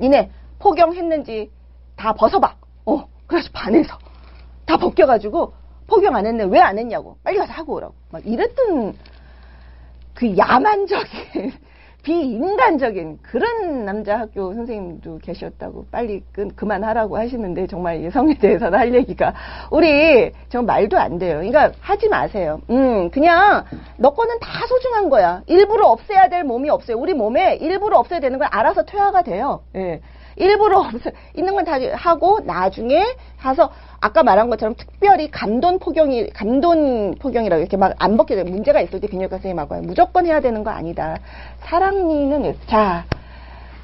니네 0.00 0.30
포경했는지 0.58 1.50
다 1.96 2.12
벗어봐. 2.12 2.54
어 2.86 3.04
그래서 3.26 3.48
반해서 3.52 3.96
다 4.66 4.76
벗겨가지고 4.76 5.52
포경 5.86 6.14
안 6.14 6.26
했네. 6.26 6.44
왜 6.44 6.60
안 6.60 6.78
했냐고. 6.78 7.16
빨리 7.24 7.38
가서 7.38 7.52
하고 7.52 7.74
오라고. 7.74 7.94
막 8.10 8.26
이랬던 8.26 8.94
그 10.14 10.36
야만적인 10.36 11.52
비인간적인 12.08 13.18
그런 13.22 13.84
남자 13.84 14.18
학교 14.18 14.54
선생님도 14.54 15.18
계셨다고 15.18 15.84
빨리 15.90 16.22
그, 16.32 16.48
그만하라고 16.54 17.18
하시는데 17.18 17.66
정말 17.66 18.02
여성에 18.02 18.34
대해서는 18.38 18.78
할 18.78 18.94
얘기가 18.94 19.34
우리 19.70 20.32
정말 20.48 20.78
말도 20.78 20.98
안 20.98 21.18
돼요. 21.18 21.36
그러니까 21.36 21.72
하지 21.80 22.08
마세요. 22.08 22.60
음 22.70 23.10
그냥 23.10 23.64
너 23.98 24.14
거는 24.14 24.38
다 24.40 24.66
소중한 24.66 25.10
거야. 25.10 25.42
일부러 25.46 25.86
없애야 25.88 26.28
될 26.28 26.44
몸이 26.44 26.70
없어요. 26.70 26.96
우리 26.96 27.12
몸에 27.12 27.56
일부러 27.56 27.98
없애야 27.98 28.20
되는 28.20 28.38
건 28.38 28.48
알아서 28.50 28.84
퇴화가 28.84 29.22
돼요. 29.22 29.60
예. 29.76 30.00
일부러 30.36 30.78
없어 30.78 31.10
있는 31.34 31.54
건 31.54 31.64
다 31.64 31.72
하고 31.94 32.38
나중에 32.44 33.04
가서 33.40 33.70
아까 34.00 34.22
말한 34.22 34.48
것처럼 34.50 34.74
특별히 34.76 35.30
감돈 35.30 35.78
포경이 35.80 36.30
감돈 36.30 37.16
포경이라고 37.16 37.60
이렇게 37.60 37.76
막안돼 37.76 38.44
문제가 38.44 38.80
있을 38.80 39.00
때 39.00 39.08
비뇨기과 39.08 39.38
선생님하고 39.38 39.76
무조건 39.82 40.26
해야 40.26 40.40
되는 40.40 40.62
거 40.62 40.70
아니다. 40.70 41.18
사랑니는 41.60 42.54
자 42.68 43.04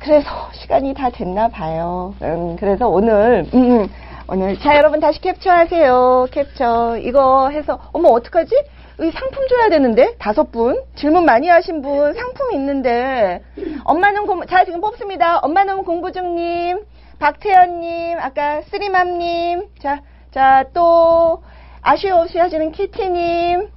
그래서 0.01 0.29
시간이 0.53 0.95
다 0.95 1.11
됐나 1.11 1.49
봐요. 1.49 2.15
음, 2.23 2.57
그래서 2.57 2.89
오늘 2.89 3.47
음, 3.55 3.81
음, 3.83 3.89
오늘 4.29 4.59
자 4.61 4.77
여러분 4.77 5.01
다시 5.01 5.21
캡처하세요. 5.21 6.29
캡처 6.31 6.99
이거 6.99 7.49
해서 7.49 7.81
어머 7.93 8.11
어떡하지? 8.11 8.55
이 9.01 9.11
상품 9.11 9.49
줘야 9.49 9.69
되는데 9.71 10.15
다섯 10.19 10.53
분 10.53 10.81
질문 10.95 11.25
많이 11.25 11.49
하신 11.49 11.83
분 11.83 12.12
상품 12.12 12.53
있는데 12.53 13.43
엄마는 13.83 14.27
공부 14.27 14.47
자 14.47 14.65
지금 14.65 14.81
뽑습니다. 14.81 15.39
엄마는 15.39 15.83
공부 15.83 16.12
중님 16.12 16.85
박태연님 17.25 18.18
아까 18.20 18.61
쓰리맘님 18.68 19.70
자 19.81 20.03
자 20.31 20.66
또 20.75 21.43
아쉬워없이 21.81 22.39
하시는 22.39 22.70
키티님 22.72 23.70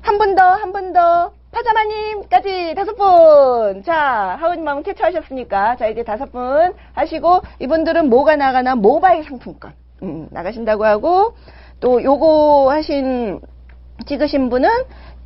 한 0.00 0.18
분 0.18 0.34
더 0.34 0.54
한 0.56 0.72
분 0.72 0.94
더 0.94 1.32
파자마님까지 1.50 2.74
다섯 2.74 2.94
분. 2.96 3.82
자, 3.82 4.36
하우님마음 4.40 4.82
캡처하셨으니까. 4.82 5.76
자, 5.76 5.88
이제 5.88 6.04
다섯 6.04 6.30
분 6.30 6.74
하시고, 6.92 7.40
이분들은 7.60 8.08
뭐가 8.10 8.36
나가나 8.36 8.74
모바일 8.76 9.24
상품권. 9.24 9.72
음, 10.02 10.28
나가신다고 10.30 10.84
하고, 10.84 11.34
또 11.80 12.02
요거 12.02 12.70
하신 12.70 13.40
찍으신 14.06 14.50
분은 14.50 14.68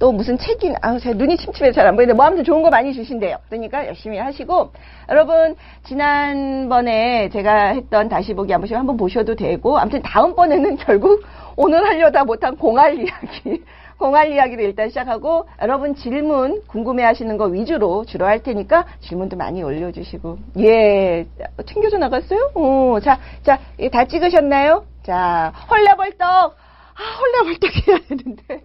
또 0.01 0.13
무슨 0.13 0.39
책이 0.39 0.73
아우 0.81 0.99
제 0.99 1.13
눈이 1.13 1.37
침침해서 1.37 1.75
잘 1.75 1.87
안 1.87 1.95
보이는데 1.95 2.17
뭐 2.17 2.25
아무튼 2.25 2.43
좋은 2.43 2.63
거 2.63 2.71
많이 2.71 2.93
주신대요. 2.95 3.37
그러니까 3.49 3.87
열심히 3.87 4.19
하시고 4.19 4.73
여러분 5.11 5.55
지난번에 5.85 7.29
제가 7.29 7.75
했던 7.75 8.09
다시 8.09 8.33
보기 8.33 8.51
한 8.51 8.63
번씩 8.63 8.77
한번 8.77 8.97
보셔도 8.97 9.35
되고 9.35 9.79
아무튼 9.79 10.01
다음번에는 10.03 10.77
결국 10.81 11.23
오늘 11.57 11.87
하려다 11.87 12.25
못한 12.25 12.57
공할 12.57 12.97
이야기 12.99 13.63
공할 13.99 14.33
이야기를 14.33 14.65
일단 14.65 14.89
시작하고 14.89 15.47
여러분 15.61 15.95
질문 15.95 16.63
궁금해 16.67 17.05
하시는 17.05 17.37
거 17.37 17.45
위주로 17.45 18.07
주로 18.07 18.25
할 18.25 18.43
테니까 18.43 18.87
질문도 19.01 19.37
많이 19.37 19.63
올려주시고 19.63 20.39
예 20.61 21.27
튕겨져 21.67 21.99
나갔어요? 21.99 22.53
어, 22.55 22.99
자자 23.01 23.59
다 23.93 24.05
찍으셨나요? 24.07 24.87
자 25.03 25.53
헐레벌떡 25.69 26.57
아, 27.01 27.03
헐레벌떡 27.03 27.89
해야 27.89 27.99
되는데. 28.09 28.63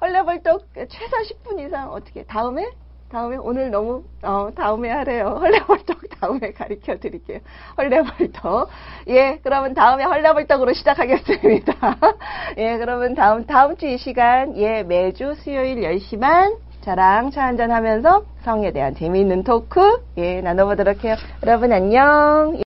헐레벌떡 0.00 0.62
최소 0.74 1.16
10분 1.16 1.60
이상 1.66 1.90
어떻게 1.92 2.24
다음에? 2.24 2.66
다음에 3.08 3.36
오늘 3.36 3.70
너무 3.70 4.02
어 4.22 4.48
다음에 4.54 4.90
하래요. 4.90 5.38
헐레벌떡 5.40 6.08
다음에 6.20 6.52
가르쳐 6.52 6.98
드릴게요. 6.98 7.38
헐레벌떡. 7.78 8.68
예, 9.08 9.38
그러면 9.44 9.74
다음에 9.74 10.02
헐레벌떡으로 10.04 10.72
시작하겠습니다. 10.72 11.72
예, 12.58 12.76
그러면 12.78 13.14
다음 13.14 13.46
다음 13.46 13.76
주 13.76 13.86
이 13.86 13.96
시간 13.98 14.56
예, 14.56 14.82
매주 14.82 15.34
수요일 15.36 15.76
10시 15.82 16.20
반 16.20 16.56
저랑 16.80 17.30
차 17.30 17.44
한잔 17.44 17.70
하면서 17.70 18.24
성에 18.42 18.72
대한 18.72 18.94
재미있는 18.94 19.44
토크 19.44 20.02
예, 20.18 20.40
나눠보도록 20.40 21.04
해요. 21.04 21.14
여러분 21.46 21.72
안녕. 21.72 22.56